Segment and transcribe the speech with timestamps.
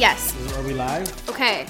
[0.00, 0.32] Yes.
[0.56, 1.28] Are we live?
[1.28, 1.66] Okay.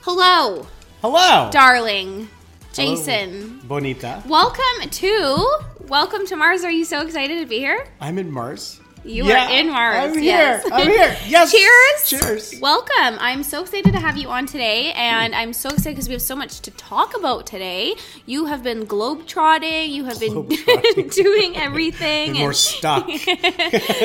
[0.00, 0.66] Hello,
[1.02, 1.50] Hello.
[1.52, 2.26] darling.
[2.72, 3.60] Jason.
[3.64, 4.22] Bonita.
[4.26, 5.46] Welcome to
[5.86, 6.64] Welcome to Mars.
[6.64, 7.86] Are you so excited to be here?
[8.00, 8.80] I'm in Mars.
[9.06, 10.16] You Yeah, are in Mars.
[10.16, 10.64] I'm yes.
[10.64, 10.72] here.
[10.74, 11.16] I'm here.
[11.26, 11.52] Yes.
[11.52, 12.22] Cheers.
[12.50, 12.60] Cheers.
[12.60, 13.18] Welcome.
[13.20, 16.22] I'm so excited to have you on today, and I'm so excited because we have
[16.22, 17.94] so much to talk about today.
[18.26, 19.90] You have been globetrotting.
[19.90, 20.46] You have been
[21.10, 22.36] doing everything.
[22.36, 23.08] And- stuck.
[23.10, 23.18] a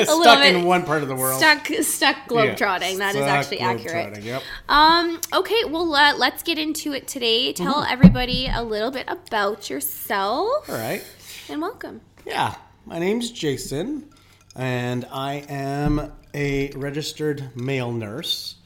[0.04, 1.38] stuck bit in one part of the world.
[1.38, 2.26] Stuck, stuck Yeah.
[2.54, 2.98] globetrotting.
[2.98, 4.22] That is Stuck actually accurate.
[4.22, 4.42] Yep.
[4.68, 7.52] Um, okay, well, uh, let's get into it today.
[7.52, 7.92] Tell Mm-hmm.
[7.92, 11.02] everybody a little bit about yourself All right.
[11.48, 12.02] and welcome.
[12.26, 12.54] Yeah.
[12.86, 14.08] My name's Jason,
[14.54, 18.56] and I am a registered male nurse,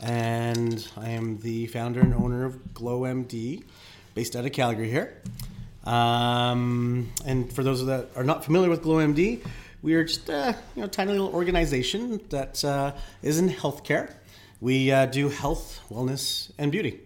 [0.00, 3.64] and I am the founder and owner of Glow MD,
[4.14, 5.20] based out of Calgary here.
[5.84, 9.44] Um, and for those that are not familiar with Glow MD,
[9.82, 14.12] we are just a you know tiny little organization that uh, is in healthcare.
[14.60, 17.00] We uh, do health, wellness, and beauty.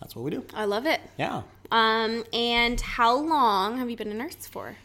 [0.00, 0.44] That's what we do.
[0.54, 1.00] I love it.
[1.18, 1.42] Yeah.
[1.72, 4.76] Um, and how long have you been a nurse for?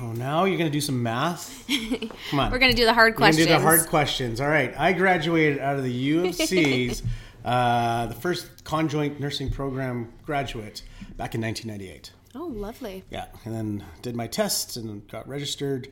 [0.00, 1.64] Oh, now you're gonna do some math.
[2.30, 2.50] Come on.
[2.50, 3.46] We're gonna do the hard We're questions.
[3.46, 4.40] do the hard questions.
[4.40, 4.74] All right.
[4.78, 7.02] I graduated out of the U of C's,
[7.44, 10.82] uh, the first conjoint nursing program graduate
[11.16, 12.12] back in 1998.
[12.34, 13.04] Oh, lovely.
[13.10, 15.88] Yeah, and then did my tests and got registered.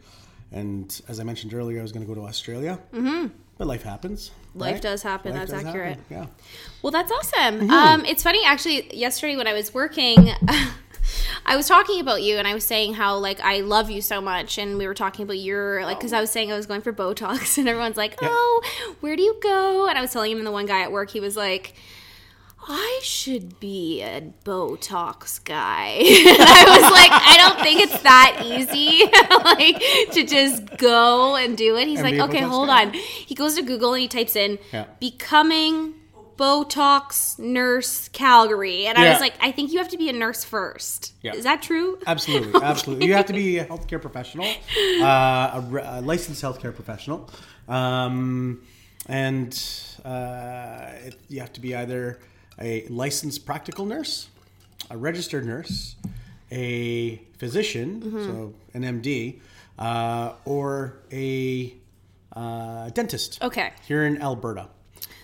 [0.53, 2.79] And as I mentioned earlier, I was going to go to Australia.
[2.93, 3.29] Mm-hmm.
[3.59, 4.31] But life happens.
[4.55, 4.83] Life right?
[4.83, 5.97] does happen, Life that's does accurate.
[5.97, 6.27] happen, Yeah.
[6.83, 7.61] Well, that's awesome.
[7.61, 7.71] Mm-hmm.
[7.71, 8.95] Um, it's funny actually.
[8.97, 10.29] Yesterday when I was working,
[11.45, 14.21] I was talking about you, and I was saying how like I love you so
[14.21, 16.81] much, and we were talking about your like because I was saying I was going
[16.83, 18.29] for Botox, and everyone's like, Yeah.
[18.31, 18.63] "Oh,
[19.01, 21.11] where do you go?" And I was telling him, and the one guy at work,
[21.11, 21.75] he was like.
[22.69, 25.91] I should be a Botox guy.
[26.01, 26.03] and
[26.41, 29.05] I was like, I don't think it's that easy,
[29.45, 31.87] like to just go and do it.
[31.87, 32.93] He's And like, okay, Botox hold guy." on.
[32.95, 34.87] He goes to Google and he types in Yeah.
[34.99, 35.95] becoming
[36.37, 38.87] Botox nurse Calgary.
[38.87, 41.15] And I was like, I think you have to be a nurse first.
[41.23, 41.35] Yeah.
[41.35, 41.99] Is that true?
[42.07, 43.07] Absolutely, absolutely.
[43.07, 44.47] You have to be a healthcare professional,
[45.01, 47.29] uh, a, re- a licensed healthcare professional,
[47.69, 48.63] um,
[49.07, 49.53] and
[50.05, 52.19] uh, it, you have to be either
[52.61, 54.29] a licensed practical nurse,
[54.91, 55.97] a registered nurse,
[56.51, 59.41] a physician, so an MD,
[59.79, 61.75] uh, or a
[62.35, 63.73] uh, dentist Okay.
[63.87, 64.69] here in Alberta.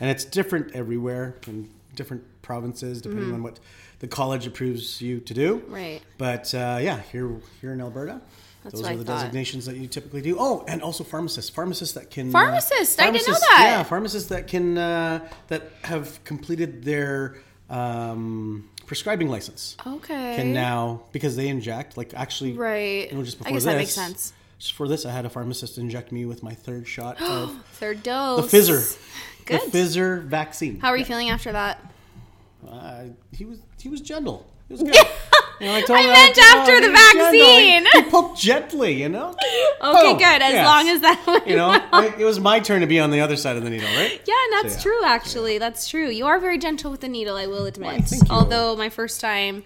[0.00, 3.60] And it's different everywhere in different provinces, depending on what
[4.00, 5.62] the college approves you to do.
[5.69, 6.00] Right.
[6.19, 8.20] But uh, yeah, here here in Alberta,
[8.65, 10.37] That's those are I the designations that you typically do.
[10.38, 13.60] Oh, and also pharmacists, pharmacists that can uh, Pharmacists, I didn't know that.
[13.65, 17.37] Yeah, pharmacists that can uh, that have completed their
[17.70, 20.37] um, prescribing license Okay.
[20.37, 23.10] can now because they inject like actually Right.
[23.10, 24.32] You know, just I before guess this, that makes sense.
[24.59, 28.03] Just for this, I had a pharmacist inject me with my third shot of Third
[28.04, 28.50] dose.
[28.50, 28.99] the dose.
[29.44, 29.60] Good.
[29.72, 30.78] the Pfizer vaccine.
[30.80, 31.78] How are you feeling after that?
[32.69, 34.47] Uh, he was he was gentle.
[34.69, 34.94] He was good.
[35.60, 38.04] You know, I, told I him, meant "Oh, after he the gentle." He- vaccine.
[38.04, 39.36] He, poked gently, you know.
[39.84, 40.19] Okay, Boom.
[40.19, 40.42] good.
[40.42, 40.64] As Yes.
[40.66, 41.42] long as that.
[41.44, 43.70] You know, I, it was my turn to be on the other side of the
[43.70, 44.20] needle, right?
[44.26, 44.82] Yeah, and that's So, yeah.
[44.97, 45.04] true.
[45.04, 46.08] Actually, that's true.
[46.08, 47.34] You are very gentle with the needle.
[47.36, 47.87] I will admit.
[47.93, 48.28] Why, thank you.
[48.34, 49.64] Although my first time,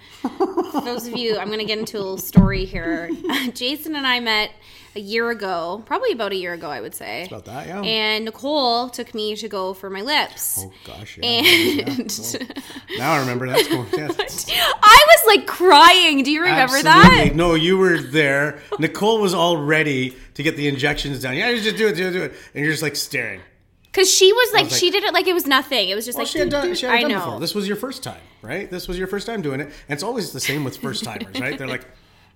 [0.84, 3.10] those of you, I'm going to get into a little story here.
[3.52, 4.52] Jason and I met
[4.96, 7.26] a year ago, probably about a year ago, I would say.
[7.26, 7.82] About that, yeah.
[7.82, 10.58] And Nicole took me to go for my lips.
[10.60, 11.18] oh gosh.
[11.22, 12.46] Yeah, and yeah.
[12.98, 13.86] Now I remember that's cool.
[13.92, 14.46] Yes.
[14.82, 16.22] I was like crying.
[16.22, 17.28] Do you remember Absolutely.
[17.28, 17.36] that?
[17.36, 18.60] No, you were there.
[18.78, 21.36] Nicole was all ready to get the injections done.
[21.36, 22.32] Yeah, you just do it, do it, do it.
[22.54, 23.40] And you're just like staring.
[23.84, 25.88] Because she was like, was like- she did it like it was nothing.
[25.88, 27.18] It was just Well, like, she had done, she had I done know.
[27.24, 27.40] before.
[27.40, 28.70] This was your first time, right?
[28.70, 29.64] This was your first time doing it.
[29.66, 31.56] And it's always the same with first timers, right?
[31.58, 31.86] They're like,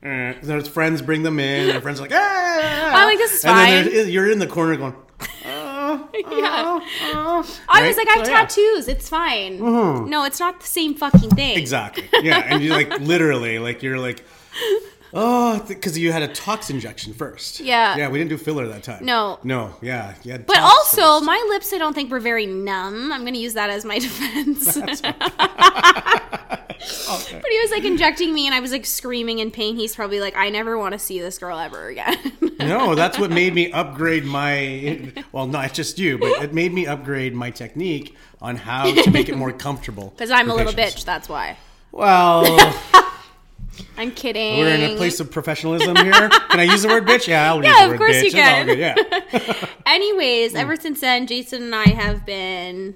[0.02, 0.34] eh.
[0.42, 1.70] their friends bring them in.
[1.70, 2.90] and friends are like, ah.
[2.94, 3.92] I'm like, this is and then fine.
[3.94, 4.94] they're- you're in the corner going,
[5.46, 6.80] oh, yeah.
[7.68, 8.38] I was like, I have So, yeah.
[8.40, 8.88] tattoos.
[8.88, 9.58] It's fine.
[10.08, 11.58] No, it's not the same fucking thing.
[11.58, 12.08] Exactly.
[12.22, 14.24] Yeah, and you're like literally like you're like,
[15.12, 17.60] oh, because you had a tox injection first.
[17.60, 17.96] Yeah.
[17.96, 19.04] Yeah, we didn't do filler that time.
[19.04, 19.38] No.
[19.42, 19.74] No.
[19.82, 20.14] Yeah.
[20.22, 20.38] Yeah.
[20.38, 23.12] But also, my lips, I don't think were very numb.
[23.12, 24.76] I'm going to use that as my defense.
[26.80, 29.76] But he was like injecting me, and I was like screaming in pain.
[29.76, 32.16] He's probably like, I never want to see this girl ever again.
[32.58, 35.12] no, that's what made me upgrade my.
[35.32, 39.28] Well, not just you, but it made me upgrade my technique on how to make
[39.28, 40.10] it more comfortable.
[40.16, 41.02] Because I'm a little patients.
[41.02, 41.56] bitch, that's why.
[41.92, 42.44] Well,
[43.98, 44.58] I'm kidding.
[44.58, 46.28] we're in a place of professionalism here.
[46.30, 47.26] Can I use the word bitch?
[47.26, 48.20] Yeah, I'll Yeah, use the of word course bitch.
[48.22, 48.66] you It's all can.
[48.66, 49.66] good, Yeah.
[49.86, 50.56] Anyways, Hmm.
[50.58, 52.94] ever since then, Jason and I have been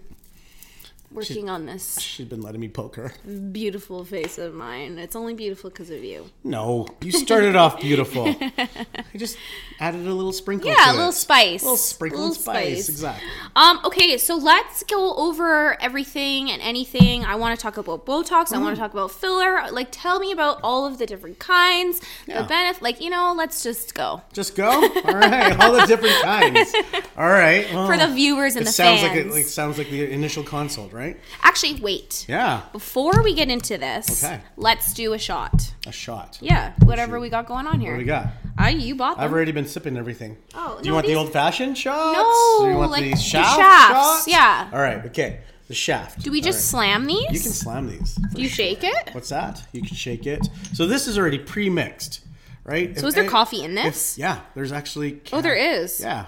[1.15, 3.13] working on this She's been letting me poke her.
[3.53, 4.99] beautiful face of mine.
[4.99, 6.31] It's only beautiful because of you.
[6.43, 8.27] No, you started off beautiful.
[8.59, 8.69] I
[9.17, 9.37] just
[9.81, 10.71] added a little sprinkle.
[10.71, 11.13] Yeah, a little it.
[11.13, 11.63] spice.
[11.63, 12.85] A little sprinkle Little spice.
[12.85, 12.89] spice.
[12.89, 13.29] Exactly.
[13.57, 17.25] Um, okay, so let's go over everything and anything.
[17.25, 18.53] I want to talk about Botox.
[18.53, 18.63] I Mm.
[18.63, 19.71] want to talk about filler.
[19.71, 22.43] Like, tell me about all of the different kinds, Yeah.
[22.43, 22.83] the benefit.
[22.83, 24.71] Like, you know, let's just go Just go.
[24.71, 26.75] All right, all the different kinds.
[27.17, 27.73] All right.
[27.73, 29.17] Well, for the viewers and it the sounds fans.
[29.17, 31.04] like it like, sounds like the initial consult, right?
[31.43, 32.25] Actually, wait.
[32.29, 34.41] Yeah, Before we get into this, Okay.
[34.56, 35.73] let's do a shot.
[35.87, 36.39] a shot.
[36.41, 37.91] Yeah, whatever we got going on here.
[37.93, 38.29] What do we got?
[38.56, 39.25] I you bought them.
[39.25, 40.37] I've already been sipping everything.
[40.55, 42.17] Oh, do you no, want these- the old-fashioned shots?
[42.17, 44.29] No, Do you want like the the shaft shafts, shots?
[44.29, 44.71] yeah.
[44.73, 45.05] All right.
[45.06, 45.41] Okay.
[45.69, 46.23] The shaft.
[46.23, 47.23] do we just slam these?
[47.33, 48.15] You can slam these.
[48.35, 49.11] do you shake it?
[49.12, 49.62] What's that?
[49.73, 50.47] You can shake it.
[50.75, 52.21] So this is already pre-mixed,
[52.65, 52.97] right?
[52.99, 54.19] So is there coffee in this?
[54.19, 55.21] yeah, there's actually.
[55.33, 56.01] Oh, there is.
[56.01, 56.27] Yeah.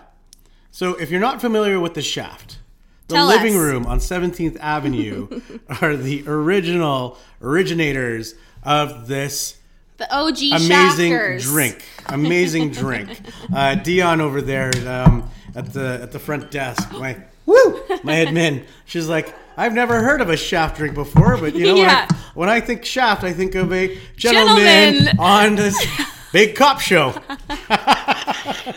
[0.70, 2.58] So if you're not familiar with the shaft,
[3.08, 3.60] the Tell living us.
[3.60, 5.28] room on 17th Avenue
[5.80, 9.56] are the original originators of this
[9.98, 11.84] The OG amazing drink.
[12.06, 13.08] Amazing drink.
[13.54, 17.16] Uh, Dion over there um, at the at the front desk, my
[17.46, 18.64] woo, my admin.
[18.86, 22.06] She's like, I've never heard of a shaft drink before, but you know Yeah.
[22.06, 25.18] when, I, when I think shaft, I think of a gentleman, Gentleman.
[25.20, 25.76] on this
[26.32, 27.14] big cop show.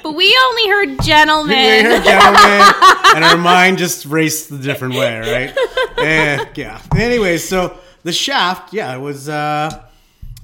[0.03, 1.57] But we only heard gentlemen.
[1.57, 2.73] We heard gentleman,
[3.15, 5.57] and our mind just raced the different way, right?
[5.97, 6.81] Eh, yeah.
[6.95, 9.83] Anyways, so the shaft, yeah, it was uh,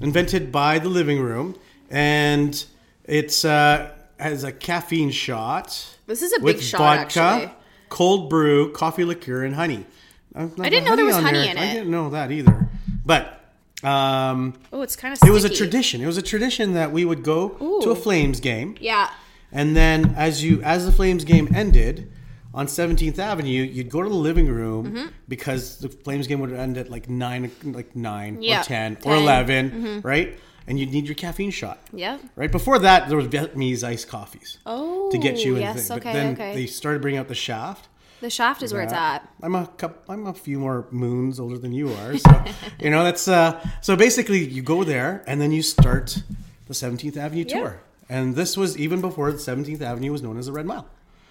[0.00, 1.56] invented by the living room,
[1.90, 2.64] and
[3.04, 5.96] it's uh, has a caffeine shot.
[6.06, 6.78] This is a big shot,
[7.14, 7.54] vodka, actually.
[7.88, 9.86] cold brew, coffee liqueur, and honey.
[10.34, 11.50] Uh, I didn't know there was honey there.
[11.52, 11.60] in it.
[11.70, 12.68] I didn't know that either.
[13.04, 13.40] But
[13.84, 15.26] um, Oh, it's kind of.
[15.26, 16.00] it was a tradition.
[16.02, 18.76] It was a tradition that we would go to a Flames game.
[18.80, 19.10] Yeah.
[19.52, 22.10] And then as you as the Flames game ended
[22.54, 25.06] on 17th Avenue, you'd go to the living room Mm-hmm.
[25.28, 29.12] because the Flames game would end at like 9 like 9 Yeah, or 10, 10.
[29.12, 30.38] or 11, right?
[30.68, 31.78] And you'd need your caffeine shot.
[31.92, 32.18] Yeah.
[32.34, 35.10] Right before that, there was Vietnamese iced coffees Oh.
[35.12, 35.62] to get you in.
[35.62, 35.90] Yes.
[35.90, 36.00] Okay.
[36.02, 36.54] but then okay.
[36.54, 37.88] they started bringing out the shaft.
[38.20, 39.28] the shaft is where it's at.
[39.42, 42.44] I'm a couple, I'm a few more moons older than you are, so
[42.80, 43.60] you know that's uh.
[43.82, 46.22] So basically, you go there and then you start
[46.66, 47.54] the 17th Avenue Yeah.
[47.60, 50.86] tour, and this was even before the 17th Avenue was known as the Red Mile.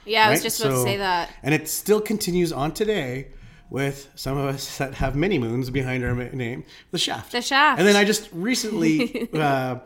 [0.06, 1.30] Yeah, I was just about to So- say that.
[1.44, 3.28] and it still continues on today
[3.70, 7.32] with some of us that have many moons behind our name, the Shaft.
[7.32, 7.80] The Shaft.
[7.80, 9.80] And then I just recently uh,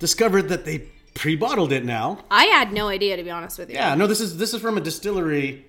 [0.00, 2.24] discovered that they pre-bottled it now.
[2.30, 3.76] I had no idea, to be honest with you.
[3.76, 5.66] Yeah, no, this is this is from a distillery.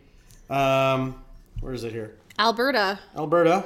[0.50, 1.22] Um,
[1.60, 2.16] where is it here?
[2.40, 3.00] Alberta.
[3.16, 3.66] Alberta.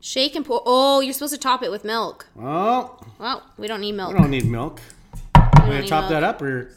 [0.00, 0.62] Shake and pour.
[0.64, 2.26] Oh, you're supposed to top it with milk.
[2.40, 4.12] Oh, Well, we don't need milk.
[4.12, 4.80] we don't need milk.
[5.66, 6.70] We I'm gonna need top that up, or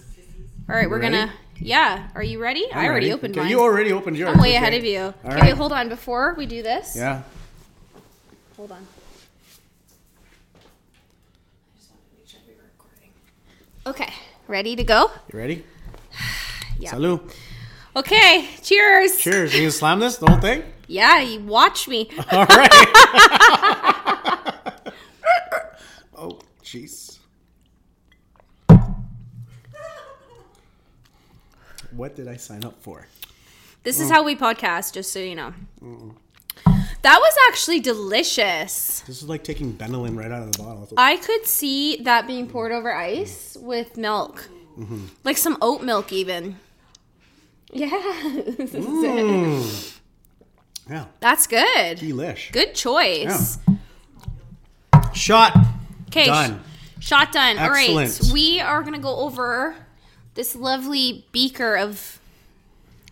[0.68, 1.16] All right, we're Ready?
[1.18, 1.32] gonna.
[1.60, 2.08] Yeah.
[2.16, 2.66] Are you ready?
[2.74, 3.14] I I'm already ready.
[3.14, 3.50] opened okay, mine.
[3.52, 4.34] You already opened yours.
[4.34, 4.56] I'm way okay.
[4.58, 5.00] ahead of you.
[5.00, 5.54] All okay, right.
[5.54, 5.90] hold on.
[5.90, 7.22] Before we do this, Yeah.
[8.58, 8.88] hold on.
[13.86, 14.12] Okay,
[14.48, 15.12] ready to go?
[15.32, 15.64] You ready?
[16.80, 16.94] Yeah.
[16.94, 17.30] Salud.
[17.94, 19.18] Okay, cheers.
[19.18, 19.54] Cheers.
[19.54, 20.64] You gonna slam this the whole thing?
[20.88, 22.10] Yeah, you watch me.
[22.32, 22.72] All right.
[26.18, 27.09] oh, jeez.
[32.00, 33.08] What did I sign up for?
[33.84, 34.04] This Mm.
[34.04, 35.54] is how we podcast, just so you know.
[37.02, 39.02] That was actually delicious.
[39.06, 40.88] This is like taking Benylin right out of the bottle.
[40.96, 44.48] I could see that being poured over ice with milk,
[44.80, 45.08] Mm-hmm.
[45.26, 46.56] like some oat milk, even.
[47.72, 47.90] Yeah,
[50.90, 51.98] yeah, that's good.
[52.00, 52.52] delish.
[52.54, 53.60] Good choice.
[55.14, 55.56] Shot.
[56.08, 56.64] Okay, Done.
[57.00, 57.60] shot done.
[57.60, 58.34] All right, Excellent.
[58.34, 59.76] we are gonna go over
[60.40, 62.22] this lovely beaker of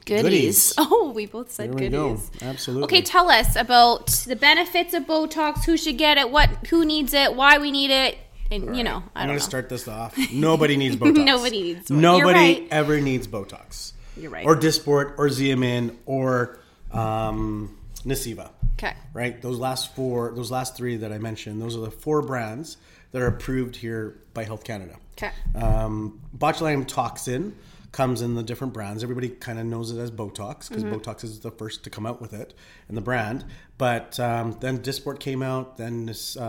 [0.05, 0.23] goodies.
[0.23, 0.73] Goodies.
[0.77, 2.13] Oh, we both said we go.
[2.13, 2.31] goodies.
[2.41, 2.85] Absolutely.
[2.85, 5.65] Okay, tell us about the benefits of Botox.
[5.65, 6.31] Who should get it?
[6.31, 6.49] What?
[6.67, 7.35] Who needs it?
[7.35, 8.17] Why we need it?
[8.49, 9.39] And you know, I I'm gonna know.
[9.39, 10.17] start this off.
[10.31, 11.25] Nobody needs Botox.
[11.25, 11.99] Nobody needs one.
[11.99, 12.67] Nobody right.
[12.71, 13.91] ever needs Botox.
[14.15, 14.45] You're right.
[14.45, 16.59] Or Dysport, or Xeomin, or
[16.93, 18.51] um, Nuceiva.
[18.75, 18.93] Okay.
[19.13, 19.41] Right.
[19.41, 22.77] Those last four, those last three that I mentioned, those are the four brands
[23.11, 24.95] that are approved here by Health Canada.
[25.17, 25.31] Okay.
[25.55, 27.55] Um, botulinum toxin
[27.91, 29.01] comes in the different brands.
[29.01, 32.21] Everybody kind of knows it as Botox because Botox is the first to come out
[32.21, 32.53] with it
[32.89, 33.43] in the brand.
[33.77, 36.41] But um, then Dysport came out, then uh,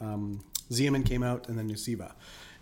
[0.00, 2.12] um, Xeomin came out, and then Nuceiva.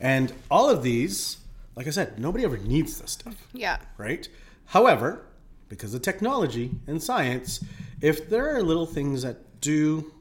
[0.01, 1.37] And all of these,
[1.77, 3.79] like I said, nobody ever needs this stuff Yeah.
[3.97, 4.29] right?
[4.67, 5.25] However,
[5.69, 7.65] because of technology and science,
[8.01, 10.13] if there are little things that do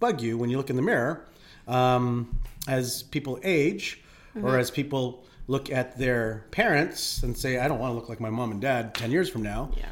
[0.00, 1.26] bug you when you look in the mirror,
[1.68, 4.02] um, as people age
[4.42, 8.20] or as people look at their parents and say, I don't want to look like
[8.20, 9.86] my mom and dad 10 years from now, Yeah.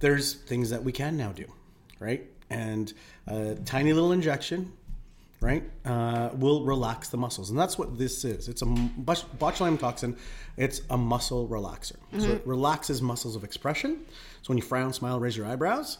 [0.00, 1.44] there's things that we can now do,
[2.00, 2.26] right?
[2.50, 2.92] And
[3.26, 4.72] a tiny little injection,
[5.40, 7.50] right, uh, will relax the muscles.
[7.50, 8.48] And that's what this is.
[8.48, 10.16] It's a bot- botulinum toxin.
[10.56, 11.96] It's a muscle relaxer.
[12.18, 14.00] So it relaxes muscles of expression.
[14.42, 15.98] So when you frown, smile, raise your eyebrows,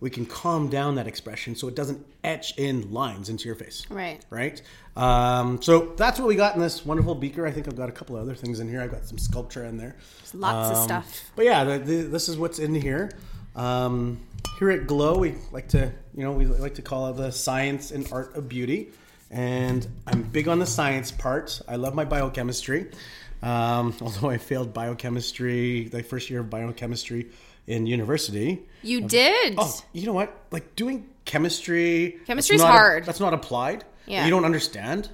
[0.00, 3.86] we can calm down that expression so it doesn't etch in lines into your face.
[3.88, 4.24] Right.
[4.28, 4.60] Right?
[4.94, 7.46] Um, so that's what we got in this wonderful beaker.
[7.46, 8.80] I think I've got a couple other things in here.
[8.82, 9.96] I've got some Sculptra in there.
[10.34, 11.30] Lots of Um, stuff.
[11.34, 13.10] But yeah, the, the, this is what's in here.
[13.54, 14.20] Um,
[14.58, 17.90] here at Glow, we like to, you know, we like to call it the science
[17.90, 18.90] and art of beauty.
[19.30, 21.60] And I'm big on the science part.
[21.66, 22.90] I love my biochemistry.
[23.42, 27.28] Um, although I failed biochemistry, the first year of biochemistry
[27.66, 28.62] in university.
[28.82, 29.54] You did.
[29.58, 30.36] Oh, you know what?
[30.50, 32.18] Like doing chemistry.
[32.26, 33.04] Chemistry's not- hard.
[33.04, 33.84] That's not applied.
[34.06, 34.18] Yeah.
[34.18, 34.24] Mm-hmm.
[34.26, 35.08] You don't understand.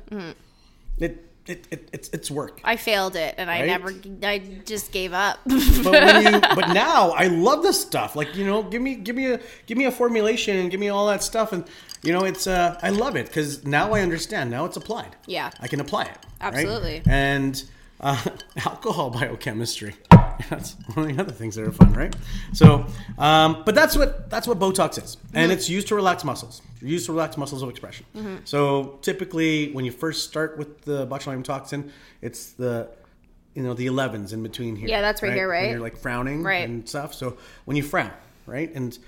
[0.99, 2.61] It, it, it, it's, it's work.
[2.62, 3.92] I failed it, and I never.
[4.23, 5.40] I just gave up.
[5.47, 8.14] but when you but now I love this stuff.
[8.14, 10.88] Like you know, give me give me a give me a formulation and give me
[10.90, 11.64] all that stuff, and
[12.04, 14.50] you know, it's uh I love it because now I understand.
[14.50, 15.16] Now it's applied.
[15.26, 15.50] Yeah.
[15.61, 16.09] I can apply it.
[16.09, 16.18] right?
[16.54, 17.02] Absolutely.
[17.06, 17.61] And
[18.00, 18.23] uh,
[18.64, 19.94] alcohol biochemistry.
[20.51, 22.15] That's one of the other things that are fun, right?
[22.53, 22.87] So,
[23.19, 25.53] um, but that's what that's what Botox is, and Mm-hmm.
[25.53, 26.62] it's used to relax muscles.
[26.81, 28.07] Used to relax muscles of expression.
[28.17, 28.37] Mm-hmm.
[28.45, 32.89] So typically, when you first start with the botulinum toxin, it's the
[33.55, 34.89] you know the 11s in between here.
[34.89, 35.71] Yeah, that's right here, When right?
[35.71, 36.69] you're like frowning Right.
[36.69, 37.15] and stuff.
[37.15, 37.37] So
[37.67, 38.11] when you frown,
[38.47, 38.99] right, and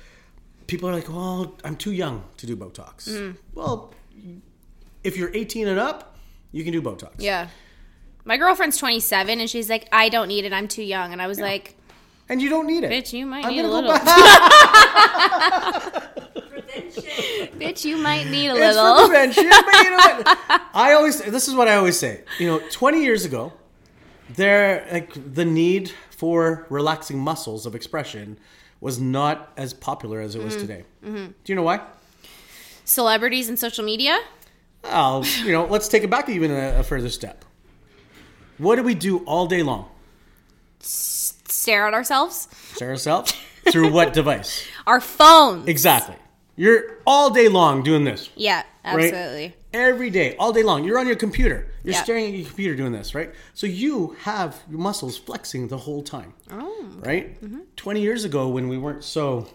[0.67, 3.37] people are like, "Well, I'm too young to do Botox." Mm.
[3.55, 3.93] Well,
[5.03, 6.17] if you're 18 and up,
[6.53, 7.13] you can do Botox.
[7.19, 7.49] yeah.
[8.25, 10.53] My girlfriend's 27, and she's like, "I don't need it.
[10.53, 11.77] I'm too young." And I was like,
[12.29, 12.91] and you don't need it.
[12.91, 14.05] "Bitch, you might I'm need a little." back.
[17.59, 19.09] Bitch, you might need a It's for little.
[19.09, 20.63] prevention, but you know what?
[20.75, 22.23] I always this is what I always say.
[22.39, 23.53] You know, 20 years ago,
[24.31, 28.39] there like the need for relaxing muscles of expression
[28.81, 30.45] was not as popular as it Mm-hmm.
[30.47, 30.85] was today.
[31.03, 31.81] Do you know why?
[32.85, 34.19] Celebrities and social media.
[34.85, 37.45] Oh, you know, let's take it back even a, a further step.
[38.59, 39.89] What do we do all day long?
[40.81, 42.49] Stare at ourselves.
[42.75, 43.35] Stare at ourselves
[43.71, 44.67] through what device?
[44.87, 45.67] Our phones.
[45.69, 46.17] Exactly.
[46.57, 48.31] You're all day long doing this.
[48.37, 49.13] Yeah, right?
[49.13, 49.57] absolutely.
[49.73, 50.85] Every day, all day long.
[50.85, 51.67] You're on your computer.
[51.83, 52.03] You're Yeah.
[52.05, 53.33] staring at your computer doing this, right?
[53.55, 56.35] So you have your muscles flexing the whole time.
[56.51, 56.87] Oh.
[56.99, 57.43] Right?
[57.43, 57.61] Mm-hmm.
[57.75, 59.49] 20 years ago, when we weren't so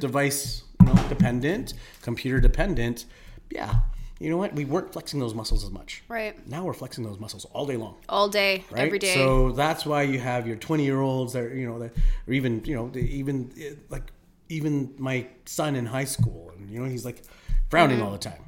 [0.00, 3.04] device you know, dependent, computer dependent,
[3.50, 3.74] yeah,
[4.22, 4.54] you know what?
[4.54, 6.02] We weren't flexing those muscles as much.
[6.08, 6.34] Right.
[6.48, 7.96] Now we're flexing those muscles all day long.
[8.08, 8.82] All day, Right?
[8.86, 9.14] every day.
[9.14, 11.92] So that's why you have your 20 year olds that, you know, that,
[12.28, 14.04] or even, you know, even eh, like,
[14.48, 17.22] even my son in high school, and, you know, he's like
[17.70, 18.06] frowning Mm-hmm.
[18.06, 18.44] all the time.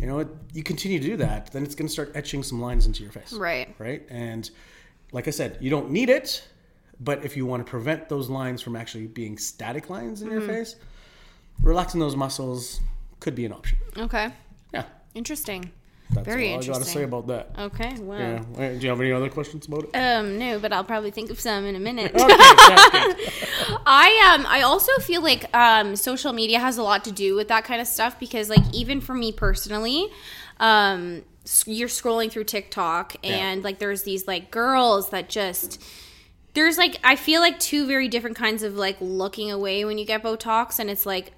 [0.00, 2.60] You know, it, you continue to do that, then it's going to start etching some
[2.60, 3.32] lines into your face.
[3.32, 3.74] Right.
[3.78, 4.02] Right.
[4.10, 4.48] And
[5.12, 6.46] like I said, you don't need it,
[7.00, 10.40] but if you want to prevent those lines from actually being static lines in your
[10.40, 10.50] Mm-hmm.
[10.50, 10.76] face,
[11.62, 12.80] relaxing those muscles
[13.20, 13.78] could be an option.
[13.96, 14.30] okay.
[15.18, 15.22] Yeah.
[15.22, 15.72] Interesting.
[16.10, 16.94] That's Very all I got to interesting.
[16.94, 17.50] say about that.
[17.58, 17.94] Okay.
[18.00, 18.18] Well.
[18.58, 18.68] Yeah.
[18.70, 19.90] Do you have any other questions about it?
[19.94, 22.14] Um, no, but I'll probably think of some in a minute.
[22.14, 22.24] Okay.
[23.86, 27.48] I um I also feel like um social media has a lot to do with
[27.48, 30.08] that kind of stuff because like even for me personally,
[30.60, 31.24] um
[31.66, 35.82] you're scrolling through TikTok and like there's these like girls that just
[36.54, 40.04] there's like I feel like two very different kinds of like looking away when you
[40.04, 41.32] get Botox and it's like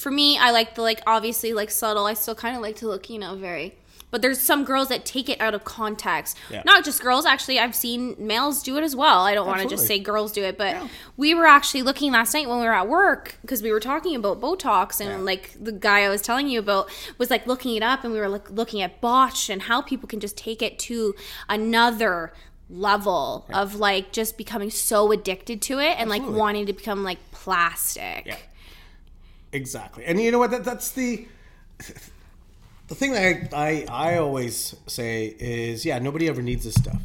[0.00, 2.86] for me I like the like obviously like subtle I still kind of like to
[2.86, 3.74] look you know very
[4.10, 6.36] but there's some girls that take it out of context.
[6.50, 6.62] Yeah.
[6.66, 7.60] Not just girls, actually.
[7.60, 9.20] I've seen males do it as well.
[9.20, 10.88] I don't want to just say girls do it, but Yeah.
[11.16, 14.16] we were actually looking last night when we were at work because we were talking
[14.16, 15.16] about Botox and Yeah.
[15.18, 18.18] like the guy I was telling you about was like looking it up and we
[18.18, 21.14] were like looking at botch and how people can just take it to
[21.48, 22.32] another
[22.68, 27.18] level of like just becoming so addicted to it and like wanting to become like
[27.30, 28.49] plastic.
[29.52, 30.04] Exactly.
[30.04, 30.50] And you know what?
[30.50, 31.26] That, that's the
[32.88, 37.00] the thing that I, I I always say is yeah, nobody ever needs this stuff.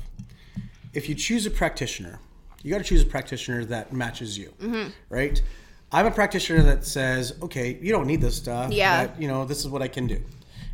[0.94, 2.20] If you choose a practitioner
[2.66, 4.52] you got to choose a practitioner that matches you,
[5.10, 5.40] right?
[5.92, 8.72] I'm a practitioner that says, okay, you don't need this stuff.
[8.72, 9.06] Yeah.
[9.06, 10.20] but, you know, this is what I can do.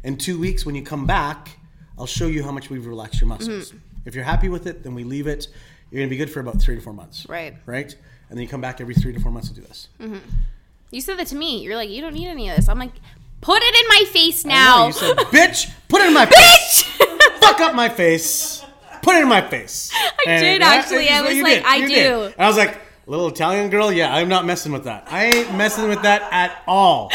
[0.06, 1.60] In two weeks, when you come back,
[2.00, 3.72] I'll show you how much we've relaxed your muscles.
[3.72, 3.78] Mm-hmm.
[4.06, 5.50] If you're happy with it, then we leave it.
[5.92, 7.28] You're gonna be good for about three to four months.
[7.28, 7.56] Right.
[7.66, 7.94] Right.
[8.30, 9.90] And then you come back every three to four months to do this.
[10.92, 11.62] You said that to me.
[11.62, 12.68] You're like, you don't need any of this.
[12.68, 12.92] I'm like,
[13.40, 14.88] put it in my face now.
[14.88, 16.84] you said, bitch, put it in my face.
[16.84, 17.40] Bitch!
[17.40, 18.64] Fuck up my face.
[19.02, 19.92] Put it in my face.
[20.28, 21.10] I did, actually.
[21.10, 22.24] I was like, I do.
[22.26, 22.80] And I was like,
[23.12, 25.06] little Italian girl, yeah, I'm not messing with that.
[25.12, 27.12] I ain't messing with that at all.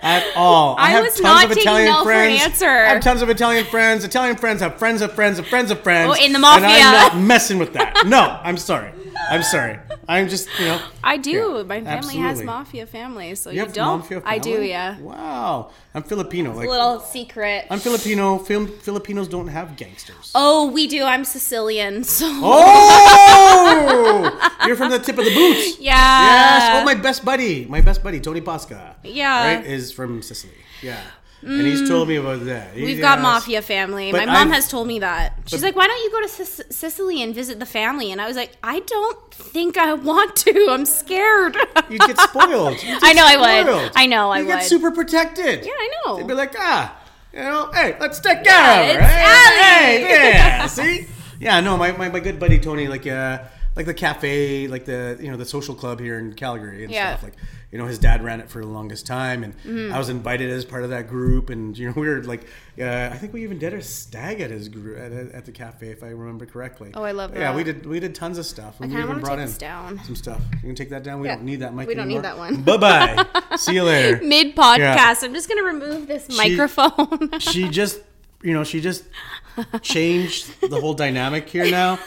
[0.00, 0.74] At all.
[0.78, 2.66] I was not taking no for an answer.
[2.66, 4.04] I have tons of Italian friends.
[4.04, 6.16] Italian friends have friends of friends of friends of friends.
[6.18, 6.68] Oh, in the mafia.
[6.68, 6.82] And.
[6.82, 8.06] I'm not messing with that.
[8.06, 8.90] No, I'm sorry.
[9.28, 9.78] I'm sorry.
[10.10, 10.80] I'm just, you know.
[11.04, 11.56] I do.
[11.58, 13.98] Yeah, my family has mafia family, so You you, have don't.
[13.98, 14.98] mafia I do, yeah.
[15.00, 15.70] Wow.
[15.94, 16.54] I'm Filipino.
[16.54, 17.66] Like, Little secret.
[17.70, 18.38] I'm Filipino.
[18.38, 20.32] Film, Filipinos don't have gangsters.
[20.34, 21.04] oh, we do.
[21.04, 25.76] I'm Sicilian, so Oh, you're from the tip of the boot.
[25.80, 25.94] yeah.
[25.96, 26.80] Yes.
[26.82, 28.94] Oh, my best buddy, my best buddy, Tony Pasca.
[29.04, 29.56] Yeah.
[29.56, 30.52] Right, is from Sicily.
[30.82, 31.00] Yeah.
[31.40, 32.74] And he's told me about that.
[32.74, 33.22] We've got Yes.
[33.22, 34.10] mafia family.
[34.10, 35.38] But My mom I've- has told me that.
[35.46, 38.26] She's like, "Why don't you go to Sic- Sicily and visit the family?" And I
[38.26, 40.66] was like, "I don't think I want to.
[40.68, 41.56] I'm scared."
[41.88, 42.82] You'd get spoiled.
[42.82, 43.92] You'd I get know I would.
[43.94, 44.64] I know I you get would.
[44.64, 45.64] super protected.
[45.64, 46.16] Yeah, I know.
[46.16, 46.96] They'd be like, ah,
[47.32, 48.50] you know, hey, let's take Yeah,
[48.82, 49.00] care of her.
[49.06, 51.06] it's Hey, hey, yeah, see?
[51.38, 53.38] Yeah, no, my, my, my good buddy Tony, like, uh,
[53.78, 57.12] like the cafe, like the you know the social club here in Calgary and Yeah.
[57.16, 57.22] stuff.
[57.22, 57.34] Like,
[57.70, 59.94] you know, his dad ran it for the longest time, and Mm-hmm.
[59.94, 61.48] I was invited as part of that group.
[61.48, 62.42] And you know, we were like,
[62.80, 65.88] uh, I think we even did a stag at his group at, at the cafe,
[65.90, 66.90] if I remember correctly.
[66.94, 67.54] Oh, I love Yeah, that.
[67.54, 68.80] we did we did tons of stuff.
[68.80, 70.00] and we kinda even brought take in this down.
[70.04, 70.40] some stuff.
[70.54, 71.20] You can take that down.
[71.20, 71.36] We Yeah.
[71.36, 71.86] don't need that mic.
[71.86, 72.62] We don't need that one.
[72.62, 73.26] Bye bye.
[73.56, 74.20] See you later.
[74.24, 75.14] Mid podcast, Yeah.
[75.22, 77.38] I'm just gonna remove this microphone.
[77.38, 78.00] she just
[78.42, 79.04] you know she just
[79.82, 81.98] changed the whole dynamic here now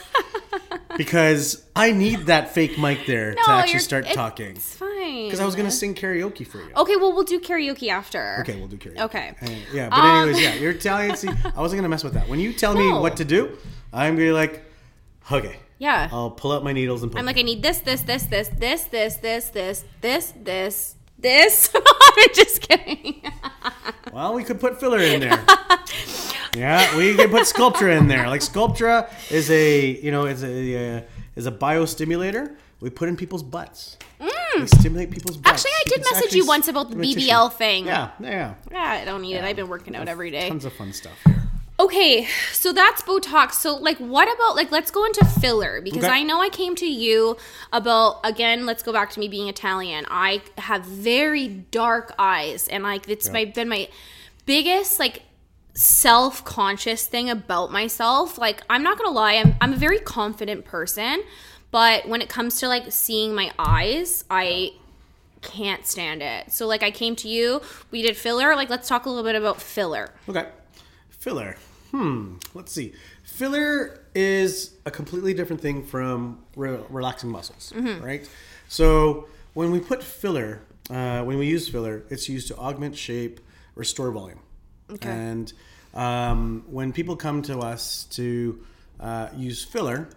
[1.06, 5.26] because i need that fake mic there to actually start it- talking It's fine.
[5.26, 8.38] because i was gonna sing karaoke for you Okay, well we'll do karaoke after.
[8.42, 9.28] okay we'll do karaoke Okay.
[9.42, 12.28] Uh, yeah but Um, anyways yeah you're italian see i wasn't gonna mess with that
[12.30, 13.58] when you tell me what to do
[13.94, 14.64] i'm gonna be like
[15.32, 16.10] okay Yeah.
[16.12, 17.40] i'll pull out my needles and I'm like.
[17.40, 21.70] I need this, this, this, this, this, this, this, this, this, this, this.
[21.76, 23.24] I'm just kidding.
[24.14, 25.40] Well, we could put filler in there.
[26.56, 28.28] Yeah, we can put Sculptra in there.
[28.28, 31.02] Like Sculptra is a you know is a uh,
[31.36, 32.56] is a biostimulator.
[32.80, 33.98] We put in people's butts.
[34.20, 35.64] We stimulate people's butts.
[35.64, 35.66] Mm.
[35.66, 37.20] Actually, I did can message you once about the tissue.
[37.30, 37.86] BBL thing.
[37.86, 38.56] Yeah, yeah.
[38.70, 39.44] Yeah, I don't need it.
[39.46, 40.50] I've been working out every day.
[40.50, 41.42] Tons of fun stuff here.
[41.80, 43.54] Okay, so that's Botox.
[43.54, 46.14] So, like, what about like let's go into filler because Okay.
[46.14, 47.38] I know I came to you
[47.72, 48.66] about again.
[48.66, 50.06] Let's go back to me being Italian.
[50.10, 53.34] I have very dark eyes, and like it's Yeah.
[53.34, 53.88] my been my
[54.46, 55.24] biggest like
[55.74, 58.38] self conscious thing about myself.
[58.38, 61.24] Like, I'm not gonna lie, I'm I'm a very confident person,
[61.72, 64.72] but when it comes to like seeing my eyes, I
[65.42, 66.52] can't stand it.
[66.52, 68.56] So like I came to you, we did filler.
[68.56, 70.10] Like let's talk a little bit about filler.
[70.30, 70.48] Okay.
[71.10, 71.56] Filler.
[71.92, 72.36] Hmm.
[72.54, 72.94] Let's see.
[73.24, 78.04] Filler is a completely different thing from re- relaxing muscles, Mm-hmm.
[78.06, 78.30] right?
[78.68, 83.40] So when we put filler, uh, when we use filler, it's used to augment shape,
[83.76, 84.41] restore volume.
[85.02, 85.52] And
[85.94, 88.64] um, when people come to us to
[89.00, 90.08] uh, use filler,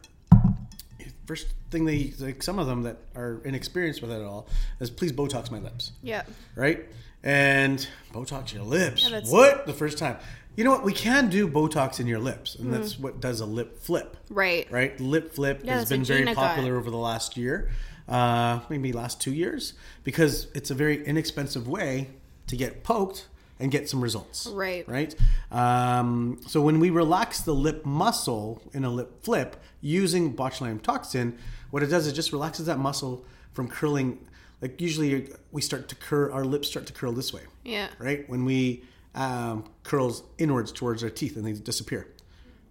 [1.27, 4.47] first thing they like some of them that are inexperienced with it at all
[4.81, 6.23] is please Botox my lips Yeah.
[6.55, 6.85] right?
[7.23, 9.09] And Botox your lips.
[9.09, 9.67] that's- what?
[9.67, 10.19] The first time.
[10.57, 10.85] You know what?
[10.85, 14.17] We can do Botox in your lips, and that's what does a lip flip.
[14.31, 14.71] Right.
[14.71, 14.99] Right?
[15.01, 16.49] Lip flip Yeah, has been very Gina got.
[16.51, 17.71] popular over the last year,
[18.09, 19.73] uh, maybe last two years,
[20.05, 22.11] because it's a very inexpensive way
[22.47, 23.27] to get poked
[23.61, 24.47] and get some results.
[24.47, 24.87] Right.
[24.89, 25.15] Right.
[25.51, 31.39] Um, so when we relax the lip muscle in a lip flip using botulinum toxin,
[31.71, 34.19] what it does is just relaxes that muscle from curling.
[34.61, 37.89] Like usually we start to curl, our lips start to curl this way Yeah.
[37.99, 38.29] right?
[38.29, 42.09] When we um, curls inwards towards our teeth and they disappear.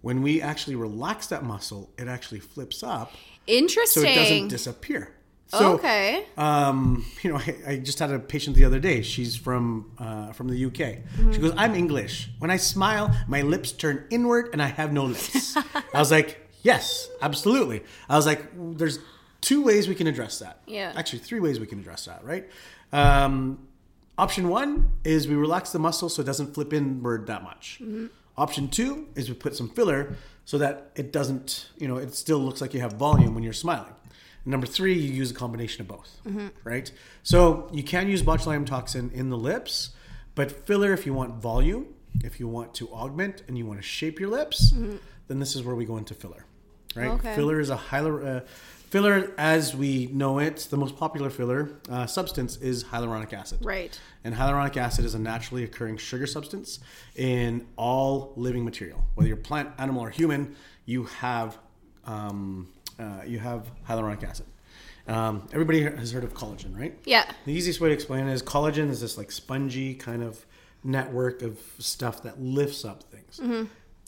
[0.02, 3.12] When we actually relax that muscle, it actually flips up,
[3.46, 4.02] Interesting.
[4.02, 5.13] so it doesn't disappear.
[5.48, 6.26] So, okay.
[6.36, 9.02] um, you know, I, I just had a patient the other day.
[9.02, 11.32] She's from uh, from the UK.
[11.32, 12.30] She goes, "I'm English.
[12.38, 15.56] When I smile, my lips turn inward, and I have no lips."
[15.94, 18.42] I was like, "Yes, absolutely." I was like,
[18.78, 18.98] "There's
[19.44, 20.60] two ways we can address that.
[20.66, 20.92] Yeah.
[20.96, 22.24] actually, three ways we can address that.
[22.24, 22.48] Right?
[22.92, 23.58] Um,
[24.16, 27.80] option one is we relax the muscle so it doesn't flip inward that much.
[28.36, 32.38] Option two is we put some filler so that it doesn't, you know, it still
[32.38, 33.92] looks like you have volume when you're smiling.
[34.46, 36.20] Number three, you use a combination of both,
[36.64, 36.90] right?
[37.22, 39.90] So you can use botulinum toxin in the lips,
[40.34, 41.86] but filler if you want volume,
[42.22, 44.72] if you want to augment and you want to shape your lips,
[45.28, 46.44] then this is where we go into filler,
[46.94, 47.10] right?
[47.12, 47.34] Okay.
[47.34, 48.40] Filler is a hyalur- uh,
[48.90, 53.58] filler, as we know it, the most popular filler uh, substance is hyaluronic acid.
[53.64, 53.98] Right.
[54.22, 56.78] And hyaluronic acid is a naturally occurring sugar substance
[57.16, 60.54] in all living material, whether you're plant, animal, or human.
[60.84, 61.58] You have
[62.04, 64.46] um, uh, you have hyaluronic acid.
[65.06, 66.96] Um, everybody has heard of collagen, right?
[67.04, 67.30] Yeah.
[67.44, 70.46] The easiest way to explain it is collagen is this like spongy kind of
[70.82, 73.40] network of stuff that lifts up things.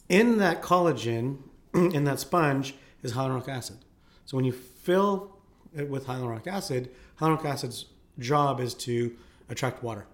[0.09, 1.39] In that collagen,
[1.75, 3.79] in that sponge, is hyaluronic acid.
[4.25, 5.39] So when you fill
[5.75, 7.87] it with hyaluronic acid, hyaluronic acid's
[8.19, 9.15] job is to
[9.49, 10.07] attract water.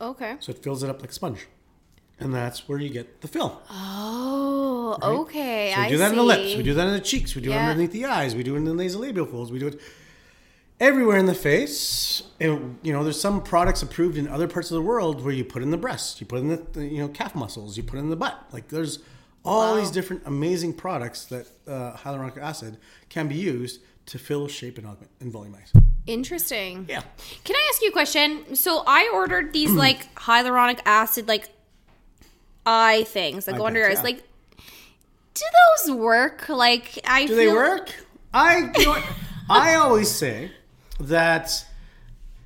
[0.00, 0.36] Okay.
[0.40, 1.46] So it fills it up like a sponge.
[2.20, 3.60] And that's where you get the fill.
[3.70, 5.72] Oh, okay.
[5.74, 6.12] So we I do that see.
[6.12, 6.54] in the lips.
[6.56, 7.34] We do that in the cheeks.
[7.34, 7.66] We do Yeah.
[7.66, 8.34] it underneath the eyes.
[8.34, 9.50] We do it in the nasolabial folds.
[9.50, 9.80] We do it
[10.80, 12.22] everywhere in the face.
[12.40, 15.44] And you know, there's some products approved in other parts of the world where you
[15.44, 18.10] put in the breast, you put in the, you know calf muscles, you put in
[18.10, 18.44] the butt.
[18.52, 19.00] Like there's
[19.44, 22.78] all these different amazing products that uh, hyaluronic acid
[23.10, 25.70] can be used to fill, shape, and augment and volumize.
[26.06, 26.86] Interesting.
[26.88, 27.02] Yeah.
[27.44, 28.54] Can I ask you a question?
[28.54, 31.48] So I ordered these like hyaluronic acid like
[32.66, 33.96] eye things that Eye go under your eyes.
[33.98, 34.02] yeah.
[34.02, 34.22] Like,
[35.34, 35.44] do
[35.86, 36.48] those work?
[36.48, 37.94] Like, I Do they work?
[38.32, 39.02] I you know?
[39.50, 40.50] I always say
[41.00, 41.64] that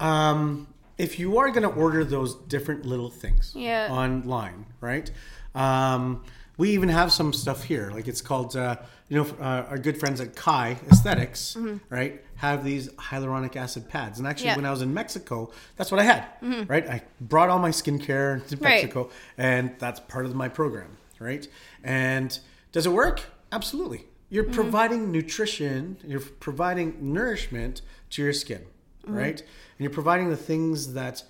[0.00, 3.88] um, if you are going to order those different little things Yeah.
[3.90, 5.10] online, right?
[5.54, 6.24] Um,
[6.56, 8.76] we even have some stuff here, like it's called, uh,
[9.08, 11.56] you know, uh, our good friends at Kai Aesthetics,
[11.88, 12.22] right?
[12.36, 14.48] Have these hyaluronic acid pads, and actually, Mm-hmm.
[14.48, 14.52] Yeah.
[14.52, 14.58] Mm-hmm.
[14.62, 16.24] when I was in Mexico, that's what I had,
[16.68, 16.86] right?
[16.88, 18.62] I brought all my skincare to Right.
[18.82, 21.46] Mexico, and that's part of my program, right?
[21.82, 22.38] And
[22.72, 23.22] does it work?
[23.50, 24.04] Absolutely.
[24.30, 24.52] You're Mm-hmm.
[24.52, 28.64] providing nutrition, you're providing nourishment to your skin,
[29.04, 29.16] Mm-hmm.
[29.16, 29.40] right?
[29.40, 31.22] And you're providing the things that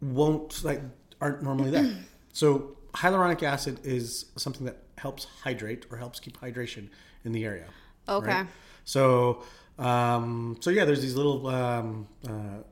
[0.00, 0.80] won't like
[1.20, 1.92] aren't normally there.
[2.32, 6.88] so hyaluronic acid is something that helps hydrate or helps keep hydration
[7.24, 7.66] in the area.
[8.08, 8.42] Okay.
[8.84, 9.42] So
[9.78, 12.62] um, so yeah, there's these little um, uh,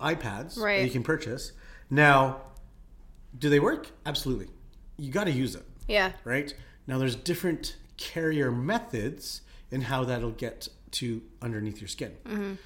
[0.00, 1.52] eye pads that you can purchase.
[1.90, 2.40] Now,
[3.38, 3.90] do they work?
[4.04, 4.48] Absolutely.
[4.96, 6.12] You got to use it Yeah.
[6.24, 6.52] right?
[6.86, 12.58] Now there's different carrier methods in how that'll get to underneath your skin.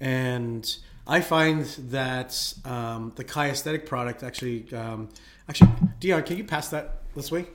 [0.00, 5.08] And I find that um, the Kai aesthetic product actually, um,
[5.48, 7.46] actually, Dion, can you pass that this way?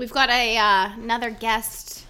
[0.00, 2.06] We've got a uh, another guest.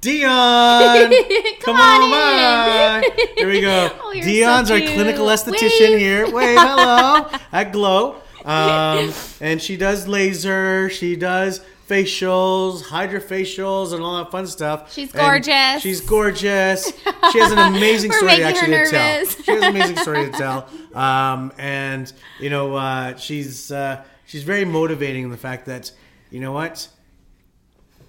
[0.00, 0.30] Dion,
[1.60, 2.10] come, on on, in.
[2.12, 3.24] by.
[3.36, 3.90] Here we go.
[4.00, 5.98] Oh, Dion's so our clinical esthetician Wave.
[5.98, 6.30] here.
[6.30, 10.88] Wait, hello at Glow, um, and she does laser.
[10.90, 14.92] She does facials, hydrofacials, and all that fun stuff.
[14.92, 15.82] She's And gorgeous.
[15.82, 16.92] she's gorgeous.
[17.32, 19.24] She has an amazing story to actually to tell.
[19.26, 20.68] She has an amazing story to tell.
[20.94, 25.90] Um, and you know, uh, she's uh, she's very motivating in the fact that
[26.30, 26.86] you know what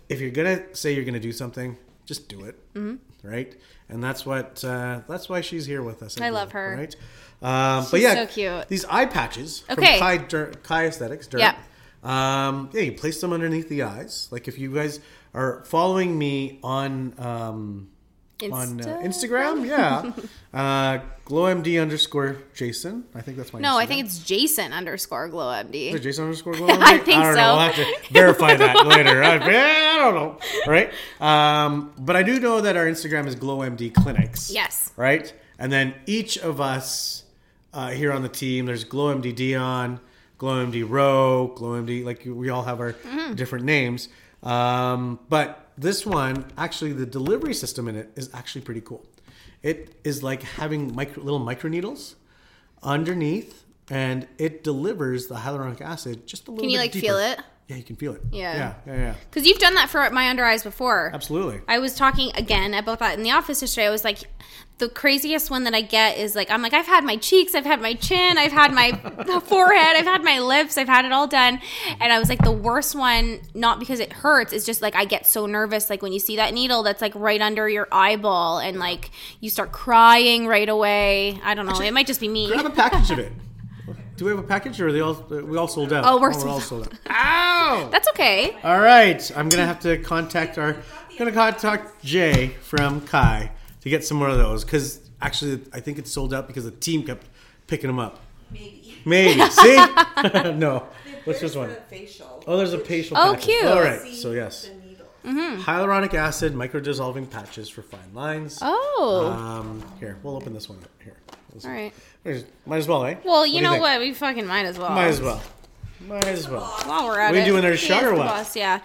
[0.10, 3.28] if you're gonna say you're gonna do something, just do it, mm-hmm.
[3.28, 3.56] right?
[3.90, 6.20] And that's what uh, that's why she's here with us.
[6.20, 6.76] I love her.
[6.78, 6.96] right?
[7.42, 8.68] Um, but yeah, so cute.
[8.70, 9.98] These eye patches Okay.
[9.98, 11.28] from Kai, Der- Kai Aesthetics.
[11.36, 11.56] Yeah.
[12.04, 14.28] Um, yeah, you place them underneath the eyes.
[14.32, 15.00] Like if you guys
[15.34, 17.90] are following me on um,
[18.52, 20.12] on uh, Instagram, yeah,
[20.54, 23.06] uh, glowmd underscore Jason.
[23.16, 23.60] I think that's my.
[23.60, 25.74] No, I think it's Jason underscore glowmd.
[25.74, 26.68] Is it Jason underscore glow?
[26.70, 27.42] I think I don't so.
[27.42, 27.52] know.
[27.56, 29.24] We'll have to verify that later.
[29.24, 30.38] I, I don't know.
[30.68, 30.92] Right?
[31.22, 34.52] Um, but I do know that our Instagram is GlowMD Clinics.
[34.52, 34.92] Yes.
[34.98, 35.34] Right?
[35.60, 37.24] And then each of us
[37.74, 40.00] uh, here on the team, there's GlowMD Dion,
[40.40, 43.36] GlowMD Row, GlowMD, like we all have our Mm-hmm.
[43.36, 44.10] different names.
[44.42, 49.06] Um, but this one, actually, the delivery system in it is actually pretty cool.
[49.62, 52.16] It is like having micro, little micro needles
[52.82, 56.64] underneath, and it delivers the hyaluronic acid just a little.
[56.64, 57.08] Can you like deeper.
[57.08, 57.40] feel it?
[57.68, 58.22] Yeah, you can feel it.
[58.32, 58.56] Yeah.
[58.56, 59.16] yeah, yeah, yeah.
[59.30, 61.12] Because you've done that for my under eyes before.
[61.14, 61.62] Absolutely.
[61.68, 63.88] I was talking again about that in the office yesterday.
[63.88, 64.20] I was like,
[64.80, 67.66] the craziest one that I get is like, I'm like, I've had my cheeks, I've
[67.66, 68.92] had my chin, I've had my
[69.46, 71.62] forehead, I've had my lips, I've had it all done.
[72.02, 75.06] And I was like, the worst one, not because it hurts, it's just like I
[75.06, 75.90] get so nervous.
[75.90, 79.50] Like when you see that needle that's like right under your eyeball and like you
[79.50, 81.40] start crying right away.
[81.44, 81.80] I don't know.
[81.80, 82.48] it might just be me.
[82.48, 83.32] Grab a package of it.
[84.16, 86.04] Do we have a package, or are they all we all sold out?
[86.06, 86.94] Oh, we're all sold sold out.
[87.10, 87.90] Ow!
[87.92, 88.56] That's okay.
[88.64, 90.76] All right, I'm gonna have to contact our.
[91.12, 95.80] I'm gonna contact Jay from Kai to get some more of those because actually I
[95.80, 97.28] think it's sold out because the team kept
[97.68, 98.20] picking them up.
[98.52, 99.02] Maybe.
[99.06, 99.42] Maybe.
[99.50, 99.76] See?
[100.54, 100.88] no.
[101.26, 101.70] What's this There's one?
[101.70, 102.44] the facial.
[102.46, 103.18] Oh, there's a facial.
[103.18, 103.46] Oh, patches.
[103.46, 103.66] cute.
[103.66, 104.02] All right.
[104.14, 104.70] So yes,
[105.24, 105.58] The needle.
[105.64, 108.60] hyaluronic acid micro dissolving patches for fine lines.
[108.62, 109.32] Oh.
[109.36, 111.16] Um, here, we'll open this one up here.
[111.54, 111.94] Let's- all right.
[112.26, 113.16] Might as well, eh?
[113.26, 114.00] Well, you know what?
[114.00, 114.92] We fucking might as well.
[114.92, 115.42] Might as well.
[116.08, 116.66] Might as well.
[116.86, 118.28] While we're at We it, doing our shot or what?
[118.28, 118.76] boss, yeah.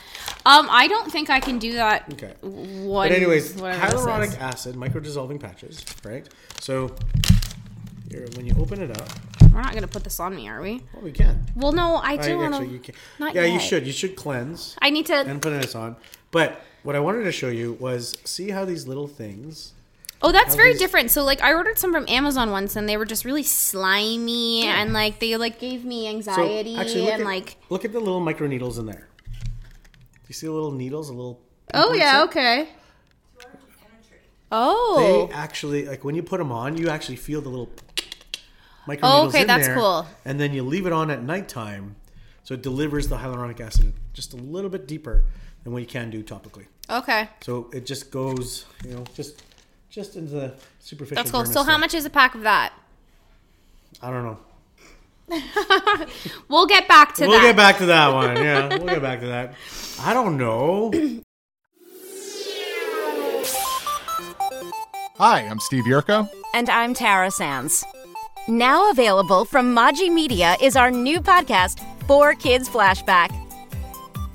[0.46, 2.12] Um, I don't think I can do that.
[2.12, 2.32] Okay.
[2.42, 6.28] One, But anyways, hyaluronic acid, micro dissolving patches, right?
[6.60, 6.94] So
[8.10, 9.08] here, when you open it up,
[9.52, 10.82] We're not gonna put this on me, are we?
[10.94, 11.44] well, we can.
[11.56, 12.92] Well, no, I do want to.
[13.18, 13.84] Not yeah, you should.
[13.86, 15.14] You should cleanse I need to.
[15.16, 15.96] and put this on.
[16.30, 19.72] But what I wanted to show you was see how these little things.
[20.20, 21.10] Oh, that's How very these- different.
[21.12, 24.92] So, like, I ordered some from Amazon once, and they were just really slimy, and
[24.92, 27.56] like they like gave me anxiety So anxiety, actually, look and at, like.
[27.70, 29.06] look at the little micro needles in there.
[29.24, 31.08] Do you see the little needles?
[31.08, 31.40] A little.
[31.74, 32.24] Oh yeah, there?
[32.24, 32.68] okay.
[34.50, 35.28] Oh.
[35.28, 37.70] They actually like when you put them on, you actually feel the little
[38.86, 40.06] micro Oh, needles okay, in that's there, cool.
[40.24, 41.96] And then you leave it on at nighttime,
[42.44, 45.24] so it delivers the hyaluronic acid just a little bit deeper
[45.64, 46.66] than what you can do topically.
[46.88, 49.42] okay, So it just goes, you know, just
[49.90, 51.16] just into the superficial.
[51.16, 51.42] that's cool.
[51.42, 52.72] dermis So, how much is a pack of that?
[54.02, 54.38] I don't know.
[56.48, 57.28] We'll get back to that.
[57.28, 58.36] We'll get back to that one.
[58.36, 59.54] Yeah, we'll get back to that.
[60.00, 60.90] I don't know.
[65.18, 66.28] Hi, I'm Steve Yerko.
[66.54, 67.84] And I'm Tara Sands.
[68.46, 73.30] Now available from Maji Media is our new podcast, 4Kids Flashback.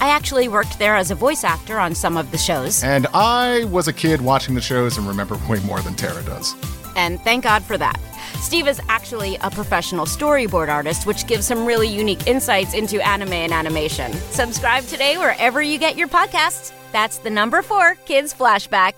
[0.00, 3.64] I actually worked there as a voice actor on some of the shows, And I
[3.64, 6.54] was a kid watching the shows and remember way more than Tara does.
[6.96, 8.00] and thank God for that.
[8.40, 13.32] Steve is actually a professional storyboard artist, which gives some really unique insights into anime
[13.34, 14.12] and animation.
[14.30, 16.72] Subscribe today wherever you get your podcasts.
[16.92, 18.94] That's the number four Kids Flashback.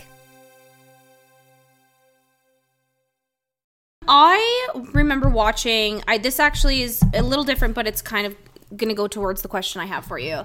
[4.06, 6.02] I remember watching.
[6.06, 8.36] I this actually is a little different, but it's kind of
[8.76, 10.40] going to go towards the question I have for you.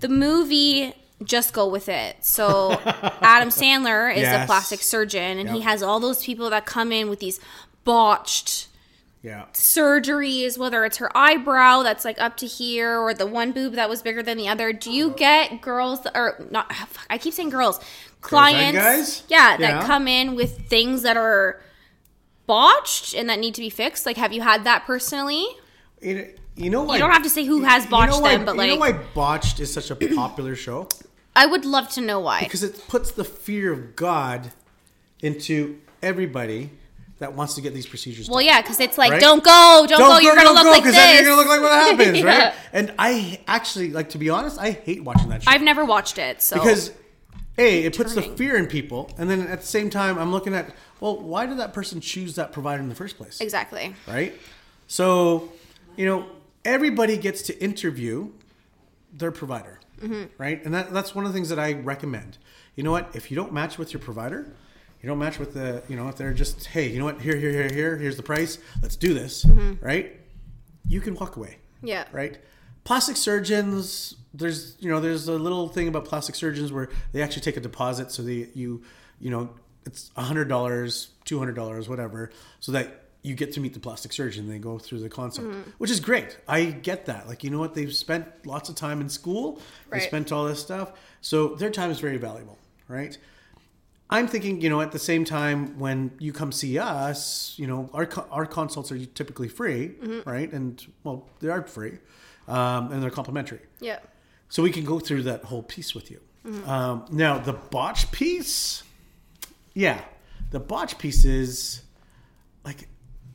[0.00, 2.16] The movie Just Go With It.
[2.20, 2.72] So
[3.22, 7.08] Adam Sandler is a plastic surgeon and he has all those people that come in
[7.08, 7.38] with these
[7.84, 8.68] botched
[9.22, 9.44] Yeah.
[9.52, 13.88] surgeries, whether it's her eyebrow that's like up to here or the one boob that
[13.88, 14.72] was bigger than the other.
[14.72, 16.72] Do you get girls that- or not?
[17.10, 17.78] I keep saying girls,
[18.22, 19.22] clients, guys?
[19.28, 21.60] yeah, that come in with things that are
[22.46, 24.06] botched and that need to be fixed.
[24.06, 25.46] Like, have you had that personally?
[26.56, 26.94] You know, you know why?
[26.96, 28.74] You don't have to say who has you botched know why, them, but like, you
[28.74, 30.88] know why botched is such a popular show
[31.34, 32.40] I would love to know why.
[32.40, 34.52] because it puts the fear of God
[35.20, 36.70] into everybody
[37.18, 38.28] that wants to get these procedures.
[38.28, 38.46] Well, done.
[38.46, 39.20] yeah, because it's like, Right?
[39.20, 40.94] don't go, don't, go, you're gonna don't look go, like this.
[40.94, 42.24] then you're gonna look like what happens, Yeah.
[42.46, 42.54] right?
[42.72, 46.18] And I actually, like to be honest, I hate watching that show I've never watched
[46.18, 46.92] it, so because
[47.58, 50.54] a it puts the fear in people, and then at the same time, I'm looking
[50.54, 53.40] at well, why did that person choose that provider in the first place?
[53.40, 53.94] exactly.
[54.08, 54.34] right?
[54.88, 55.50] So,
[55.96, 56.26] you know,
[56.64, 58.30] everybody gets to interview
[59.12, 59.80] their provider,
[60.38, 60.64] right?
[60.64, 62.38] And that, that's one of the things that I recommend.
[62.76, 63.10] You know what?
[63.14, 64.54] If you don't match with your provider,
[65.02, 67.20] you don't match with the, you know, if they're just, hey, you know what?
[67.20, 67.96] Here, here, here, here.
[67.96, 68.58] Here's the price.
[68.82, 69.84] Let's do this, mm-hmm.
[69.84, 70.18] right?
[70.86, 72.04] You can walk away, Yeah.
[72.12, 72.38] right?
[72.84, 77.42] Plastic surgeons, there's, you know, there's a little thing about plastic surgeons where they actually
[77.42, 78.82] take a deposit, so they, you,
[79.20, 79.50] you know,
[79.84, 83.80] it's a hundred dollars, two hundred dollars, whatever, so that you get to meet the
[83.80, 84.48] plastic surgeon.
[84.48, 85.46] They go through the consult,
[85.78, 86.38] which is great.
[86.48, 87.28] I get that.
[87.28, 87.74] Like, you know what?
[87.74, 89.60] They've spent lots of time in school.
[89.88, 90.00] Right.
[90.00, 93.16] They spent all this stuff, so their time is very valuable, right?
[94.12, 97.88] I'm thinking, you know, at the same time when you come see us, you know,
[97.92, 99.92] our our consults are typically free,
[100.24, 100.52] right?
[100.52, 101.98] And well, they are free,
[102.48, 103.60] um, and they're complimentary.
[103.80, 104.00] Yeah.
[104.48, 106.20] So we can go through that whole piece with you.
[106.66, 108.82] Um, now, the botch piece,
[109.74, 110.00] yeah,
[110.50, 111.82] the botch piece is
[112.64, 112.88] like,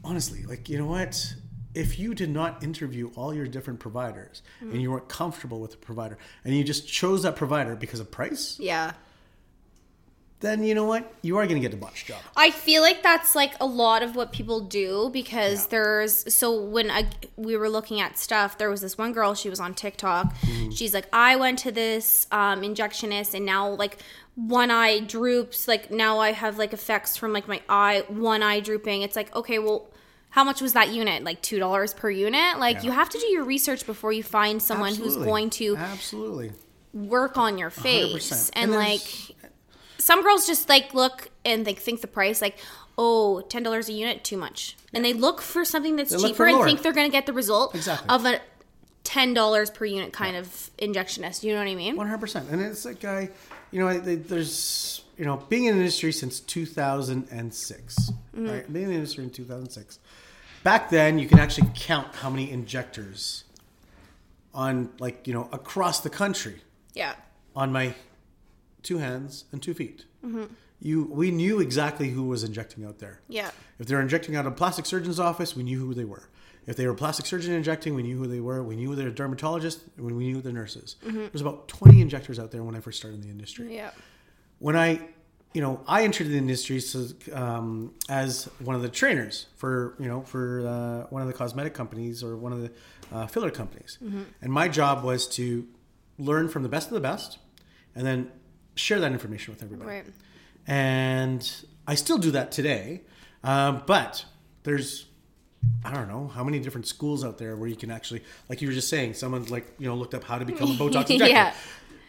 [0.05, 1.35] honestly, like, you know what?
[1.73, 5.77] If you did not interview all your different providers and you weren't comfortable with the
[5.77, 8.93] provider and you just chose that provider because of price, Yeah.
[10.39, 11.11] then you know what?
[11.21, 12.21] You are going to get a botch job.
[12.37, 16.89] I feel like that's like a lot of what people do because there's so when
[16.91, 19.33] I, we were looking at stuff, there was this one girl.
[19.33, 20.33] She was on TikTok.
[20.37, 20.69] Mm-hmm.
[20.71, 23.97] She's like, I went to this um, injectionist, and now like
[24.35, 25.67] one eye droops.
[25.67, 29.01] Like now I have like effects from like my eye, one eye drooping.
[29.01, 29.89] It's like okay, well.
[30.35, 31.23] How much was that unit?
[31.23, 32.59] Like two dollars per unit.
[32.59, 32.83] Like Yeah.
[32.83, 36.51] you have to do your research before you find someone who's going to Absolutely.
[36.93, 38.29] work on your face.
[38.29, 38.49] 100%.
[38.51, 38.99] And, And like
[39.97, 42.57] some girls just like look and they think the price like,
[42.97, 44.75] oh, ten dollars a unit, too much.
[44.93, 47.73] And they look for something that's They cheaper and think they're gonna get the result
[47.73, 48.09] Exactly.
[48.09, 48.41] of a
[49.05, 51.43] ten dollars per unit kind of injectionist.
[51.43, 51.95] You know what I mean?
[51.95, 53.29] One hundred percent, and it's like I,
[53.71, 58.49] you know, I, they, there's you know, being in the industry since 2006, mm-hmm.
[58.49, 58.73] right?
[58.73, 59.99] Being in the industry in 2006.
[60.65, 63.43] Back then, you can actually count how many injectors
[64.51, 66.55] on, like, you know, across the country
[66.95, 67.13] Yeah.
[67.55, 67.93] on my
[68.81, 70.05] two hands and two feet.
[70.25, 70.45] Mm-hmm.
[70.81, 73.19] You, we knew exactly who was injecting out there.
[73.29, 73.51] Yeah.
[73.77, 76.29] If they were injecting out of a plastic surgeon's office, we knew who they were.
[76.65, 78.63] If they were a plastic surgeon injecting, we knew who they were.
[78.63, 80.95] We knew they were dermatologists, and we knew the nurses.
[81.03, 83.91] There's about 20 injectors out there when I first started in the industry Yeah.
[84.57, 84.99] when I,
[85.55, 90.07] you know, I entered the industry so, um, as one of the trainers for, you
[90.09, 92.71] know, for uh, one of the cosmetic companies or one of the
[93.13, 93.97] uh, filler companies,
[94.41, 95.65] and my job was to
[96.19, 97.37] learn from the best of the best,
[97.95, 98.29] and then
[98.75, 99.89] share that information with everybody.
[99.89, 100.05] Right.
[100.67, 101.49] And
[101.87, 103.03] I still do that today,
[103.41, 104.25] um, but
[104.63, 105.05] there's
[105.85, 108.67] I don't know how many different schools out there where you can actually, like you
[108.67, 111.27] were just saying, someone like you know looked up how to become a Botox injector.
[111.27, 111.53] Yeah.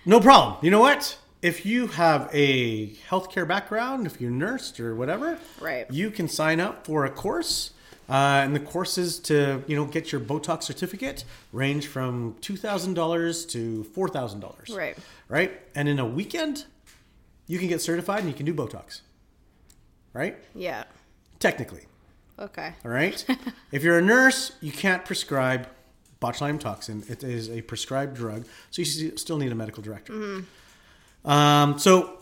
[0.05, 0.59] No problem.
[0.65, 1.17] You know what?
[1.47, 5.89] If you have a healthcare background, if you're nursed or whatever, Right.
[5.93, 7.71] you can sign up for a course.
[8.09, 12.95] Uh, and the courses to you know get your Botox certificate range from two thousand
[12.95, 14.71] dollars to four thousand dollars.
[14.71, 14.99] Right.
[15.29, 15.61] Right.
[15.77, 16.65] And in a weekend,
[17.47, 19.03] you can get certified and you can do Botox.
[20.13, 20.37] Right.
[20.53, 20.83] Yeah.
[21.39, 21.85] Technically.
[22.41, 22.73] Okay.
[22.85, 23.25] All right.
[23.73, 25.69] if you're a nurse, you can't prescribe
[26.21, 27.05] botulinum toxin.
[27.09, 30.43] It is a prescribed drug, so you still need a medical director.
[31.27, 32.19] Um, so,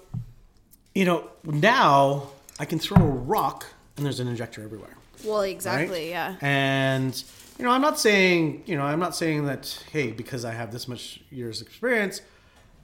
[0.94, 4.96] you know, now I can throw a rock and there's an injector everywhere.
[5.24, 5.50] Well, right?
[5.50, 6.10] exactly.
[6.10, 6.36] Yeah.
[6.40, 7.22] And
[7.58, 10.72] you know, I'm not saying you know, I'm not saying that hey, because I have
[10.72, 12.20] this much years experience,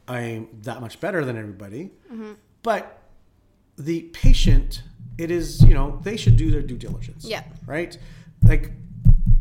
[0.07, 1.91] I'm that much better than everybody.
[2.13, 2.33] Mm-hmm.
[2.63, 2.99] But
[3.79, 4.83] the patient,
[5.19, 7.25] it is you know, they should do their due diligence.
[7.25, 7.43] Yeah.
[7.67, 7.97] Right.
[8.43, 8.73] Like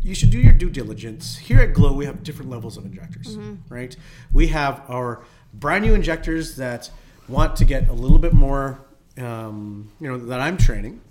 [0.02, 1.38] you should do your due diligence.
[1.38, 3.38] Here at Glow, we have different levels of injectors.
[3.38, 3.74] Mm-hmm.
[3.74, 3.96] Right.
[4.34, 6.90] We have our brand new injectors that
[7.28, 8.82] want to get a little bit more,
[9.18, 11.02] um, you know, that I'm training.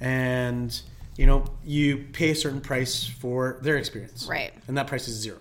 [0.00, 0.80] And
[1.16, 4.26] you know you pay a certain price for their experience.
[4.26, 4.52] Right.
[4.68, 5.38] and that price is zero.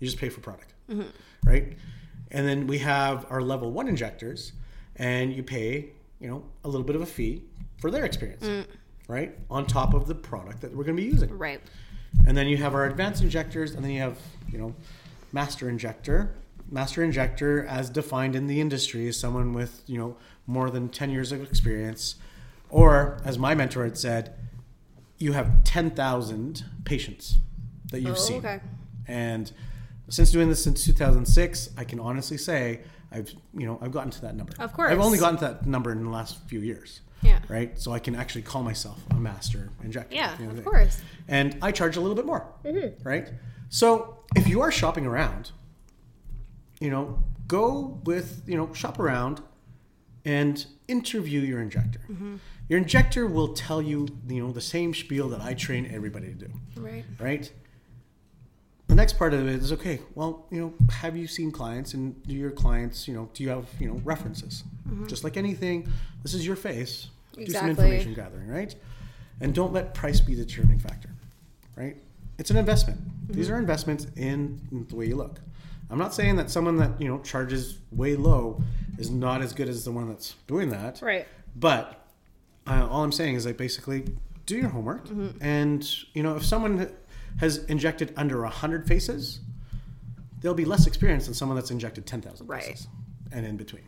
[0.00, 0.72] You just pay for product.
[1.44, 1.76] Right?
[2.30, 4.52] And then we have our level one injectors
[4.96, 7.42] and you pay you know a little bit of a fee
[7.80, 8.66] for their experience.
[9.06, 9.38] Right?
[9.50, 11.36] On top of the product that we're going to be using.
[11.36, 11.60] Right.
[12.26, 14.18] and then you have our advanced injectors, and then you have,
[14.50, 14.74] you know,
[15.32, 16.34] master injector.
[16.70, 21.10] Master injector, as defined in the industry, is someone with, you know, more than 10
[21.10, 22.16] years of experience.
[22.70, 24.34] Or, as my mentor had said,
[25.18, 27.38] you have 10,000 patients
[27.90, 28.38] that you've Oh, seen.
[28.38, 28.60] okay.
[29.06, 29.50] And
[30.08, 34.20] since doing this since 2006, I can honestly say I've, you know, I've gotten to
[34.22, 34.52] that number.
[34.58, 34.92] Of course.
[34.92, 37.00] I've only gotten to that number in the last few years.
[37.22, 37.40] Yeah.
[37.48, 37.78] Right?
[37.78, 40.14] So I can actually call myself a master injector.
[40.14, 41.00] Yeah, the end of course.
[41.26, 42.46] And I charge a little bit more.
[42.64, 43.02] Mm-hmm.
[43.08, 43.30] Right?
[43.70, 45.50] So if you are shopping around,
[46.80, 49.40] you know, go with, you know, shop around
[50.24, 52.00] and interview your injector.
[52.10, 52.36] Mm-hmm.
[52.68, 56.34] Your injector will tell you, you know, the same spiel that I train everybody to
[56.34, 56.50] do.
[56.76, 57.04] Right.
[57.18, 57.50] Right?
[58.88, 60.00] The next part of it is okay.
[60.14, 63.50] Well, you know, have you seen clients, and do your clients, you know, do you
[63.50, 64.64] have, you know, references?
[65.06, 65.86] Just like anything,
[66.22, 67.08] this is your face.
[67.32, 67.68] Do some Mm-hmm.
[67.70, 68.74] Information gathering, right?
[69.40, 71.10] And don't let price be the determining factor,
[71.76, 71.96] right?
[72.38, 72.98] It's an investment.
[72.98, 73.32] Mm-hmm.
[73.34, 75.40] These are investments in the way you look.
[75.90, 78.62] I'm not saying that someone that you know charges way low
[78.98, 81.26] is not as good as the one that's doing that, Right.
[81.56, 82.04] but
[82.66, 84.04] uh, all I'm saying is like basically
[84.46, 85.42] do your homework, Mm-hmm.
[85.42, 86.90] and you know if someone
[87.40, 89.40] has injected under a hundred faces,
[90.40, 92.62] they'll be less experienced than someone that's injected ten thousand Right.
[92.64, 92.88] faces
[93.32, 93.84] and in between.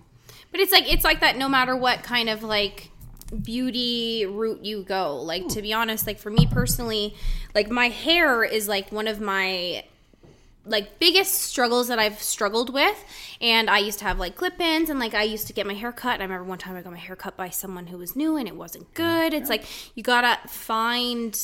[0.53, 2.91] But it's like it's like that no matter what kind of like
[3.43, 5.17] beauty route you go.
[5.23, 7.15] Like to be honest, like for me personally,
[7.55, 9.85] like my hair is like one of my
[10.64, 13.05] like biggest struggles that I've struggled with.
[13.40, 15.92] And I used to have like clip-ins and like I used to get my hair
[15.92, 16.14] cut.
[16.14, 18.37] And I remember one time I got my hair cut by someone who was new
[18.37, 19.33] and it wasn't good.
[19.33, 19.64] It's like
[19.96, 21.38] you gotta find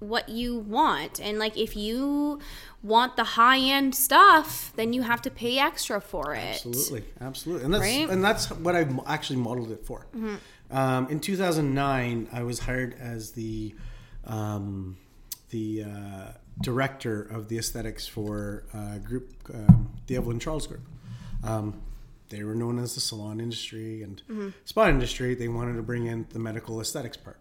[0.00, 1.20] what you want.
[1.20, 2.40] And like if you
[2.82, 6.64] want the high end stuff, then you have to pay extra for it.
[6.64, 8.08] Absolutely, absolutely, and that's Right?
[8.08, 10.06] and that's what I actually modeled it for.
[10.70, 13.74] Um, in 2009, I was hired as the
[14.24, 14.96] um,
[15.50, 20.82] the uh, director of the aesthetics for uh, group um, the Evelyn Charles Group.
[21.44, 21.80] Um,
[22.28, 24.22] they were known as the salon industry and
[24.64, 25.34] spa industry.
[25.34, 27.40] They wanted to bring in the medical aesthetics part,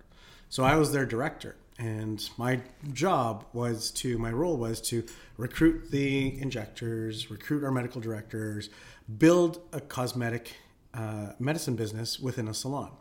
[0.50, 1.56] so I was their director.
[1.78, 2.60] And my
[2.92, 5.06] job was to, my role was to
[5.38, 8.70] recruit the injectors, recruit our medical directors,
[9.18, 10.56] build a cosmetic
[10.94, 12.92] uh, medicine business within a salon.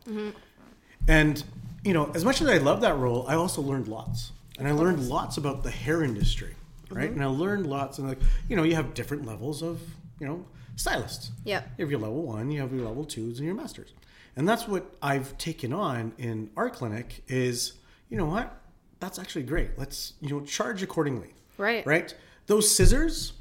[1.09, 1.43] And,
[1.85, 4.31] you know, as much as I love that role, I also learned lots.
[4.59, 6.55] And I learned lots about the hair industry,
[6.91, 7.11] right?
[7.11, 9.81] And I learned lots, and like, you know, you have different levels of,
[10.19, 10.45] you know,
[10.77, 11.31] stylists.
[11.45, 11.71] Yep.
[11.79, 13.93] You have your level one, you have your level twos, and your masters.
[14.37, 17.75] And that's what I've taken on in our clinic is,
[18.11, 18.61] you know what?
[19.01, 19.79] That's actually great.
[19.79, 21.35] Let's, you know, charge accordingly.
[21.57, 21.87] Right.
[21.87, 22.15] Right?
[22.47, 23.33] Those scissors,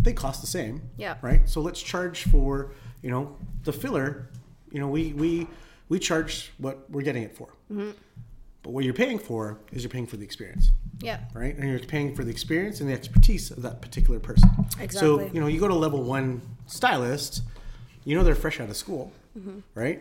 [0.00, 0.82] they cost the same.
[0.96, 1.16] Yeah.
[1.22, 1.48] Right?
[1.48, 2.72] So let's charge for,
[3.02, 4.28] you know, the filler,
[4.70, 5.46] you know, we we
[5.88, 7.48] we charge what we're getting it for.
[7.70, 7.90] Mm-hmm.
[8.64, 11.20] But what you're paying for is you're paying for the experience Yeah.
[11.34, 11.54] right?
[11.56, 14.48] And you're paying for the experience and the expertise of that particular person.
[14.80, 14.98] Exactly.
[14.98, 17.42] So, you know, you go to level one stylist,
[18.04, 19.58] you know they're fresh out of school, Mm-hmm.
[19.74, 20.00] right?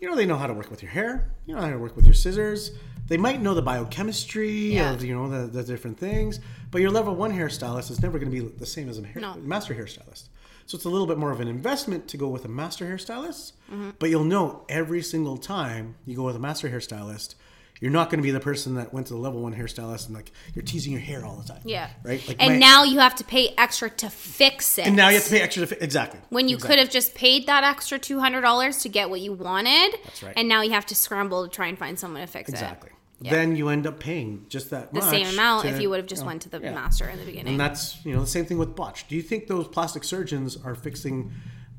[0.00, 1.94] You know they know how to work with your hair, you know how to work
[1.94, 2.70] with your scissors.
[3.08, 4.92] They might know the biochemistry Yeah.
[4.94, 6.40] of, you know, the, the different things,
[6.70, 9.20] but your level one hairstylist is never going to be the same as a hair,
[9.20, 9.34] No.
[9.34, 10.28] master hairstylist.
[10.66, 13.52] So it's a little bit more of an investment to go with a master hairstylist,
[13.70, 13.90] Mm-hmm.
[13.98, 17.34] but you'll know every single time you go with a master hairstylist,
[17.82, 20.14] you're not going to be the person that went to the level one hairstylist and
[20.14, 21.60] like you're teasing your hair all the time.
[21.64, 21.90] Yeah.
[22.04, 22.26] Right.
[22.28, 24.86] Like and my- now you have to pay extra to fix it.
[24.86, 26.76] and now you have to pay extra to fi- exactly when you Exactly.
[26.76, 29.98] could have just paid that extra two hundred dollars to get what you wanted.
[30.04, 30.32] That's right.
[30.36, 32.52] And now you have to scramble to try and find someone to fix it.
[32.52, 32.90] exactly.
[33.24, 33.30] it.
[33.30, 36.06] Then you end up paying just that The same amount to- if you would have
[36.06, 36.72] just went to the yeah.
[36.72, 37.48] master in the beginning.
[37.54, 39.08] And that's you know the same thing with botch.
[39.08, 41.32] Do you think those plastic surgeons are fixing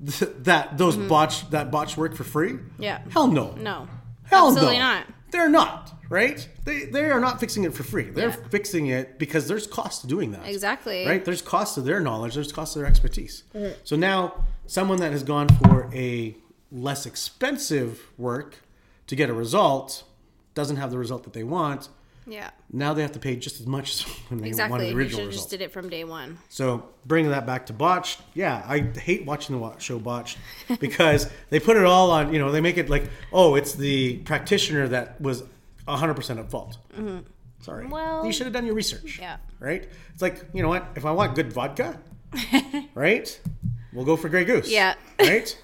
[0.06, 2.52] th- that those botch that botch work for free?
[2.54, 2.84] Mm-hmm.
[2.84, 3.00] Yeah.
[3.10, 3.52] Hell no.
[3.54, 3.88] no.
[4.26, 4.84] Hell Absolutely no.
[4.84, 5.06] not.
[5.34, 6.48] They're not right.
[6.64, 8.04] They they are not fixing it for free.
[8.04, 8.48] They're Yeah.
[8.50, 10.46] fixing it because there's cost to doing that.
[10.48, 11.06] Exactly.
[11.08, 11.26] Right.
[11.26, 12.36] There's cost to their knowledge.
[12.36, 13.44] There's cost to their expertise.
[13.56, 13.74] Mm-hmm.
[13.84, 16.38] So now someone that has gone for a
[16.72, 18.58] less expensive work
[19.08, 20.04] to get a result
[20.54, 21.90] doesn't have the result that they want.
[22.26, 22.50] Yeah.
[22.72, 24.72] Now they have to pay just as much as when they Exactly.
[24.72, 25.42] wanted the You original should have result.
[25.44, 26.38] just did it from day one.
[26.50, 30.38] So bringing that back to Botched, yeah, I hate watching the show Botched
[30.80, 32.34] because they put it all on.
[32.34, 35.44] You know, they make it like, oh, it's the practitioner that was
[35.86, 36.78] 100 percent at fault.
[37.62, 37.90] Sorry, Mm-hmm.
[37.92, 39.20] Well- you should have done your research.
[39.20, 39.38] Yeah.
[39.60, 39.88] right.
[40.14, 40.86] It's like you know what?
[40.96, 42.00] If I want good vodka,
[42.96, 43.40] right,
[43.94, 44.70] we'll go for Grey Goose.
[44.70, 44.96] Yeah.
[45.20, 45.58] right.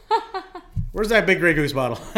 [0.92, 2.00] Where's that big Grey Goose bottle?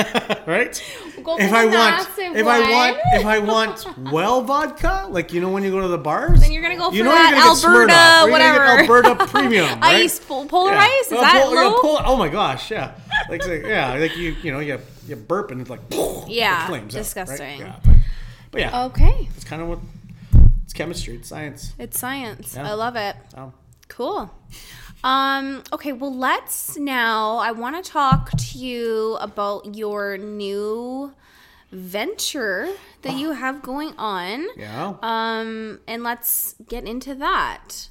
[0.47, 0.81] right.
[1.17, 5.63] if I want, if I want, if I want well vodka, like you know when
[5.63, 8.23] you go to the bars, Then you're gonna go for you know that Alberta, Smirnoff,
[8.23, 9.03] or you're gonna whatever.
[9.03, 9.95] Alberta Premium, right?
[10.03, 10.79] Ice, pol- polar Yeah.
[11.01, 11.05] ice?
[11.07, 11.81] Is Uh, that pol- low?
[11.81, 12.93] pol- oh my gosh, yeah.
[13.29, 15.81] Like, say- yeah, like you, you know, you you burp and it's like,
[16.27, 17.03] Yeah, it flames out, right?
[17.03, 17.59] disgusting.
[17.59, 17.95] Yeah, but,
[18.51, 19.27] but yeah, Okay.
[19.35, 19.79] it's kind of what
[20.63, 21.73] it's chemistry, it's science.
[21.77, 22.55] It's science.
[22.55, 22.69] Yeah.
[22.69, 23.17] I love it.
[23.33, 23.51] So,
[23.89, 24.31] Cool.
[25.03, 27.37] Um, okay, well, let's now.
[27.37, 31.13] I want to talk to you about your new
[31.71, 32.69] venture
[33.01, 34.45] that you have going on.
[34.57, 37.87] yeah, Um, and let's get into that.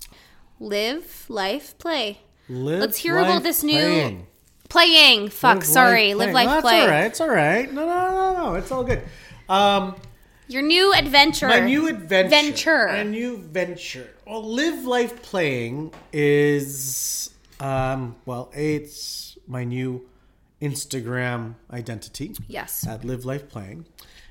[0.61, 2.21] Live, life, play.
[2.49, 4.27] Live let's hear about life this new playing.
[4.69, 5.29] playing.
[5.31, 6.15] Fuck, Live sorry.
[6.15, 6.81] Live, life, No, play.
[6.83, 7.05] all right.
[7.07, 7.73] It's all right.
[7.73, 8.55] No, no, no, no.
[8.57, 9.03] It's all good.
[9.49, 9.95] Um,
[10.51, 11.47] Your new adventure.
[11.47, 12.29] My new adventure.
[12.29, 12.87] Venture.
[12.89, 14.11] My new venture.
[14.27, 17.31] Well, live life playing is
[17.61, 20.09] um well, A, it's my new
[20.61, 22.35] Instagram identity.
[22.49, 22.85] Yes.
[22.85, 23.87] At live life playing.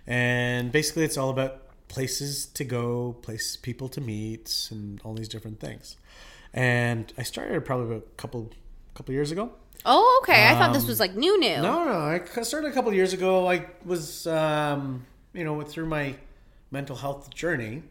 [0.05, 1.53] And basically it's all about
[1.87, 5.95] places to go, places people to meet and all these different things.
[6.53, 8.51] And I started probably a couple
[8.93, 9.51] couple years ago.
[9.85, 10.49] Oh, okay.
[10.49, 11.55] I thought this was like new, new.
[11.55, 12.19] Um, No, no.
[12.35, 13.47] I started a couple years ago.
[13.47, 16.15] I was, um, you know, with through my
[16.71, 17.83] mental health journey.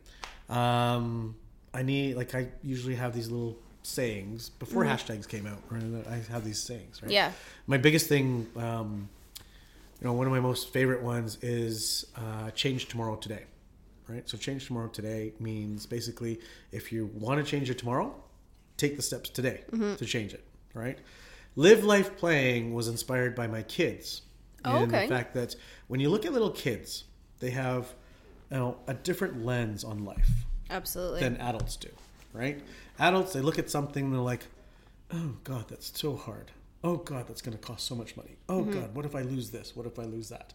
[0.48, 1.36] Um,
[1.74, 5.58] I need, like, I usually have these little sayings before hashtags came out.
[5.70, 6.06] Right?
[6.08, 7.10] I have these sayings, right?
[7.10, 7.32] Yeah.
[7.66, 9.08] My biggest thing, um,
[10.00, 13.44] you know, one of my most favorite ones is uh, change tomorrow today.
[14.08, 14.28] Right?
[14.28, 16.40] So, change tomorrow today means basically
[16.72, 18.14] if you want to change it tomorrow,
[18.78, 19.64] take the steps today
[19.96, 20.44] to change it.
[20.72, 20.98] Right?
[21.56, 24.22] Live Life Playing was inspired by my kids.
[24.64, 25.06] Oh, and okay.
[25.06, 25.56] The fact that
[25.88, 27.04] when you look at little kids,
[27.40, 27.92] they have
[28.50, 30.30] you know, a different lens on life
[30.70, 31.20] Absolutely.
[31.20, 31.88] than adults do,
[32.32, 32.60] right?
[32.98, 34.46] Adults, they look at something, they're like,
[35.12, 36.50] oh God, that's so hard.
[36.84, 38.36] Oh God, that's going to cost so much money.
[38.48, 38.72] Oh mm-hmm.
[38.72, 39.74] God, what if I lose this?
[39.74, 40.54] What if I lose that?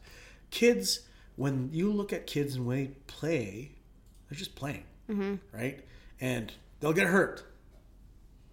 [0.51, 1.01] Kids,
[1.35, 3.71] when you look at kids and when they play,
[4.29, 5.35] they're just playing, mm-hmm.
[5.51, 5.83] right?
[6.21, 7.43] And they'll get hurt.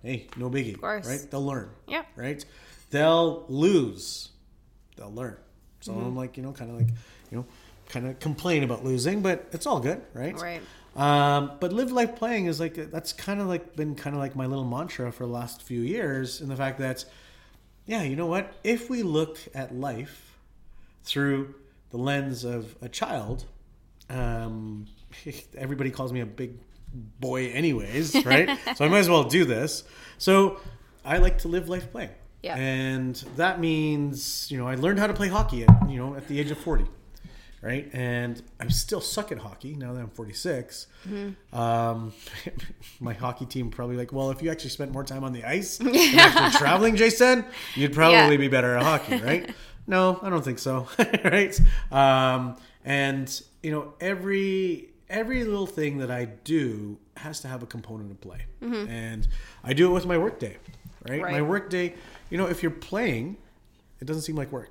[0.03, 1.07] Hey, no biggie, course.
[1.07, 1.31] right?
[1.31, 2.05] They'll learn, Yeah.
[2.16, 2.45] right?
[2.91, 4.31] They'll lose,
[4.97, 5.37] they'll learn.
[5.81, 6.07] So mm-hmm.
[6.07, 6.89] I'm like, you know, kind of like,
[7.31, 7.47] you know,
[7.91, 10.34] kind of complain about losing, but it's all good, right?
[10.41, 10.62] Right.
[10.97, 14.34] Um, but live life playing is like that's kind of like been kind of like
[14.34, 17.05] my little mantra for the last few years, in the fact that,
[17.86, 18.53] yeah, you know what?
[18.64, 20.38] If we look at life
[21.05, 21.55] through
[21.91, 23.45] the lens of a child,
[24.09, 24.86] um,
[25.57, 26.59] everybody calls me a big
[26.93, 28.59] boy, anyways, right?
[28.76, 29.84] so I might as well do this.
[30.18, 30.61] So
[31.05, 32.11] I like to live life playing.
[32.43, 32.57] Yeah.
[32.57, 36.26] And that means, you know, I learned how to play hockey at, you know, at
[36.26, 36.86] the age of 40
[37.62, 37.88] right?
[37.92, 40.86] And I'm still suck at hockey now that I'm 46.
[41.52, 42.12] Um,
[43.00, 45.78] my hockey team probably like, well, if you actually spent more time on the ice
[45.78, 47.44] than actually traveling, Jason,
[47.74, 48.40] you'd probably Yeah.
[48.40, 49.50] be better at hockey, right?
[49.86, 50.88] no, I don't think so,
[51.24, 51.58] right?
[51.92, 57.66] Um, and you know, every every little thing that I do has to have a
[57.66, 59.26] component of play, and
[59.64, 60.56] I do it with my workday,
[61.06, 61.20] right?
[61.20, 61.42] My Right.
[61.42, 61.94] workday,
[62.30, 63.36] you know, if you're playing,
[64.00, 64.70] it doesn't seem like work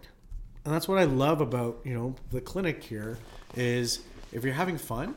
[0.65, 3.17] and that's what I love about you know the clinic here
[3.55, 3.99] is
[4.31, 5.15] if you're having fun,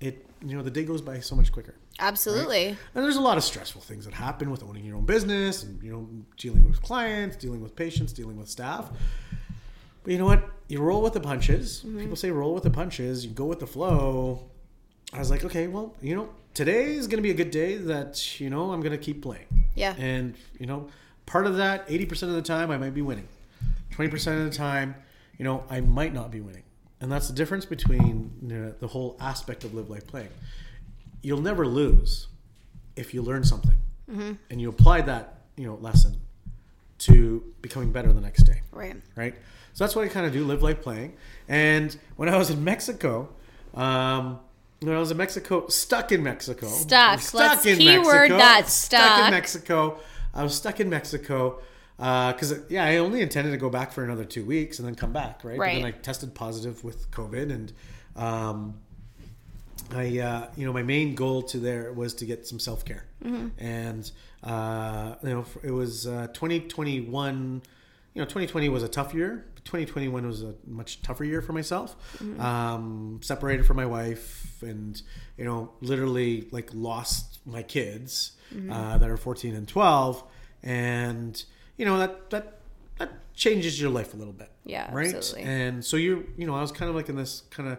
[0.00, 1.74] it you know the day goes by so much quicker.
[2.00, 2.68] Absolutely.
[2.68, 5.82] And there's a lot of stressful things that happen with owning your own business and
[5.82, 8.90] you know dealing with clients, dealing with patients, dealing with staff.
[10.04, 10.48] But you know what?
[10.68, 11.82] You roll with the punches.
[11.84, 12.00] Mm-hmm.
[12.00, 13.24] People say roll with the punches.
[13.24, 14.48] You go with the flow.
[15.12, 17.76] I was like, okay, well, you know, today is going to be a good day
[17.76, 19.46] that you know I'm going to keep playing.
[19.74, 19.94] Yeah.
[19.98, 20.88] And you know,
[21.26, 23.28] part of that, 80% of the time, I might be winning.
[23.98, 24.94] 20% of the time,
[25.38, 26.62] you know, I might not be winning.
[27.00, 30.30] And that's the difference between you know, the whole aspect of live life playing.
[31.22, 32.28] You'll never lose
[32.96, 33.74] if you learn something
[34.50, 36.16] and you apply that, you know, lesson
[37.00, 38.96] to becoming better the next day Right.
[39.16, 39.34] right?
[39.74, 41.14] So that's what I kind of do, live life playing.
[41.46, 43.28] And when I was in Mexico,
[43.74, 44.40] um,
[44.80, 47.34] when I was in Mexico, stuck in Mexico, Stuck.
[47.34, 49.24] Let's keyword that, stuck stuck.
[49.26, 49.98] in Mexico.
[50.34, 51.60] I was stuck in Mexico
[51.98, 55.12] because yeah, I only intended to go back for another two weeks and then come
[55.12, 55.58] back, right?
[55.58, 57.72] But then I tested positive with COVID, and
[58.16, 58.78] um,
[59.92, 63.04] I, uh, you know, my main goal to there was to get some self care,
[63.58, 64.10] and
[64.44, 67.62] uh, you know, it was uh, 2021.
[68.14, 69.44] You know, 2020 was a tough year.
[69.64, 71.94] 2021 was a much tougher year for myself.
[72.40, 75.00] Um, separated from my wife, and
[75.36, 78.32] you know, literally like lost my kids
[78.72, 80.24] uh, that are 14 and 12,
[80.62, 81.44] and
[81.78, 82.58] you know that that
[82.98, 84.50] that changes your life a little bit.
[84.64, 85.14] Yeah, right.
[85.14, 85.50] absolutely.
[85.50, 87.78] And so you're you know, I was kind of like in this kind of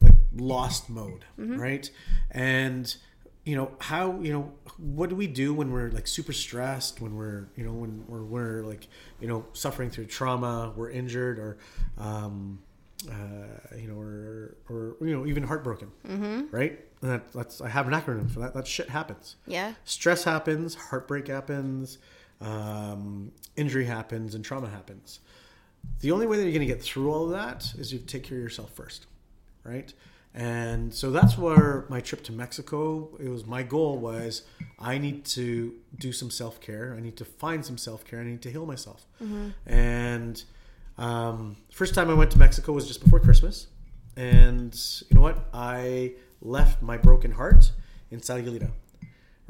[0.00, 1.58] like lost mode, Mm-hmm.
[1.60, 1.90] right?
[2.30, 2.94] And
[3.44, 7.16] you know how you know what do we do when we're like super stressed when
[7.16, 8.86] we're you know when we're, we're like
[9.18, 11.56] you know suffering through trauma we're injured or
[11.96, 12.60] um
[13.10, 13.14] uh
[13.78, 16.54] you know or or you know even heartbroken Mm-hmm.
[16.54, 19.72] right and that, that's i have an acronym for that that shit happens Yeah.
[19.84, 21.96] stress happens, heartbreak happens,
[22.40, 25.20] um, injury happens, and trauma happens.
[26.00, 28.24] The only way that you're going to get through all of that is you take
[28.24, 29.06] care of yourself first,
[29.64, 29.92] right?
[30.34, 33.08] And so that's where my trip to Mexico.
[33.18, 34.42] It was my goal was
[34.78, 36.94] I need to do some self care.
[36.96, 38.20] I need to find some self care.
[38.20, 39.06] I need to heal myself.
[39.66, 40.42] And
[40.98, 43.66] um, first time I went to Mexico was just before Christmas,
[44.16, 44.74] and
[45.08, 45.46] you know what?
[45.52, 46.12] I
[46.42, 47.72] left my broken heart
[48.10, 48.70] in Sayulita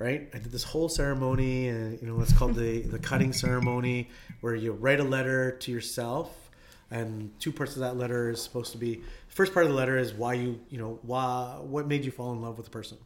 [0.00, 0.28] right?
[0.34, 4.08] I did this whole ceremony, and you know what's called the the cutting ceremony,
[4.40, 6.50] where you write a letter to yourself,
[6.90, 8.94] and two parts of that letter is supposed to be.
[8.96, 12.10] The first part of the letter is why you you know why what made you
[12.10, 12.96] fall in love with the person,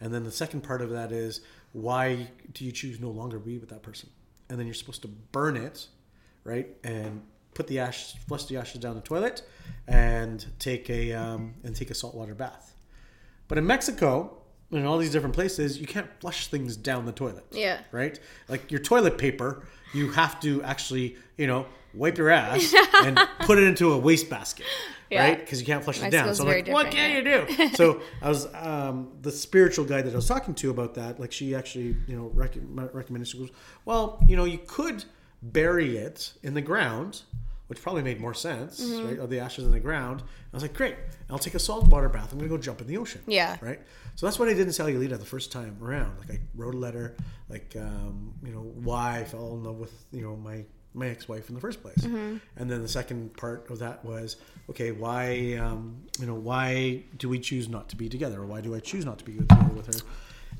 [0.00, 1.40] and then the second part of that is
[1.72, 4.08] why do you choose no longer be with that person,
[4.48, 5.88] and then you're supposed to burn it,
[6.44, 7.20] right, and
[7.52, 9.42] put the ash flush the ashes down the toilet,
[9.88, 12.76] and take a um, and take a saltwater bath.
[13.48, 14.38] But in Mexico,
[14.70, 17.44] in all these different places, you can't flush things down the toilet.
[17.50, 17.80] Yeah.
[17.92, 18.18] Right?
[18.48, 23.58] Like your toilet paper, you have to actually, you know, wipe your ass and put
[23.58, 24.66] it into a wastebasket.
[25.10, 25.28] Yeah.
[25.28, 25.38] Right?
[25.38, 26.34] Because you can't flush it down.
[26.34, 27.70] So I'm like, what can you do?
[27.74, 31.18] so I was um, the spiritual guide that I was talking to about that.
[31.18, 32.56] Like she actually, you know, rec-
[32.92, 33.26] recommended.
[33.26, 33.50] She goes,
[33.86, 35.04] well, you know, you could
[35.42, 37.22] bury it in the ground,
[37.68, 39.06] which probably made more sense, Mm-hmm.
[39.08, 39.18] right?
[39.18, 40.22] Of the ashes in the ground.
[40.52, 40.96] I was like, great.
[41.30, 42.32] I'll take a saltwater bath.
[42.32, 43.22] I'm gonna go jump in the ocean.
[43.26, 43.56] Yeah.
[43.60, 43.80] Right.
[44.16, 46.18] So that's what I did in Sayulita the first time around.
[46.18, 47.16] Like I wrote a letter,
[47.48, 50.64] like um, you know why I fell in love with you know my
[50.94, 54.36] my ex-wife in the first place, and then the second part of that was
[54.70, 58.60] okay, why um, you know why do we choose not to be together, or why
[58.62, 60.00] do I choose not to be together with her?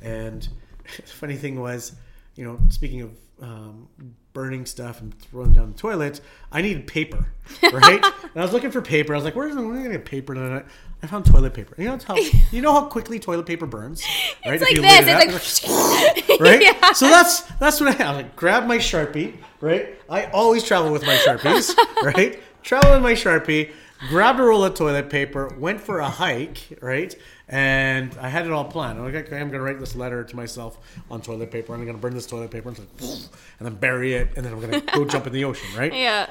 [0.03, 0.47] And
[0.97, 1.97] the funny thing was,
[2.37, 3.11] you know, speaking of
[3.41, 3.89] um,
[4.33, 6.21] burning stuff and throwing down the toilet,
[6.53, 7.33] I needed paper,
[7.73, 8.05] right?
[8.23, 9.15] and I was looking for paper.
[9.15, 10.65] I was like, "Where's the, where am I gonna get paper?" And
[11.03, 11.75] I found toilet paper.
[11.79, 14.03] You know how you know how quickly toilet paper burns,
[14.47, 14.61] right?
[14.61, 15.63] It's If like this.
[15.63, 16.97] It's like right?
[16.97, 19.99] So that's that's what I, I like, grab my sharpie, right?
[20.09, 22.41] I always travel with my sharpies, right?
[22.63, 23.73] Travel with my sharpie,
[24.09, 27.15] grabbed a roll of toilet paper, went for a hike, right?
[27.49, 28.99] And I had it all planned.
[28.99, 30.79] I'm like, okay, I'm gonna write this letter to myself
[31.11, 31.73] on toilet paper.
[31.75, 33.29] And I'm gonna burn this toilet paper and, and
[33.61, 35.93] then bury it, and then I'm gonna go jump in the ocean, right?
[35.95, 36.29] yeah.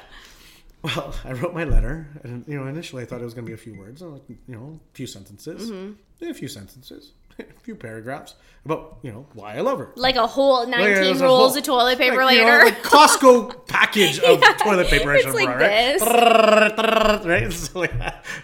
[0.82, 3.50] Well, I wrote my letter, and you know, initially I thought it was going to
[3.50, 6.24] be a few words, like you know, a few sentences, mm-hmm.
[6.24, 8.34] a few sentences, a few paragraphs
[8.64, 9.92] about you know why I love her.
[9.96, 12.64] Like a whole 19 was a rolls whole- of toilet paper like, you know, later.
[12.66, 15.12] like Costco package of toilet paper.
[15.12, 17.24] I It's like brought, right?
[17.24, 17.52] right?
[17.52, 17.92] So, like,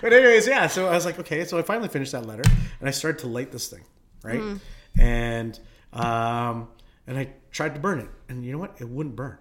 [0.01, 0.67] but anyways, yeah.
[0.67, 1.45] So I was like, okay.
[1.45, 2.45] So I finally finished that letter,
[2.81, 3.85] and I started to light this thing,
[4.23, 4.59] right?
[4.99, 5.59] And
[5.93, 6.69] um,
[7.07, 8.81] and I tried to burn it, and you know what?
[8.81, 9.39] It wouldn't burn.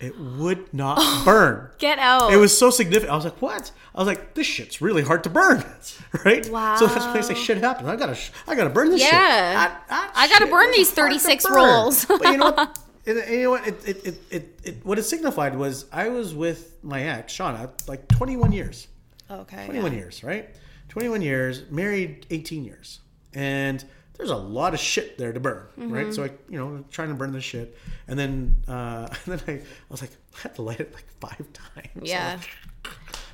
[0.00, 1.70] It would not oh, burn.
[1.78, 2.32] Get out.
[2.32, 3.10] It was so significant.
[3.12, 5.64] I was like, "What?" I was like, "This shit's really hard to burn,
[6.24, 6.76] right?" Wow.
[6.76, 7.88] So that's when I say shit happens.
[7.88, 9.12] I gotta, sh- I gotta burn this shit.
[9.12, 9.18] Yeah.
[9.54, 11.54] That- that I gotta burn these 36 burn.
[11.54, 12.04] rolls.
[12.04, 12.78] but you know what?
[13.04, 13.66] It, you know what?
[13.66, 17.70] It, it, it, it, it, what it signified was I was with my ex, Shauna,
[17.88, 18.86] like 21 years.
[19.30, 19.64] okay.
[19.64, 20.50] 21 years, right?
[20.90, 23.00] 21 years, married 18 years.
[23.32, 23.82] And
[24.18, 25.92] there's a lot of shit there to burn, Mm-hmm.
[25.92, 26.12] right?
[26.12, 27.76] So I, you know, trying to burn this shit.
[28.08, 31.06] And then, uh, and then I, I was like, I had to light it like
[31.20, 32.02] five times.
[32.10, 32.38] Yeah.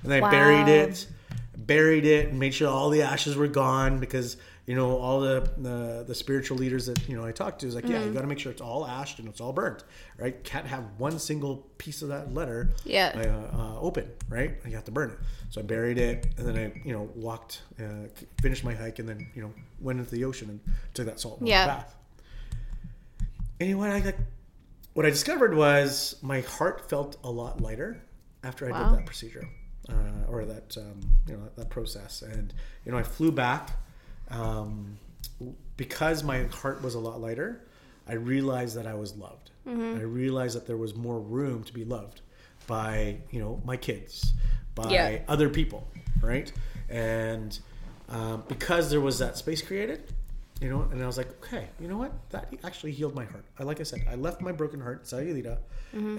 [0.02, 0.30] And then I Wow.
[0.30, 1.06] buried it,
[1.56, 5.48] buried it, and made sure all the ashes were gone because you know all the
[5.58, 8.06] the, the spiritual leaders that you know I talked to is like, yeah, Mm-hmm.
[8.08, 9.84] you got to make sure it's all ashed and it's all burnt,
[10.18, 10.42] right?
[10.44, 13.12] Can't have one single piece of that letter, Yeah.
[13.14, 14.52] uh, uh, open, right?
[14.66, 15.18] You have to burn it.
[15.50, 18.08] So I buried it, and then I you know walked, uh,
[18.40, 20.60] finished my hike, and then you know went into the ocean and
[20.94, 21.66] took that salt Yeah.
[21.66, 21.94] bath.
[23.60, 24.14] Anyway, I got
[24.94, 28.00] what I discovered was my heart felt a lot lighter
[28.42, 28.88] after I Wow.
[28.90, 29.48] did that procedure
[29.90, 32.52] uh, or that um, you know that process, and
[32.84, 33.70] you know I flew back
[34.30, 34.98] um,
[35.76, 37.64] because my heart was a lot lighter.
[38.08, 39.50] I realized that I was loved.
[39.66, 39.70] I
[40.02, 42.20] realized that there was more room to be loved
[42.66, 44.32] by you know my kids,
[44.74, 45.18] by Yeah.
[45.26, 45.88] other people,
[46.20, 46.52] right?
[46.90, 47.58] And
[48.10, 50.12] um, because there was that space created,
[50.60, 52.12] you know, and I was like, okay, you know what?
[52.30, 53.46] That actually healed my heart.
[53.58, 55.56] I like I said, I left my broken heart in Sayulita,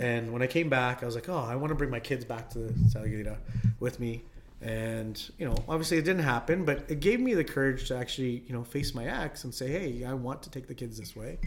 [0.01, 2.25] and when I came back, I was like, oh, I want to bring my kids
[2.25, 3.37] back to Sayulita
[3.79, 4.23] with me.
[4.65, 8.43] And you know, obviously it didn't happen, but it gave me the courage to actually,
[8.47, 11.15] you know, face my ex and say, hey, I want to take the kids this
[11.15, 11.37] way.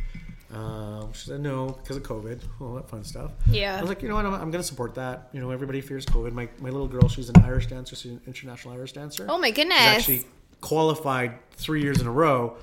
[0.54, 3.32] Um, she said no because of COVID, all that fun stuff.
[3.50, 3.76] Yeah.
[3.76, 4.24] I was like, you know what?
[4.24, 5.28] I'm, I'm going to support that.
[5.32, 6.32] You know, everybody fears COVID.
[6.32, 9.26] My, my little girl, she's an Irish dancer, she's an international Irish dancer.
[9.28, 9.78] Oh my She's goodness.
[9.78, 10.24] actually
[10.60, 12.56] qualified three years in a row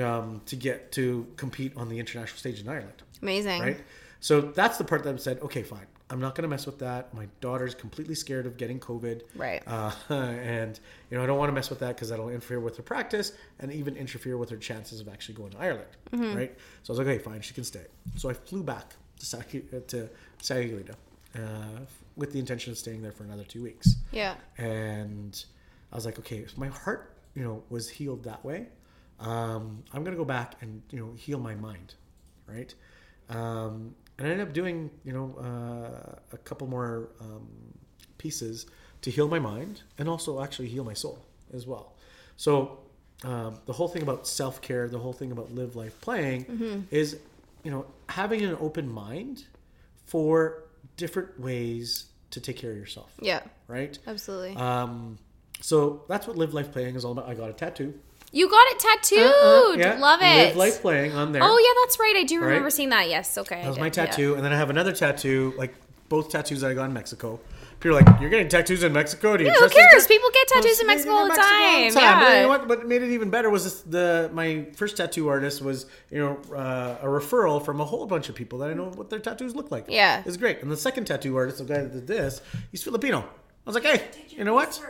[0.00, 3.02] um, to get to compete on the international stage in Ireland.
[3.22, 3.62] Amazing.
[3.62, 3.80] Right.
[4.20, 5.86] So that's the part that I said, okay, fine.
[6.10, 7.12] I'm not going to mess with that.
[7.12, 9.22] My daughter's completely scared of getting COVID.
[9.36, 9.62] Right.
[9.66, 10.78] Uh, and,
[11.10, 13.32] you know, I don't want to mess with that because that'll interfere with her practice
[13.58, 15.88] and even interfere with her chances of actually going to Ireland.
[16.12, 16.36] Mm-hmm.
[16.36, 16.58] Right.
[16.82, 17.40] So I was like, okay, fine.
[17.42, 17.84] She can stay.
[18.16, 20.08] So I flew back to, Sa- uh, to
[21.34, 21.40] uh,
[22.16, 24.34] with the intention of staying there for another two weeks Yeah.
[24.56, 25.44] and
[25.92, 28.66] I was like, okay, if my heart, you know, was healed that way,
[29.20, 31.94] um, I'm gonna go back and you know heal my mind,
[32.46, 32.74] right?
[33.28, 37.48] Um, and I ended up doing you know uh, a couple more um,
[38.18, 38.66] pieces
[39.02, 41.94] to heal my mind and also actually heal my soul as well.
[42.36, 42.80] So
[43.24, 47.18] um, the whole thing about self care, the whole thing about live life playing, is
[47.64, 49.44] you know having an open mind
[50.06, 50.64] for
[50.96, 53.40] different ways to take care of yourself Yeah.
[53.68, 53.98] right?
[54.06, 54.54] Absolutely.
[54.56, 55.18] Um,
[55.60, 57.28] so that's what live life playing is all about.
[57.28, 57.94] I got a tattoo.
[58.32, 59.18] You got it tattooed.
[59.20, 60.48] Uh, yeah, Love it.
[60.48, 61.42] Live life playing on there.
[61.44, 62.14] Oh yeah, that's right.
[62.16, 62.72] I do remember Right?
[62.72, 63.08] seeing that.
[63.08, 63.36] Yes.
[63.38, 63.62] Okay.
[63.62, 65.74] that was my tattoo, and then I have another tattoo, like
[66.08, 67.40] both tattoos that I got in Mexico.
[67.80, 69.36] People are like, "You're getting tattoos in Mexico?
[69.36, 70.02] Do you Yeah, who cares?
[70.04, 71.94] guy?" People get tattoos in Mexico all the Mexico time.
[71.94, 72.34] But Yeah.
[72.36, 72.68] you know what?
[72.68, 76.38] What made it even better was this, the my first tattoo artist was you know
[76.56, 79.54] uh, a referral from a whole bunch of people that I know what their tattoos
[79.54, 79.84] look like.
[79.88, 80.22] Yeah.
[80.26, 80.60] it's great.
[80.60, 82.40] And the second tattoo artist, the guy that did this,
[82.72, 83.24] he's Filipino.
[83.68, 84.80] I was like, hey, you know what?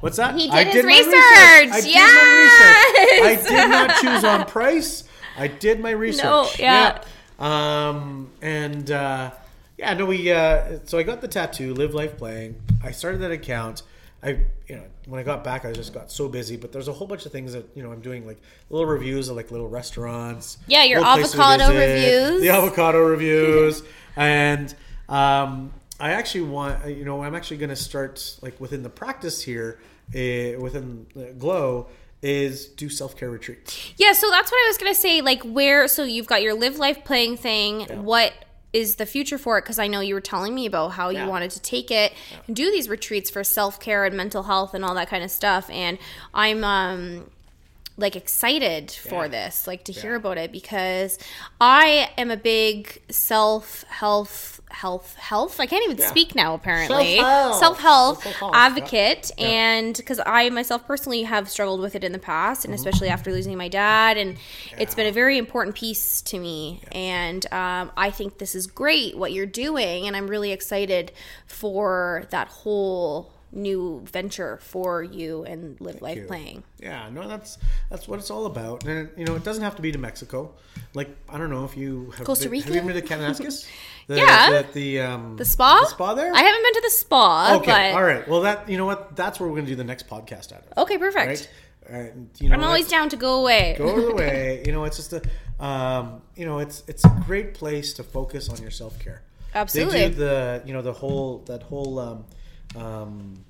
[0.00, 0.34] What's that?
[0.34, 1.72] He I did his my research.
[1.72, 3.16] I did Yes.
[3.16, 3.50] my research.
[3.50, 5.04] I did not choose on price.
[5.38, 6.58] I did my research.
[6.58, 6.98] yeah.
[7.40, 7.88] Yeah.
[7.88, 9.30] Um, and uh,
[9.78, 10.30] yeah, no, we.
[10.30, 12.60] Uh, so I got the tattoo, live life playing.
[12.84, 13.84] I started that account.
[14.22, 16.58] I, you know, when I got back, I just got so busy.
[16.58, 19.30] But there's a whole bunch of things that you know I'm doing, like little reviews
[19.30, 20.58] of like little restaurants.
[20.66, 22.42] Yeah, your little places to avocado reviews.
[22.42, 23.82] The avocado reviews,
[24.16, 24.74] and
[25.08, 26.86] um, I actually want.
[26.86, 29.80] You know, I'm actually going to start like within the practice here,
[30.14, 31.88] uh, within uh, Glow,
[32.22, 33.92] is do self care retreats.
[33.96, 35.20] Yeah, so that's what I was gonna say.
[35.20, 35.88] Like, where?
[35.88, 37.82] So you've got your live life playing thing.
[38.04, 38.32] What
[38.72, 39.62] is the future for it?
[39.62, 42.12] Because I know you were telling me about how you wanted to take it
[42.46, 45.30] and do these retreats for self care and mental health and all that kind of
[45.30, 45.70] stuff.
[45.70, 45.98] And
[46.34, 47.30] I'm um
[47.98, 49.28] like excited for Yeah.
[49.28, 51.18] this, like to hear about it because
[51.60, 55.60] I am a big self health health health.
[55.60, 57.16] I can't even speak now apparently.
[57.16, 58.20] Self-help.
[58.22, 58.50] Health yeah.
[58.52, 62.72] advocate and because I myself personally have struggled with it in the past Mm-hmm.
[62.72, 64.36] and especially after losing my dad and
[64.76, 69.16] it's been a very important piece to me and um, I think this is great
[69.16, 71.12] what you're doing and I'm really excited
[71.46, 76.24] for that whole new venture for you and live life you.
[76.24, 76.62] playing.
[76.78, 77.58] Yeah, no, that's
[77.90, 78.84] that's what it's all about.
[78.84, 80.54] And you know, it doesn't have to be to Mexico.
[80.94, 83.64] Like I don't know if you have Costa been, have you been to?
[84.06, 84.62] The, Yeah.
[84.62, 85.80] The, the um The spa?
[85.80, 86.32] The spa there.
[86.32, 87.90] I haven't been to the spa, okay.
[87.92, 88.28] but All right.
[88.28, 89.16] Well, that you know what?
[89.16, 90.78] That's where we're gonna do the next podcast out of.
[90.84, 91.26] okay, perfect.
[91.26, 91.48] Right.
[91.88, 93.74] And, you know I'm always down to go away.
[93.78, 94.62] go away.
[94.66, 95.22] You know, it's just a,
[95.64, 99.22] um, you know, it's it's a great place to focus on your self care.
[99.54, 100.00] Absolutely.
[100.00, 102.24] They do the, you know, the whole that whole um,
[102.76, 103.44] um,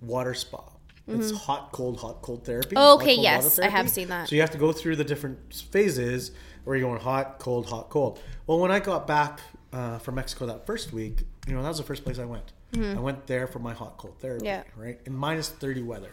[0.00, 0.62] water spa.
[1.06, 2.76] It's hot, cold, hot, cold therapy.
[2.76, 4.28] Oh, Hot, okay, cold yes, water I have seen that.
[4.28, 6.30] So you have to go through the different phases
[6.62, 8.20] where you're going hot, cold, hot, cold.
[8.46, 9.40] Well, when I got back
[9.72, 12.52] uh, from Mexico that first week, you know, that was the first place I went.
[12.76, 14.46] I went there for my hot, cold therapy.
[14.46, 14.46] Mm-hmm.
[14.46, 14.62] Yeah.
[14.84, 16.12] Right, in minus thirty weather.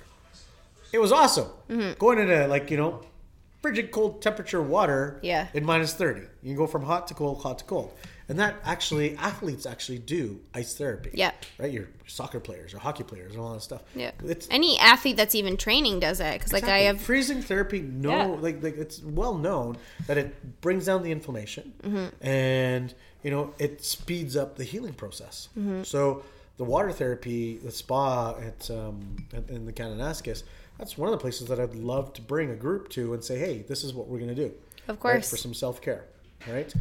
[0.91, 1.49] It was awesome.
[1.69, 1.99] Mm-hmm.
[1.99, 3.03] Going into like you know,
[3.61, 5.19] frigid cold temperature water.
[5.21, 5.49] Yeah.
[5.53, 7.93] In minus thirty, you can go from hot to cold, hot to cold,
[8.29, 11.11] and that actually athletes actually do ice therapy.
[11.13, 11.31] Yeah.
[11.57, 11.71] Right.
[11.71, 13.83] Your soccer players or hockey players and all that stuff.
[13.95, 14.11] Yeah.
[14.25, 17.81] It's Any athlete that's even training does it because, like, I have freezing therapy.
[17.81, 18.25] No, Yeah.
[18.25, 22.25] like like it's well known that it brings down the inflammation, Mm-hmm.
[22.25, 25.49] and you know it speeds up the healing process.
[25.57, 25.83] Mm-hmm.
[25.83, 26.23] So
[26.57, 30.43] the water therapy, the spa at um, at- in the Kananaskis,
[30.77, 33.37] that's one of the places that I'd love to bring a group to and say,
[33.37, 34.51] hey, this is what we're going to do.
[34.87, 35.29] Of right, course.
[35.29, 36.05] for some self care,
[36.47, 36.73] right?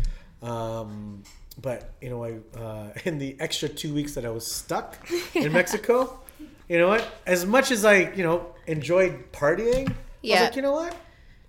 [0.47, 1.22] Um,
[1.61, 4.97] but you know, I uh, in the extra two weeks that I was stuck
[5.34, 6.20] in Mexico,
[6.68, 7.07] you know what?
[7.26, 10.34] As much as I you know enjoyed partying, I Yeah.
[10.40, 10.97] was like, you know what?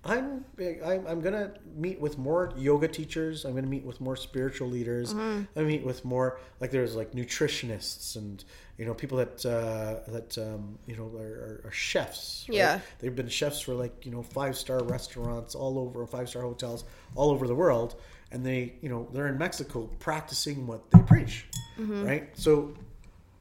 [0.04, 0.44] I'm
[0.84, 3.44] I'm, I'm gonna meet with more yoga teachers.
[3.44, 5.12] I'm gonna meet with more spiritual leaders.
[5.12, 5.58] Mm-hmm.
[5.58, 8.42] I meet with more like there's like nutritionists and
[8.78, 12.46] you know people that uh, that um, you know are, are, are chefs.
[12.48, 12.56] right?
[12.56, 12.80] Yeah.
[13.00, 16.84] they've been chefs for like you know five star restaurants all over five star hotels
[17.14, 18.00] all over the world,
[18.32, 21.46] and they you know they're in Mexico practicing what they preach,
[21.78, 22.28] right?
[22.34, 22.74] So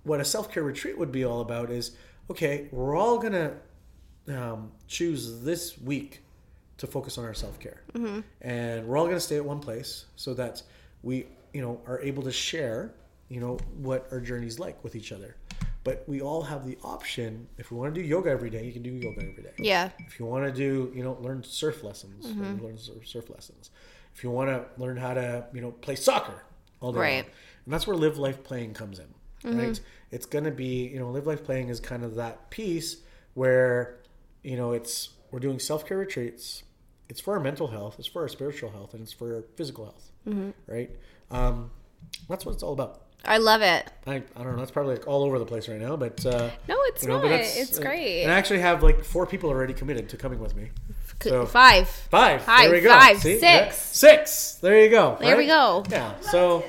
[0.04, 1.92] what a self care retreat would be all about is
[2.30, 3.54] okay, we're all gonna
[4.30, 6.22] um, choose this week
[6.78, 7.82] to focus on our self care,
[8.42, 10.62] and we're all gonna stay at one place so that
[11.04, 12.94] we you know are able to share
[13.30, 15.36] you know what our journey's like with each other.
[15.84, 17.48] But we all have the option.
[17.58, 19.54] If we want to do yoga every day, you can do yoga every day.
[19.58, 22.62] yeah, If you want to do, you know, learn surf lessons, Mm-hmm.
[22.62, 23.70] learn surf lessons.
[24.18, 26.44] If you want to learn how to, you know, play soccer
[26.82, 27.16] all day, Right.
[27.26, 27.34] long.
[27.66, 29.06] and that's where live life playing comes in,
[29.44, 29.60] Mm-hmm.
[29.60, 29.80] right?
[30.10, 32.98] It's gonna be, you know, live life playing is kind of that piece
[33.36, 34.00] where,
[34.42, 36.64] you know, it's we're doing self care retreats.
[37.10, 39.86] It's for our mental health, it's for our spiritual health, and it's for our physical
[39.86, 40.50] health, Mm-hmm.
[40.66, 40.90] right?
[41.30, 41.70] Um,
[42.28, 43.04] that's what it's all about.
[43.26, 43.92] I love it.
[44.06, 44.60] I, I don't know.
[44.60, 47.22] That's probably like all over the place right now, but uh, No, it's you know,
[47.22, 47.32] not.
[47.32, 48.24] It's uh, great.
[48.24, 50.70] And I actually have like four people already committed to coming with me.
[51.22, 51.88] So Five.
[51.90, 52.44] five.
[52.44, 52.90] Five, There we go.
[52.90, 53.40] five, See?
[53.40, 53.44] six.
[53.44, 53.72] Yeah.
[53.72, 54.52] Six.
[54.62, 55.18] There you go.
[55.20, 55.84] There we go.
[55.90, 56.14] Yeah.
[56.22, 56.64] So,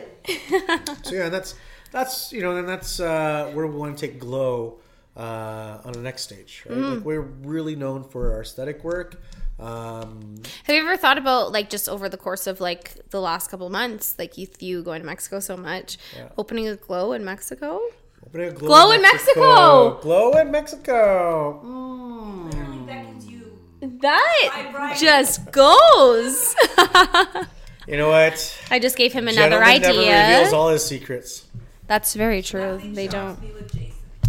[1.02, 1.54] so yeah, that's
[1.92, 4.78] that's you know, and that's uh, where we want to take Glow
[5.16, 6.64] uh, on the next stage.
[6.68, 6.78] Right?
[6.78, 6.94] Mm.
[6.96, 9.20] Like we're really known for our aesthetic work.
[9.60, 13.50] Um, Have you ever thought about like just over the course of like the last
[13.50, 15.98] couple months, like you, you going to Mexico so much,
[16.38, 17.80] opening a glow in Mexico?
[18.26, 19.98] opening a glow, Glow in Mexico!
[20.00, 21.60] Glow in Mexico.
[21.64, 22.57] Mm.
[24.00, 26.54] That just goes.
[27.86, 28.60] You know what?
[28.70, 31.46] I just gave him another Gentleman never reveals all his secrets.
[31.86, 32.80] That's very true.
[32.84, 33.38] They don't.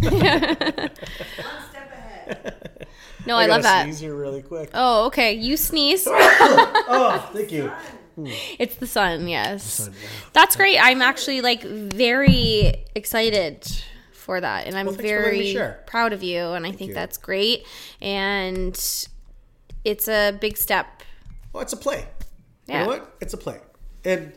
[3.26, 3.84] No, I, love that.
[3.84, 4.70] Sneeze here really quick.
[4.72, 5.34] Oh, okay.
[5.34, 6.06] You sneeze.
[6.08, 7.70] Oh, thank you.
[8.16, 8.26] Hmm.
[8.58, 9.90] It's the sun, yes.
[10.32, 10.78] That's great.
[10.80, 13.70] I'm actually like very excited
[14.12, 14.66] for that.
[14.66, 15.82] And I'm Well, thanks for letting me very share.
[15.86, 16.40] proud of you.
[16.40, 16.94] And I think you.
[16.94, 17.66] that's great.
[18.00, 18.74] And
[19.84, 21.02] it's a big step.
[21.52, 22.06] Well, it's a play.
[22.66, 23.16] You know what?
[23.20, 23.58] It's a play,
[24.04, 24.32] and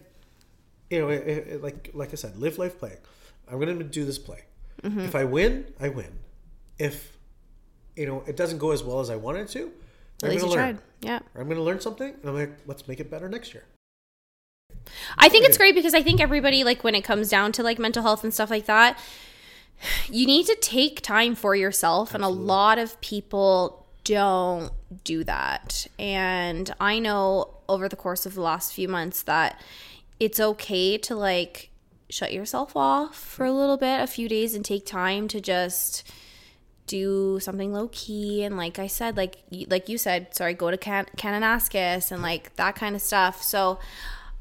[0.89, 2.97] you know, it, it, like like I said, live life play.
[3.47, 4.45] I'm going to do this play.
[4.81, 5.01] Mm-hmm.
[5.01, 6.19] If I win, I win.
[6.79, 7.17] If
[7.95, 9.71] you know it doesn't go as well as I wanted to,
[10.23, 10.53] At I'm going to learn.
[10.53, 10.79] tried.
[11.01, 11.19] Yeah.
[11.35, 13.65] I'm going to learn something, and I'm like, let's make it better next year.
[15.17, 17.79] I think it's great because I think everybody like when it comes down to like
[17.79, 18.97] mental health and stuff like that,
[20.09, 24.71] you need to take time for yourself and a lot of people don't
[25.03, 25.87] do that.
[25.97, 29.59] And I know over the course of the last few months that
[30.19, 31.69] it's okay to like
[32.09, 36.09] shut yourself off for a little bit, a few days and take time to just
[36.85, 39.37] do something low key and like I said like
[39.69, 43.79] like you said sorry go to Can- Kananaskis and like that kind of stuff so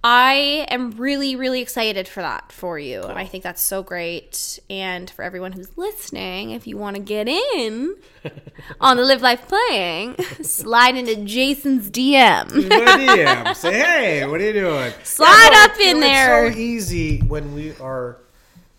[0.04, 4.58] I am really really excited for that for you and I think that's so great
[4.68, 7.96] and for everyone who's listening if you want to get in
[8.80, 12.72] on the live life playing slide into Jason's DM
[13.02, 13.54] idea.
[13.54, 14.92] Say, hey, what are you doing?
[15.04, 16.46] Slide no, up in know, there.
[16.46, 18.18] It's so easy when we are,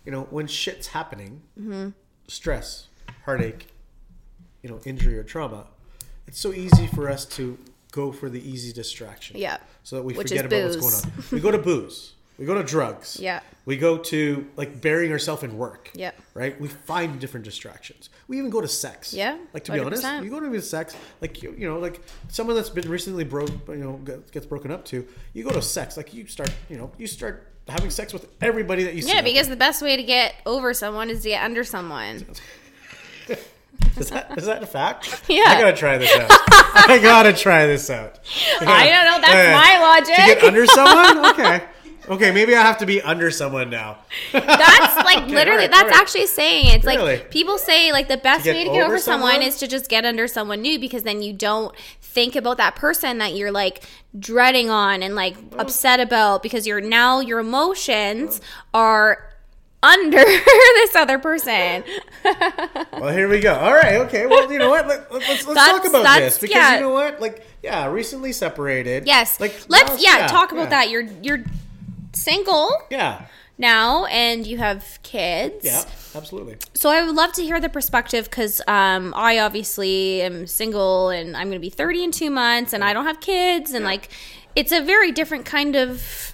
[0.05, 1.41] you know, when shit's happening.
[1.59, 1.89] Mm-hmm.
[2.27, 2.87] stress,
[3.25, 3.67] heartache,
[4.61, 5.67] you know, injury or trauma,
[6.27, 7.57] it's so easy for us to
[7.93, 9.37] go for the easy distraction.
[9.37, 9.57] Yeah.
[9.83, 11.23] So that we Which forget about what's going on.
[11.31, 12.13] We go to booze.
[12.39, 13.19] We go to drugs.
[13.19, 13.41] Yeah.
[13.65, 15.91] We go to like burying ourselves in work.
[15.93, 16.11] Yeah.
[16.33, 16.59] Right?
[16.59, 18.09] We find different distractions.
[18.27, 19.13] We even go to sex.
[19.13, 22.55] Yeah, Like to be honest, you go to sex, like you, you know, like someone
[22.55, 23.97] that's been recently broke, you know,
[24.31, 25.07] gets broken up to.
[25.33, 28.83] You go to sex, like you start, you know, you start having sex with everybody
[28.83, 29.13] that you see.
[29.13, 32.25] Yeah, because the best way to get over someone is to get under someone.
[33.97, 35.23] is that is that a fact?
[35.27, 35.43] Yeah.
[35.47, 36.29] I gotta try this out.
[36.89, 38.19] I gotta try this out.
[38.61, 39.21] I don't know.
[39.21, 39.55] That's Yeah.
[39.55, 40.15] my logic.
[40.15, 41.25] To get under someone?
[41.33, 41.63] Okay.
[42.09, 43.99] Okay, maybe I have to be under someone now.
[44.33, 45.51] That's like Okay, literally.
[45.63, 45.95] alright, that's alright.
[46.01, 46.97] actually saying it's Really?
[47.19, 49.47] like people say like the best way to get over someone someone?
[49.47, 53.19] is to just get under someone new because then you don't think about that person
[53.19, 53.83] that you're like
[54.19, 55.59] dreading on and like Oh.
[55.59, 58.41] upset about because you're now your emotions
[58.73, 58.79] oh.
[58.79, 59.29] are
[59.83, 61.83] under this other person.
[62.93, 63.53] Well, here we go.
[63.53, 64.27] All right, okay.
[64.27, 64.87] Well, you know what?
[64.87, 66.75] Let, us let's talk about this because yeah.
[66.75, 67.19] you know what?
[67.19, 69.05] Like, yeah, recently separated.
[69.05, 69.41] yes.
[69.41, 70.69] Like, let's well, yeah, talk about yeah.
[70.69, 70.89] that.
[70.89, 71.43] You're you're
[72.13, 73.25] single Yeah.
[73.57, 75.65] now and you have kids.
[75.65, 75.83] Yeah.
[76.15, 76.57] Absolutely.
[76.73, 81.35] So I would love to hear the perspective because um, I obviously am single and
[81.35, 84.09] I'm going to be 30 in two months and I don't have kids and like
[84.55, 86.32] it's a very different kind of.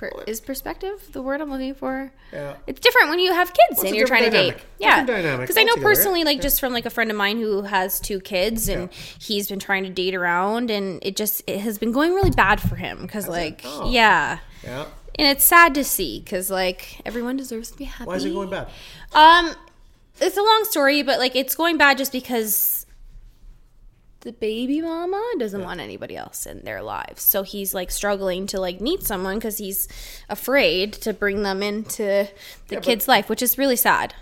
[0.00, 2.10] Per, is perspective the word I'm looking for?
[2.32, 2.56] Yeah.
[2.66, 4.54] It's different when you have kids Well, and you're trying to date.
[4.78, 5.82] Yeah, because I know altogether, yeah.
[5.82, 9.48] personally, like just from like a friend of mine who has two kids and he's
[9.48, 12.76] been trying to date around and it just it has been going really bad for
[12.76, 13.90] him because like Oh.
[13.90, 14.86] yeah, Yeah.
[15.16, 18.08] and it's sad to see because like everyone deserves to be happy.
[18.08, 18.68] Why is it going bad?
[19.12, 19.54] Um,
[20.18, 22.79] it's a long story, but like it's going bad just because
[24.22, 27.22] the baby mama doesn't want anybody else in their lives.
[27.22, 29.88] So he's like struggling to like meet someone because he's
[30.28, 32.28] afraid to bring them into
[32.68, 34.14] the kid's life, which is really sad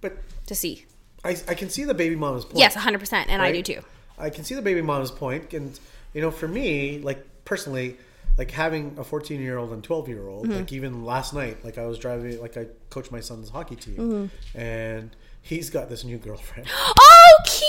[0.00, 0.16] But
[0.46, 0.86] to see.
[1.24, 2.58] I, I can see the baby mama's point.
[2.58, 3.26] Yes, 100%.
[3.28, 3.80] And I do too.
[4.18, 5.78] I can see the baby mama's point, and
[6.14, 7.96] you know, for me, like personally,
[8.38, 10.56] like having a 14 year old and 12 year old, Mm-hmm.
[10.58, 13.96] like even last night, like I was driving, like I coach my son's hockey team,
[13.96, 14.58] Mm-hmm.
[14.58, 16.68] and he's got this new girlfriend.
[16.78, 17.68] Oh, cute!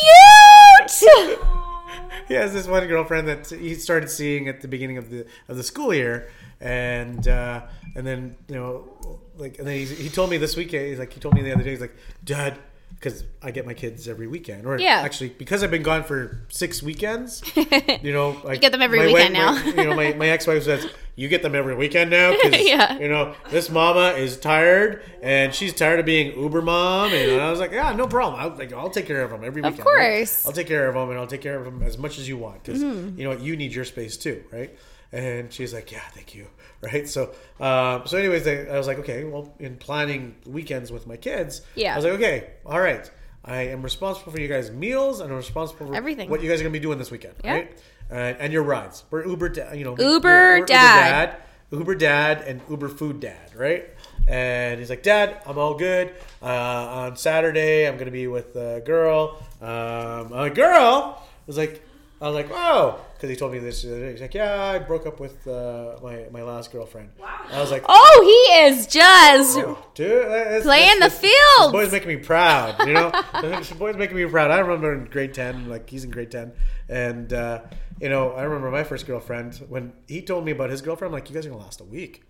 [2.27, 5.57] He has this one girlfriend that he started seeing at the beginning of the of
[5.57, 7.61] the school year, and uh,
[7.95, 11.13] and then you know, like, and then he's, he told me this weekend, he's like,
[11.13, 12.57] he told me the other day, he's like, Dad,
[12.95, 15.01] because I get my kids every weekend, or Yeah.
[15.03, 17.43] actually because I've been gone for six weekends,
[18.01, 19.51] you know, I get them every weekend wife- now.
[19.53, 20.87] my- you know, my, my ex wife says.
[21.15, 22.97] You get them every weekend now because Yeah.
[22.97, 27.51] you know this mama is tired and she's tired of being Uber mom and I
[27.51, 29.85] was like yeah no problem I'll, like, I'll take care of them every Of weekend
[29.95, 30.15] right?
[30.17, 30.43] course.
[30.43, 32.37] I'll take care of them and I'll take care of them as much as you
[32.37, 33.15] want because Mm-hmm.
[33.19, 34.75] you know what you need your space too, right?
[35.13, 36.47] And she's like, yeah, thank you,
[36.81, 37.07] right?
[37.07, 41.15] So, um, so anyways, I, I was like, okay, well, in planning weekends with my
[41.17, 41.93] kids, Yeah.
[41.93, 43.09] I was like, okay, all right,
[43.45, 46.29] I am responsible for you guys' meals and I'm responsible for Everything.
[46.29, 47.53] what you guys are gonna be doing this weekend, Yeah.
[47.53, 47.77] right?
[48.11, 49.03] Uh, and your rides.
[49.11, 51.25] We're Uber, da- you know, Uber we're- we're dad.
[51.31, 51.35] dad,
[51.71, 53.89] Uber dad, and Uber food dad, right?
[54.27, 56.11] And he's like, Dad, I'm all good.
[56.41, 59.37] Uh, on Saturday, I'm gonna be with a girl.
[59.61, 61.82] Um, a girl was like,
[62.23, 64.11] I was like, oh, because he told me this the other day.
[64.11, 67.09] He's like, yeah, I broke up with uh, my my last girlfriend.
[67.19, 67.27] Wow.
[67.51, 69.55] I was like, Oh, he is just
[69.93, 71.73] dude, that's, playing that's- the this field.
[71.73, 72.87] boy's making me proud.
[72.87, 73.11] You know,
[73.41, 74.51] this boy's making me proud.
[74.51, 76.53] I remember in grade ten, like he's in grade ten,
[76.87, 77.61] and uh,
[77.99, 81.13] you know, I remember my first girlfriend when he told me about his girlfriend.
[81.13, 82.23] I'm like, you guys are gonna last a week,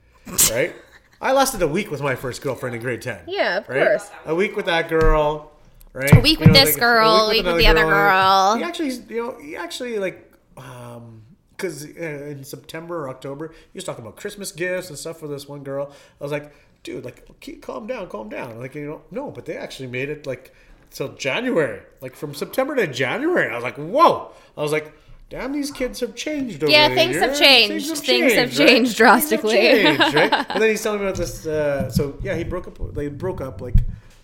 [0.52, 0.74] right?
[1.22, 3.22] I lasted a week with my first girlfriend in grade ten.
[3.28, 3.88] Yeah, of right?
[3.88, 4.10] course.
[4.26, 5.52] A week with that girl.
[5.94, 6.16] Right?
[6.16, 8.56] A week with this girl, a week with the other girl.
[8.56, 11.22] He actually, you know, he actually like, um,
[11.56, 15.28] because uh, in September or October, he was talking about Christmas gifts and stuff for
[15.28, 15.94] this one girl.
[16.20, 18.60] I was like, dude, like, keep, calm down, calm down.
[18.60, 20.54] Like, you know, no, but they actually made it like
[20.90, 23.52] till January, like from September to January.
[23.52, 24.32] I was like, whoa.
[24.58, 24.94] I was like.
[25.30, 27.88] Damn, these kids have changed over Yeah, the things have changed.
[27.98, 28.68] Things have right?
[28.68, 29.56] changed drastically.
[29.56, 30.46] Things have changed, right?
[30.50, 31.48] And then he's telling me about this.
[31.48, 32.94] Uh, so yeah, he broke up.
[32.94, 33.78] They broke up like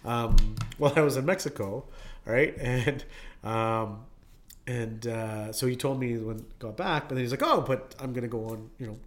[0.06, 0.36] um,
[0.78, 1.86] while I was in Mexico,
[2.26, 2.56] right?
[2.60, 3.04] And
[3.44, 4.06] um,
[4.68, 7.96] and uh, so he told me when got back, but then he's like, "Oh, but
[8.00, 8.98] I'm gonna go on, you know,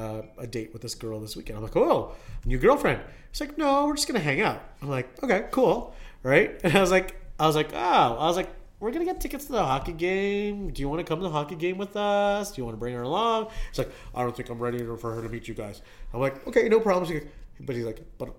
[0.00, 2.14] uh, a date with this girl this weekend." I'm like, "Oh,
[2.46, 6.58] new girlfriend?" He's like, "No, we're just gonna hang out." I'm like, "Okay, cool, right?"
[6.64, 7.76] And I was like, "I was like, oh,
[8.18, 8.48] I was like."
[8.82, 10.70] We're gonna get tickets to the hockey game.
[10.70, 12.50] Do you want to come to the hockey game with us?
[12.50, 13.48] Do you want to bring her along?
[13.68, 15.82] He's like, I don't think I'm ready for her to meet you guys.
[16.14, 17.04] I'm like, okay, no problem.
[17.04, 17.30] He's like-
[17.60, 18.34] But he's like, but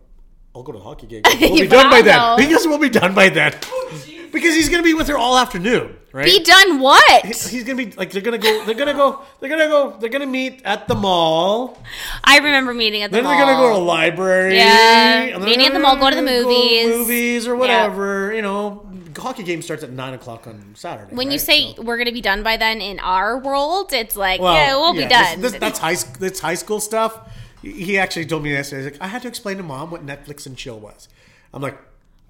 [0.56, 1.22] I'll go to the hockey game.
[1.40, 2.48] We'll be done by found then.
[2.50, 3.54] Because we'll be done by then.
[3.66, 3.92] Oh,
[4.32, 6.26] because he's gonna be with her all afternoon, right?
[6.26, 7.26] Be done what?
[7.26, 10.26] he's gonna be like they're gonna go they're gonna go they're gonna go they're gonna
[10.26, 11.78] meet at the mall
[12.24, 13.32] I remember meeting at the mall.
[13.32, 13.46] then mall.
[13.48, 16.10] they're gonna go to the library Yeah, and then meeting they're at the mall, go
[16.10, 16.88] to the gonna movies.
[16.88, 18.86] movies or whatever you know
[19.18, 21.42] hockey game starts at nine o'clock on saturday when you right?
[21.42, 24.76] say So- we're gonna be done by then in our world, it's like well, yeah,
[24.76, 25.42] we'll be yeah, done.
[25.42, 27.20] this- this- that's high sc- that's high school stuff
[27.62, 30.46] he actually told me yesterday he's like i had to explain to mom what netflix
[30.46, 31.08] and chill was
[31.54, 31.78] i'm like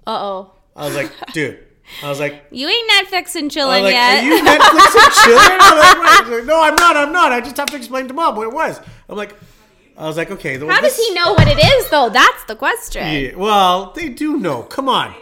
[0.06, 1.58] uh oh, i was like dude
[2.02, 4.22] i was like you ain't Netflix and I chilling was like, yet.
[4.22, 5.58] are you Netflix and chilling?
[5.60, 6.96] I'm like, "Wait." He's like, no, I'm not.
[6.96, 7.32] I'm not.
[7.32, 8.80] I just have to explain to mom what it was.
[9.08, 9.34] I'm like,
[9.96, 10.58] I was like, okay.
[10.58, 12.08] How does he know what it is though?
[12.08, 13.02] That's the question.
[13.02, 14.62] Yeah, well, they do know.
[14.62, 15.14] Come on.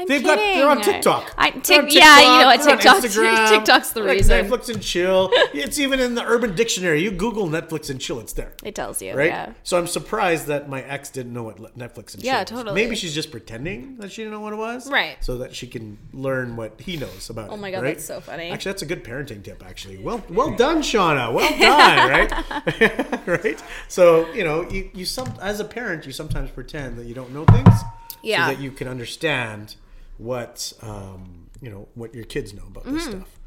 [0.00, 0.36] I'm They've kidding.
[0.36, 1.34] got they're on TikTok.
[1.36, 2.76] I, They're Tic- on yeah, you know what they're
[3.58, 4.46] TikTok's the Like reason.
[4.46, 5.30] Netflix and chill.
[5.52, 7.02] It's even in the Urban Dictionary.
[7.02, 8.52] You Google Netflix and chill, it's there.
[8.64, 9.26] It tells you, Right?
[9.28, 9.52] yeah.
[9.62, 12.48] So I'm surprised that my ex didn't know what Netflix and chill Yeah, was.
[12.48, 12.74] totally.
[12.74, 14.90] Maybe she's just pretending that she didn't know what it was.
[14.90, 15.16] Right.
[15.22, 17.50] So that she can learn what he knows about.
[17.50, 17.94] Oh my God, right?
[17.96, 18.50] that's so funny.
[18.50, 19.98] Actually, that's a good parenting tip, actually.
[19.98, 21.32] Well well done, Shauna.
[21.34, 23.44] Well done, right?
[23.44, 23.62] right?
[23.88, 27.32] So, you know, you, you some as a parent, you sometimes pretend that you don't
[27.32, 27.74] know things.
[28.22, 28.46] Yeah.
[28.48, 29.76] So that you can understand
[30.20, 33.10] what um, you know, what your kids know about this Mm-hmm.
[33.22, 33.38] stuff.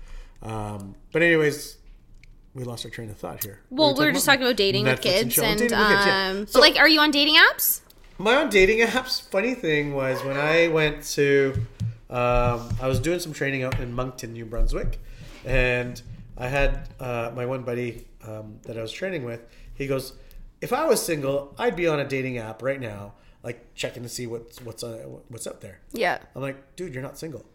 [0.42, 1.78] Um, but anyways,
[2.54, 3.62] we lost our train of thought here.
[3.70, 6.30] Well, we were just talking about dating with kids, and, with kids, yeah.
[6.32, 7.82] um, So- but like, are you on dating apps?
[8.18, 9.22] my on dating apps.
[9.30, 11.54] Funny thing was when I went to,
[12.10, 15.00] um, I was doing some training out in Moncton, New Brunswick,
[15.46, 16.02] and
[16.38, 19.42] I had uh, my one buddy um, that I was training with.
[19.74, 20.14] He goes,
[20.62, 23.14] "If I was single, I'd be on a dating app right now,
[23.44, 26.20] like checking to see what's what's uh, what's out there." Yeah.
[26.36, 27.46] I'm like, "Dude, you're not single."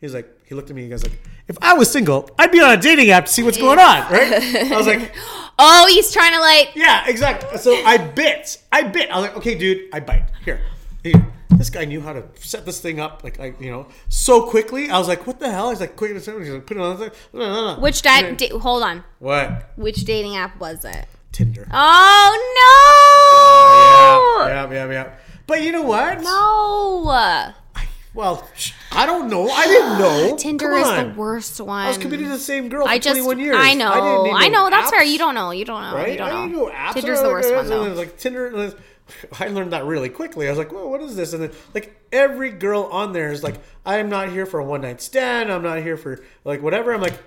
[0.00, 0.82] He's like, he looked at me.
[0.82, 3.32] And he goes like, "If I was single, I'd be on a dating app to
[3.32, 4.32] see what's going on." Right?
[4.72, 5.14] I was like.
[5.62, 6.70] Oh, he's trying to like.
[6.74, 7.58] Yeah, exactly.
[7.58, 8.62] So I bit.
[8.72, 9.10] I bit.
[9.10, 10.24] I was like, okay, dude, I bite.
[10.42, 10.58] Here.
[11.02, 11.26] Here.
[11.50, 14.88] This guy knew how to set this thing up, like, I, you know, so quickly.
[14.88, 15.68] I was like, what the hell?
[15.68, 16.98] He's like, quick, he's like, put it on.
[16.98, 17.80] the No, no, no.
[17.80, 19.04] Which di- da- hold on.
[19.18, 19.70] What?
[19.76, 21.06] Which dating app was it?
[21.30, 21.68] Tinder.
[21.70, 22.30] Oh
[24.40, 24.48] no!
[24.48, 25.14] Yeah, Yeah, yeah, yeah.
[25.50, 26.22] But you know what?
[26.22, 27.52] No.
[28.14, 28.48] Well,
[28.92, 29.48] I don't know.
[29.48, 30.36] I didn't know.
[30.36, 31.86] Tinder is the worst one.
[31.86, 33.56] I was committed to the same girl for I just, 21 years.
[33.58, 34.70] I know, didn't need I, no know.
[34.70, 35.02] That's apps, fair.
[35.02, 35.50] You don't know.
[35.50, 35.96] You don't know.
[35.96, 36.12] Right?
[36.12, 36.42] You don't I know.
[36.48, 36.92] didn't know apps.
[36.94, 37.92] Tinder's the was worst one though.
[37.94, 38.72] Like Tinder,
[39.40, 40.46] I learned that really quickly.
[40.46, 43.42] I was like, "Whoa, what is this?" And then, like, every girl on there is
[43.42, 45.52] like, "I am not here for a one night stand.
[45.52, 47.20] I'm not here for like whatever." I'm like,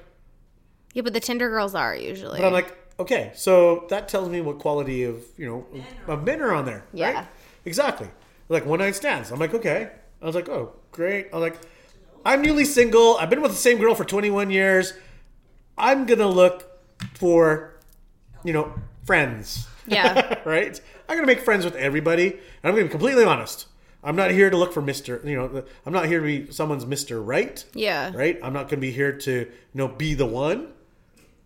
[0.94, 2.40] Yeah, but the Tinder girls are usually.
[2.40, 5.66] but I'm like, okay, so that tells me what quality of you know
[6.08, 6.86] of men are on there.
[6.94, 7.12] Yeah.
[7.14, 7.28] Right?
[7.66, 8.10] Exactly.
[8.50, 9.32] Like one night stands.
[9.32, 9.92] I'm like, okay.
[10.22, 11.28] I was like, oh, great.
[11.34, 11.58] I'm like,
[12.26, 13.18] I'm newly single.
[13.18, 14.94] I've been with the same girl for 21 years.
[15.78, 16.70] I'm gonna look
[17.16, 17.80] for,
[18.44, 18.74] you know,
[19.06, 19.68] friends.
[19.88, 20.40] Yeah.
[20.46, 20.80] right.
[21.10, 22.32] I'm gonna make friends with everybody.
[22.32, 23.68] And I'm gonna be completely honest.
[24.04, 25.22] I'm not here to look for Mister.
[25.24, 27.64] You know, I'm not here to be someone's Mister Right.
[27.74, 28.12] Yeah.
[28.14, 28.38] Right.
[28.44, 30.74] I'm not gonna be here to you know be the one.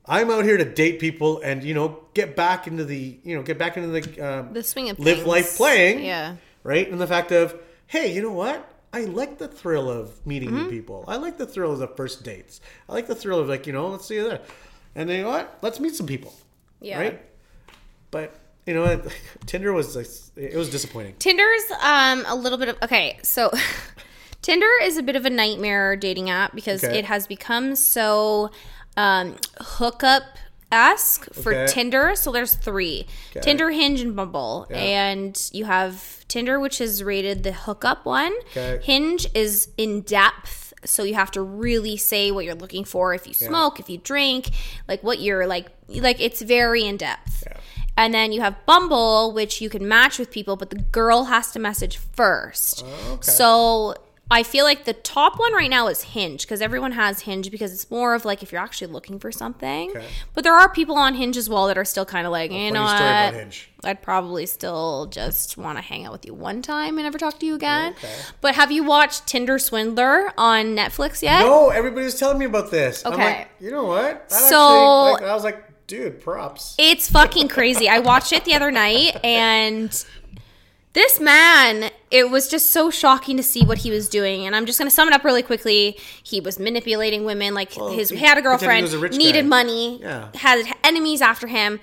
[0.08, 3.44] I'm out here to date people and you know get back into the you know
[3.44, 5.28] get back into the um, The swing of live things.
[5.28, 6.04] life playing.
[6.06, 6.36] Yeah.
[6.64, 6.90] Right.
[6.90, 7.56] And the fact of
[7.88, 8.74] hey, you know what?
[8.94, 10.64] I like the thrill of meeting Mm-hmm.
[10.64, 11.04] new people.
[11.08, 12.62] I like the thrill of the first dates.
[12.90, 14.46] I like the thrill of like you know let's see that.
[14.96, 15.58] And then you know what?
[15.62, 16.34] Let's meet some people.
[16.82, 17.00] Yeah.
[17.00, 17.22] Right.
[18.12, 18.34] But
[18.66, 19.14] you know what?
[19.46, 21.16] Tinder was like, it was disappointing.
[21.20, 23.52] Tinder's um a little bit of okay, so
[24.42, 27.00] Tinder is a bit of a nightmare dating app because Okay.
[27.00, 28.52] it has become so
[28.98, 30.24] um hookup
[30.72, 31.72] ask for Okay.
[31.72, 32.14] Tinder.
[32.16, 33.08] So there's three.
[33.42, 34.68] Tinder, Hinge, and Bumble.
[34.70, 38.34] And you have Tinder, which is rated the hookup one.
[38.52, 38.80] Okay.
[38.84, 40.74] Hinge is in depth.
[40.84, 43.98] So you have to really say what you're looking for if you smoke, if you
[43.98, 44.50] drink,
[44.88, 47.48] like what you're like like it's very in depth.
[47.96, 51.50] And then you have Bumble, which you can match with people, but the girl has
[51.52, 52.86] to message first.
[53.22, 53.96] So
[54.30, 57.72] I feel like the top one right now is Hinge because everyone has Hinge because
[57.74, 59.92] it's more of like if you're actually looking for something.
[59.92, 60.06] Okay.
[60.34, 62.72] But there are people on Hinge as well that are still kind of like, you
[62.72, 63.68] know funny story about what?
[63.90, 67.40] I'd probably still just want to hang out with you one time and never talk
[67.40, 67.96] to you again.
[68.42, 71.40] But have you watched Tinder Swindler on Netflix yet?
[71.42, 73.06] No, everybody was telling me about this.
[73.06, 73.24] I'm Okay.
[73.24, 74.28] like, you know what?
[74.30, 76.76] That So- actually, like, I was like, dude, props.
[76.78, 77.88] It's fucking crazy.
[77.88, 80.04] I watched it the other night and
[80.98, 84.48] this man, it was just so shocking to see what he was doing.
[84.48, 85.96] And I'm just going to sum it up really quickly.
[86.24, 89.48] He was manipulating women like his he he had a girlfriend, a needed guy.
[89.48, 90.30] money, Yeah.
[90.34, 91.80] had enemies after him.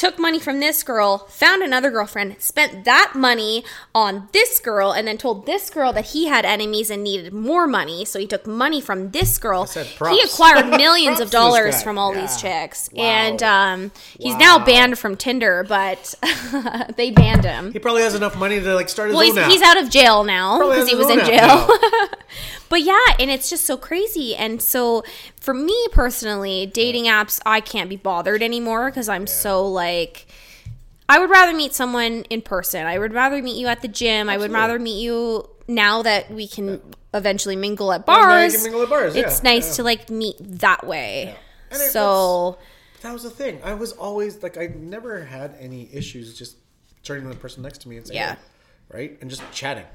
[0.00, 3.62] Took money from this girl, found another girlfriend, spent that money
[3.94, 7.66] on this girl, and then told this girl that he had enemies and needed more
[7.66, 8.06] money.
[8.06, 9.66] So he took money from this girl.
[9.66, 12.22] He acquired millions of dollars from all Yeah.
[12.22, 12.88] these chicks.
[12.94, 13.02] Wow.
[13.04, 16.14] And um, he's now banned from Tinder, but
[16.96, 17.70] they banned him.
[17.74, 20.24] He probably has enough money to like start his Well, he's, he's out of jail
[20.24, 21.68] now because he was in own jail.
[22.70, 24.34] But yeah, and it's just so crazy.
[24.34, 25.04] And so
[25.38, 30.26] for me personally, dating apps, I can't be bothered anymore because I'm so like.
[31.08, 32.86] I would rather meet someone in person.
[32.86, 34.30] I would rather meet you at the gym.
[34.30, 36.80] I would rather meet you now that we can
[37.12, 38.54] eventually mingle at bars.
[38.54, 39.74] can mingle at bars, It's yeah, nice yeah.
[39.74, 41.34] to like meet that way.
[41.72, 42.58] It- So
[43.00, 43.60] That was the thing.
[43.64, 46.56] I was always like, I never had any issues just
[47.02, 48.34] turning to the person next to me and saying, Yeah.
[48.36, 49.86] "Hey," right, and just chatting.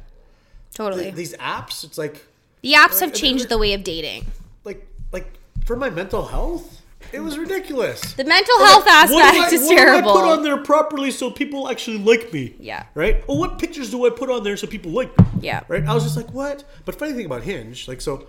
[0.74, 1.12] totally.
[1.12, 2.26] These apps, it's like,
[2.66, 4.26] The apps have changed the way of dating.
[4.64, 5.28] like, like
[5.66, 6.82] for my mental health,
[7.14, 8.02] it was ridiculous.
[8.14, 10.10] The mental health aspect What do I- is what do terrible.
[10.10, 12.56] I put on there properly so people actually like me?
[12.60, 12.88] Yeah.
[12.96, 13.26] Right?
[13.28, 15.26] Well, what pictures do I put on there so people like me?
[15.42, 15.62] Yeah.
[15.68, 15.86] Right?
[15.86, 16.64] I was just like, what?
[16.86, 18.26] But funny thing about Hinge, like, so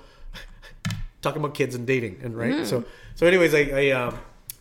[1.23, 2.53] talking about kids and dating, and right?
[2.53, 2.65] Mm-hmm.
[2.67, 2.85] So,
[3.15, 4.19] so anyways, I, I, um,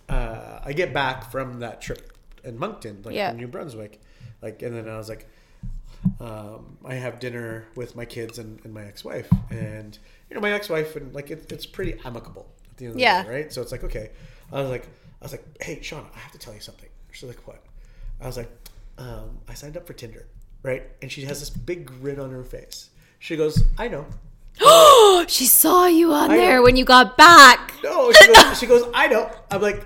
[0.08, 2.14] uh, I get back from that trip
[2.46, 3.32] in Moncton, like Yeah.
[3.32, 4.00] from New Brunswick,
[4.42, 5.28] like, and then I was like,
[6.20, 9.98] um, I have dinner with my kids and, and my ex-wife, and
[10.30, 13.24] you know, my ex-wife, and like, it, it's pretty amicable at the end of Yeah.
[13.24, 13.54] day, right?
[13.54, 14.12] So it's like, okay,
[14.52, 14.86] I was like,
[15.22, 16.90] I was like, hey, Sean, I have to tell you something.
[17.12, 17.62] She's like, what?
[18.22, 18.50] I was like,
[18.98, 20.28] um, I signed up for Tinder,
[20.64, 20.84] right?
[21.02, 22.90] And she has this big grin on her face.
[23.20, 24.06] She goes, I know.
[25.28, 26.64] she saw you on I there know.
[26.64, 27.74] when you got back.
[27.84, 29.30] No, she goes, she goes, I know.
[29.52, 29.86] I'm like,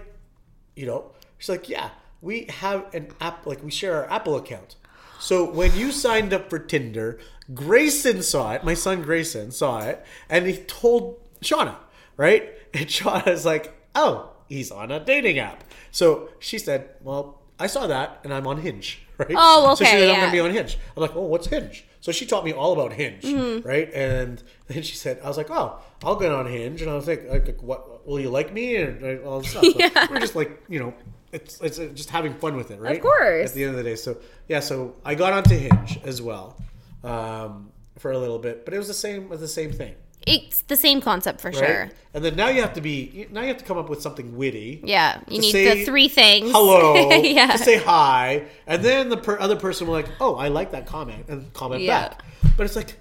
[0.75, 1.11] you know?
[1.37, 1.89] She's like, yeah,
[2.21, 4.75] we have an app, like we share our Apple account.
[5.19, 7.19] So when you signed up for Tinder,
[7.53, 8.63] Grayson saw it.
[8.63, 11.75] My son Grayson saw it, and he told Shauna,
[12.17, 12.49] right?
[12.73, 15.63] And Shauna's like, oh, he's on a dating app.
[15.91, 19.33] So she said, well, I saw that, and I'm on Hinge, right?
[19.35, 19.83] Oh, okay.
[19.83, 20.19] So she said, I'm yeah.
[20.21, 20.77] gonna be on Hinge.
[20.95, 21.85] I'm like, oh, what's Hinge?
[22.01, 23.67] So she taught me all about Hinge, Mm-hmm.
[23.67, 23.91] right?
[23.93, 27.07] And then she said, I was like, oh, I'll get on Hinge, and I was
[27.07, 28.07] like, like what?
[28.07, 29.65] Will you like me and all this stuff?
[29.75, 30.07] Yeah.
[30.09, 30.93] We're just like, you know,
[31.31, 32.95] it's it's just having fun with it, right?
[32.97, 33.49] Of course.
[33.49, 34.17] At the end of the day, so
[34.47, 36.57] yeah, so I got onto Hinge as well
[37.03, 40.61] um, for a little bit, but it was the same, was the same thing, It's
[40.61, 41.57] the same concept for right?
[41.57, 41.89] sure.
[42.13, 44.35] And then now you have to be, now you have to come up with something
[44.35, 44.81] witty.
[44.83, 46.51] Yeah, you need the three things.
[46.51, 47.11] Hello.
[47.21, 47.51] yeah.
[47.51, 50.85] To say hi, and then the per- other person will like, "Oh, I like that
[50.87, 52.09] comment," and comment Yeah.
[52.09, 52.23] back.
[52.57, 52.95] But it's like,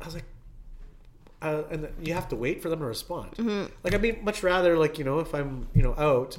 [0.00, 0.24] I was like,
[1.42, 3.32] uh, and you have to wait for them to respond.
[3.32, 3.72] Mm-hmm.
[3.82, 6.36] Like I'd be much rather like you know if I'm you know out.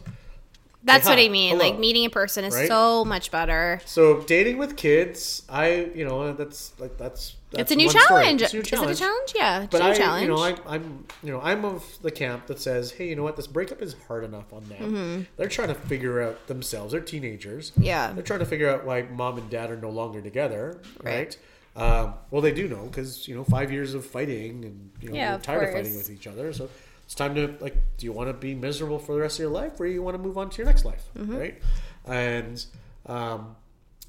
[0.88, 1.52] That's what I mean.
[1.58, 1.70] hello.
[1.70, 2.68] Like meeting in person is Right?
[2.68, 3.80] so much better.
[3.86, 7.36] So dating with kids, I you know that's like that's.
[7.52, 8.42] that's It's a new challenge.
[8.42, 9.34] It's a new Is it a challenge?
[9.36, 10.22] Yeah, it's But a new I, challenge.
[10.24, 13.24] you know, I, I'm, you know, I'm of the camp that says, hey, you know
[13.24, 15.28] what, this breakup is hard enough on them.
[15.38, 16.92] They're trying to figure out themselves.
[16.94, 17.72] They're teenagers.
[17.72, 17.84] Mm-hmm.
[17.84, 18.12] Yeah.
[18.14, 21.16] They're trying to figure out why mom and dad are no longer together, Right.
[21.16, 21.38] right?
[21.76, 25.16] Um, well, they do know because you know five years of fighting and you know
[25.16, 26.52] Yeah, you're of tired of fighting with each other.
[26.52, 26.70] So
[27.08, 29.49] it's time to like, do you want to be miserable for the rest of your
[29.51, 31.36] life, or do you want to move on to your next life, Mm-hmm.
[31.38, 31.62] right?
[32.05, 32.64] And
[33.08, 33.55] um,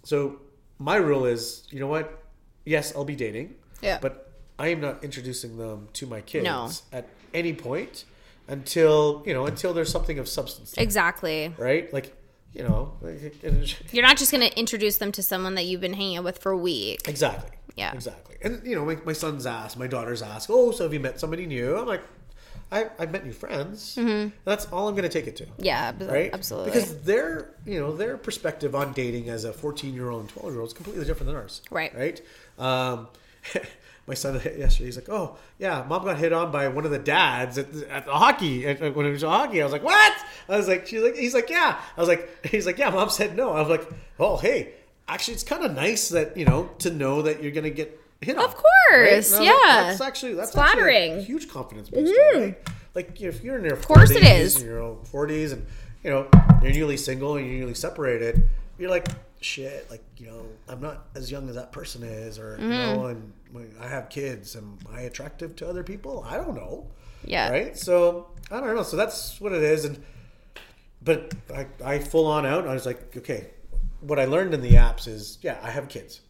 [0.05, 0.41] so
[0.79, 2.23] my rule is, you know what?
[2.67, 3.55] Yes, I'll be dating.
[3.81, 3.99] Yeah.
[4.03, 6.69] But I am not introducing them to my kids No.
[6.93, 8.05] at any point
[8.49, 11.55] until you know until there's something of substance, there, exactly.
[11.59, 11.93] right?
[11.93, 12.15] Like
[12.55, 12.95] you know,
[13.93, 16.39] You're not just going to introduce them to someone that you've been hanging out with
[16.39, 17.07] for a week.
[17.07, 17.51] exactly.
[17.77, 17.93] Yeah.
[17.93, 18.37] Exactly.
[18.43, 21.21] And you know, my, my son's asked, my daughter's asked, oh, so have you met
[21.21, 21.77] somebody new?
[21.77, 22.03] I'm like,
[22.71, 23.97] I I've met new friends.
[23.97, 24.29] Mm-hmm.
[24.45, 25.47] That's all I'm going to take it to.
[25.59, 26.31] Yeah, Right?
[26.33, 26.71] absolutely.
[26.73, 30.53] Because their, you know, their perspective on dating as a 14 year old and 12
[30.53, 31.63] year old is completely different than ours.
[31.71, 31.95] Right.
[31.97, 32.21] Right.
[32.59, 33.09] Um,
[34.07, 36.99] my son yesterday, he's like, "Oh, yeah, mom got hit on by one of the
[36.99, 40.15] dads at the, at the hockey at, when it was hockey." I was like, "What?"
[40.49, 43.11] I was like, "She's like, he's like, yeah." I was like, "He's like, yeah." Mom
[43.11, 43.53] said no.
[43.53, 43.87] I was like,
[44.19, 44.73] "Oh, hey,
[45.07, 48.37] actually, it's kind of nice that you know to know that you're gonna get hit
[48.37, 49.53] on." Of course, I yeah.
[49.65, 51.13] that's actually that's actually flattering.
[51.13, 51.21] Mm-hmm.
[51.23, 52.59] huge confidence booster, right?
[52.95, 54.63] Like if you're in your of course it is.
[54.63, 55.67] your own 40s and
[56.03, 56.29] you know
[56.63, 58.49] you're newly single and you're newly separated
[58.79, 59.07] you're like
[59.41, 62.75] shit like you know i'm not as young as that person is or you know
[62.99, 63.07] Mm-hmm.
[63.07, 66.87] and when i have kids am i attractive to other people i don't know
[67.25, 67.51] Yeah.
[67.51, 70.03] right so i don't know so that's what it is and
[71.03, 73.49] but i, I full on out i was like okay
[74.01, 76.21] what i learned in the apps is yeah i have kids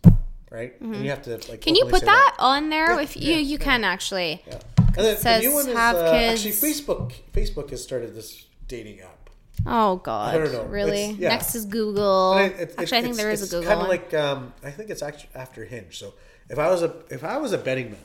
[0.50, 1.58] right and you have to like Mm-hmm.
[1.60, 2.92] Can you put say that on there?
[2.94, 3.64] Yeah, if you yeah, you yeah.
[3.64, 4.42] can actually.
[4.46, 4.58] yeah.
[4.78, 6.44] And then says the new one is have uh, kids.
[6.46, 7.12] actually Facebook.
[7.32, 9.30] Facebook has started this dating app.
[9.66, 10.34] Oh God!
[10.34, 10.64] I don't know.
[10.64, 11.10] Really?
[11.12, 11.30] Yeah.
[11.30, 12.34] Next is Google.
[12.34, 14.52] And it- it- actually, I think there is a it's Google Kind of like um,
[14.64, 15.98] I think it's actually after Hinge.
[15.98, 16.14] So
[16.48, 18.00] if I was a if I was a betting man,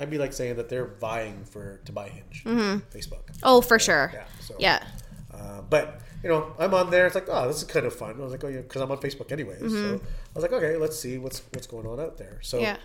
[0.00, 2.42] I'd be like saying that they're vying for to buy Hinge.
[2.44, 3.22] Facebook.
[3.42, 4.10] oh, for sure.
[4.12, 4.84] Yeah, so- yeah.
[5.32, 7.06] Uh, but you know, I'm on there.
[7.06, 8.16] It's like, oh, this is kind of fun.
[8.18, 9.60] I was like, oh yeah, because I'm on Facebook anyways.
[9.60, 12.38] So I was like, okay, let's see what's what's going on out there.
[12.42, 12.64] So Mm-hmm.
[12.64, 12.76] Yeah.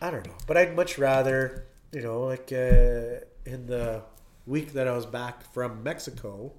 [0.00, 4.02] I don't know, but I'd much rather, you know, like uh, in the
[4.46, 6.52] week that I was back from Mexico,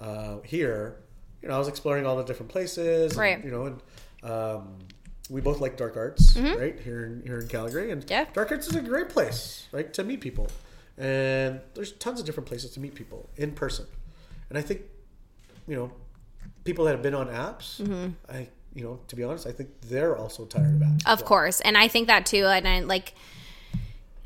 [0.00, 0.96] uh, here,
[1.42, 3.44] you know, I was exploring all the different places, and, Right.
[3.44, 3.80] you know, and
[4.32, 4.78] um,
[5.28, 6.78] we both like dark arts, right?
[6.80, 8.10] Here in here in Calgary, and Mm-hmm.
[8.12, 8.24] Yeah.
[8.32, 10.48] dark arts is a great place, right, to meet people.
[10.98, 13.86] And there's tons of different places to meet people in person.
[14.48, 14.82] And I think,
[15.70, 15.92] you know,
[16.64, 18.08] people that have been on apps, Mm-hmm.
[18.28, 21.06] I, you know, to be honest, I think they're also tired of apps.
[21.06, 21.60] Of course.
[21.60, 22.44] And I think that too.
[22.46, 23.14] And I like,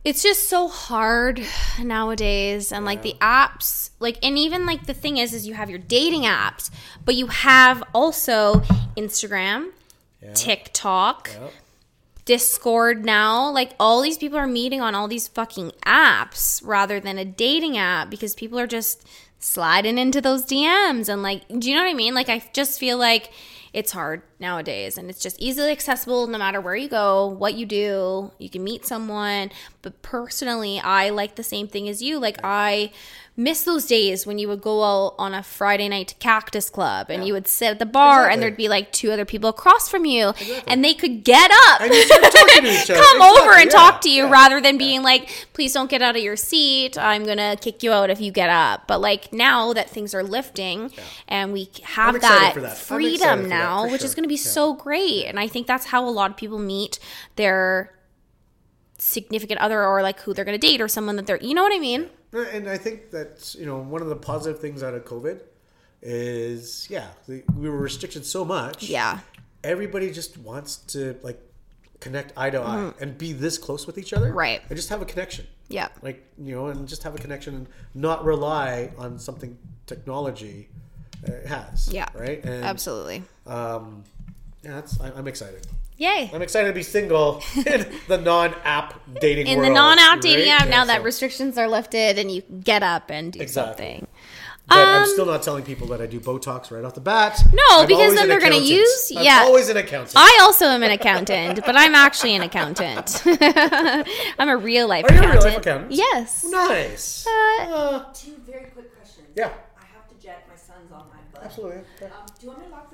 [0.04, 1.42] it's just so hard
[1.80, 2.72] nowadays.
[2.72, 5.78] And like the apps, like, and even like the thing is, is you have your
[5.78, 6.70] dating apps,
[7.04, 8.60] but you have also
[8.96, 9.70] Instagram,
[10.34, 11.52] TikTok, Yep.
[12.26, 13.50] Discord now.
[13.50, 17.76] Like all these people are meeting on all these fucking apps rather than a dating
[17.76, 19.06] app because people are just
[19.44, 22.14] sliding into those DMs and like do you know what I mean?
[22.14, 23.30] Like I just feel like
[23.74, 27.66] it's hard nowadays and it's just easily accessible no matter where you go, what you
[27.66, 29.50] do, you can meet someone.
[29.82, 32.18] But personally, I like the same thing as you.
[32.18, 32.90] Like I
[33.36, 37.10] miss those days when you would go out on a Friday night to Cactus Club
[37.10, 39.88] and you would sit at the bar and there'd be like two other people across
[39.88, 40.28] from you
[40.68, 43.02] and they could get up And you to each other.
[43.02, 44.30] come over and Exactly, talk to you yeah.
[44.30, 46.96] rather than being like, please don't get out of your seat.
[46.96, 48.86] I'm going to kick you out if you get up.
[48.86, 50.92] But like now that things are lifting
[51.26, 52.76] and we have that, that.
[52.78, 54.42] Freedom that, now, for which is going to be Yeah.
[54.42, 55.24] so great.
[55.26, 57.00] And I think that's how a lot of people meet
[57.34, 57.98] their
[58.96, 61.62] significant other or like who they're going to date or someone that they're, you know
[61.64, 62.10] what I mean?
[62.42, 65.40] And I think that you know one of the positive things out of COVID
[66.02, 68.84] is yeah we were restricted so much.
[68.84, 69.20] Yeah.
[69.62, 71.40] everybody just wants to like
[72.00, 74.36] connect eye to eye and be this close with each other, Mm-hmm.
[74.38, 74.62] Right.
[74.68, 75.46] And just have a connection.
[75.68, 75.88] Yeah.
[76.02, 79.56] like you know, and just have a connection and not rely on something
[79.86, 80.68] technology
[81.26, 81.88] uh, has.
[81.90, 82.08] Yeah.
[82.14, 82.44] right.
[82.44, 83.22] And, Absolutely.
[83.46, 84.04] Um,
[84.62, 85.66] yeah, that's I, I'm excited.
[85.96, 86.30] Yay.
[86.34, 90.62] I'm excited to be single in the non-app dating In the world, non-app dating right?
[90.62, 93.84] app, now Yeah, that restrictions are lifted and you get up and do Exactly.
[93.84, 94.06] something.
[94.66, 97.38] But Um, I'm still not telling people that I do Botox right off the bat.
[97.52, 98.70] No, I'm because then they're gonna accountant.
[98.80, 99.40] use- I'm yeah.
[99.44, 100.16] always an accountant.
[100.16, 103.22] I also am an accountant, but I'm actually an accountant.
[104.38, 105.44] I'm a real life Are you a accountant.
[105.44, 105.92] real life accountant?
[105.92, 106.44] Yes.
[106.48, 107.26] nice.
[107.26, 109.28] Uh, Uh, Two very quick questions.
[109.36, 109.50] Yeah.
[109.78, 110.46] I have to jet.
[110.48, 111.44] My son's on my butt.
[111.44, 111.76] absolutely.
[111.76, 112.08] Um, do
[112.42, 112.93] you want me to lock the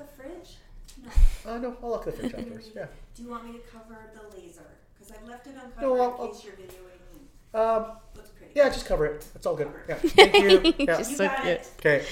[1.45, 2.69] Uh, no, I'll look at the fridge afterwards.
[2.75, 2.85] Yeah.
[3.15, 4.61] Do you want me to cover the laser?
[4.97, 7.59] Because I've left it uncovered No, I'll- in case you're videoing me.
[7.59, 7.85] Um,
[8.15, 8.53] Looks pretty.
[8.55, 9.25] yeah, just cover it.
[9.35, 9.69] It's all good.
[9.89, 9.95] Yeah.
[9.95, 10.73] Thank you.
[10.85, 10.97] Yeah.
[10.97, 11.47] Just You so got cute.
[11.53, 11.69] it.
[11.79, 12.05] Okay.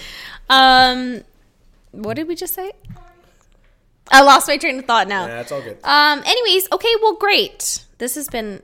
[0.49, 1.23] Um,
[1.91, 2.71] what did we just say?
[4.11, 5.27] I lost my train of thought now.
[5.27, 5.77] Yeah, it's all good.
[5.83, 6.23] Um.
[6.25, 6.93] Anyways, okay.
[7.01, 7.85] Well, great.
[7.99, 8.61] This has been.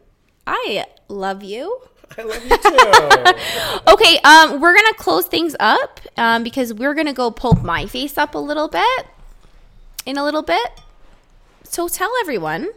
[0.48, 1.82] I love you.
[2.18, 3.82] I love you too.
[3.94, 4.18] Okay.
[4.24, 4.60] Um.
[4.60, 6.00] We're gonna close things up.
[6.18, 6.44] Um.
[6.44, 9.06] Because we're gonna go poke my face up a little bit.
[10.06, 10.82] In a little bit.
[11.64, 12.70] So tell everyone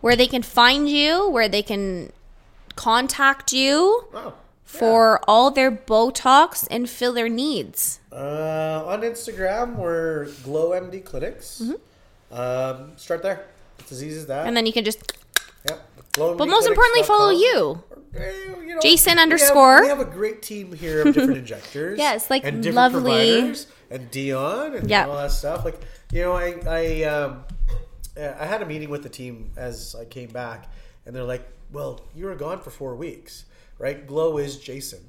[0.00, 2.12] where they can find you, where they can
[2.76, 4.34] contact you oh.
[4.64, 8.00] for all their Botox and filler needs.
[8.12, 11.62] Uh, on Instagram, we're Glow MD Clinics.
[12.30, 13.46] Um, start there.
[13.78, 14.40] It's as easy as that.
[14.40, 14.48] Mm-hmm.
[14.48, 15.12] And then you can just.
[15.68, 15.88] Yep.
[16.16, 17.82] But most importantly, follow you.
[18.14, 19.80] Eh, you know, Jason we have- underscore.
[19.82, 21.98] We have a great team here of different injectors.
[21.98, 23.10] Yes, like and different lovely.
[23.40, 25.08] providers and Dion and Yeah.
[25.08, 25.64] all that stuff.
[25.64, 25.80] Like
[26.14, 27.44] you know, I I um,
[28.16, 30.70] uh, I had a meeting with the team as I came back,
[31.04, 33.44] and they're like, "Well, you were gone for four weeks,
[33.78, 34.06] right?
[34.06, 35.00] Glow is Jason."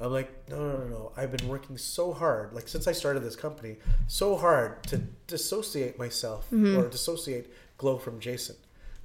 [0.00, 1.12] I'm like, no, no, no, no.
[1.16, 5.98] I've been working so hard, like since I started this company, so hard to dissociate
[5.98, 6.78] myself Mm-hmm.
[6.78, 8.54] or dissociate Glow from Jason.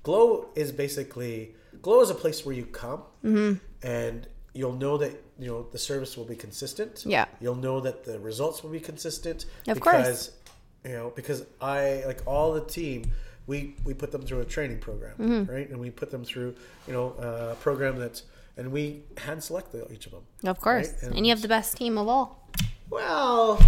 [0.04, 3.54] Glow is basically Glow is a place where you come Mm-hmm.
[3.82, 7.04] and you'll know that you know the service will be consistent.
[7.08, 7.26] Yeah.
[7.42, 9.46] You'll know that the results will be consistent.
[9.68, 10.30] Of course.
[10.84, 13.11] Because, You know, because I like all the team.
[13.45, 15.51] We, we put them through a training program, Mm-hmm.
[15.51, 15.69] right?
[15.69, 16.55] And we put them through,
[16.88, 18.23] you know, a program that's,
[18.55, 20.22] and we hand select the, each of them.
[20.45, 20.88] Of course.
[20.93, 22.47] Right, And, and- you have the best team of all.
[22.89, 23.60] Well,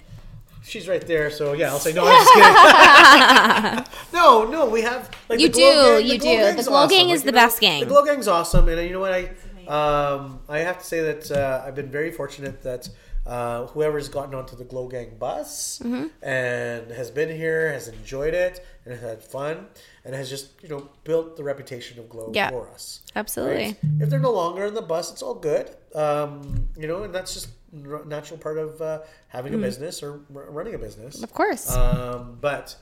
[0.62, 2.04] she's right there, so yeah, I'll say no.
[2.06, 3.94] I'm just kidding.
[4.14, 6.42] no, no, we have like You the Glow do, Gang- you the Glow do.
[6.54, 7.80] Gang's The Glow Gang is Like, the you know, best gang.
[7.80, 9.24] The Glow Gang's awesome, and uh, you know what I,
[9.66, 12.88] um, I have to say that uh, I've been very fortunate that.
[13.28, 16.06] Uh, whoever's gotten onto the Glow Gang bus Mm-hmm.
[16.26, 19.66] and has been here, has enjoyed it, and has had fun,
[20.04, 22.48] and has just you know built the reputation of Glow Yeah.
[22.50, 23.02] for us.
[23.14, 23.64] Absolutely.
[23.64, 23.76] Right?
[24.00, 25.70] If they're no longer in the bus, it's all good.
[25.94, 30.20] Um, you know, and that's just a natural part of uh, having a business or
[30.34, 31.18] r- running a business.
[31.20, 31.24] Mm.
[31.24, 31.70] Of course.
[31.76, 32.76] Um, but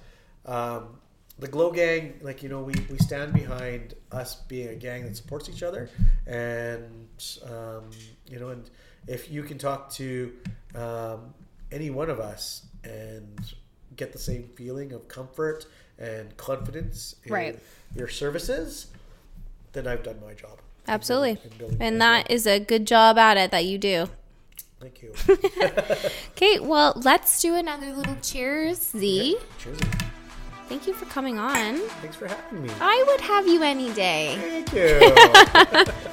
[0.45, 0.99] um,
[1.41, 5.17] the Glow Gang, like you know, we, we stand behind us being a gang that
[5.17, 5.91] supports each other,
[6.27, 7.91] and um,
[8.31, 8.71] you know, and
[9.07, 10.33] if you can talk to
[10.75, 11.35] um,
[11.73, 13.55] any one of us and
[13.97, 15.67] get the same feeling of comfort
[15.99, 17.59] and confidence in Right.
[17.95, 18.89] your services,
[19.73, 20.59] then I've done my job.
[20.89, 21.39] Absolutely.
[21.81, 24.09] And that that is a good job at it that you do.
[24.81, 25.13] Thank you.
[26.33, 29.39] Okay, well, let's do another little cheers, Z.
[29.59, 29.79] Cheers.
[30.69, 31.79] Thank you for coming on.
[32.03, 32.69] Thanks for having me.
[32.81, 34.65] I would have you any day.
[34.67, 35.93] Thank you.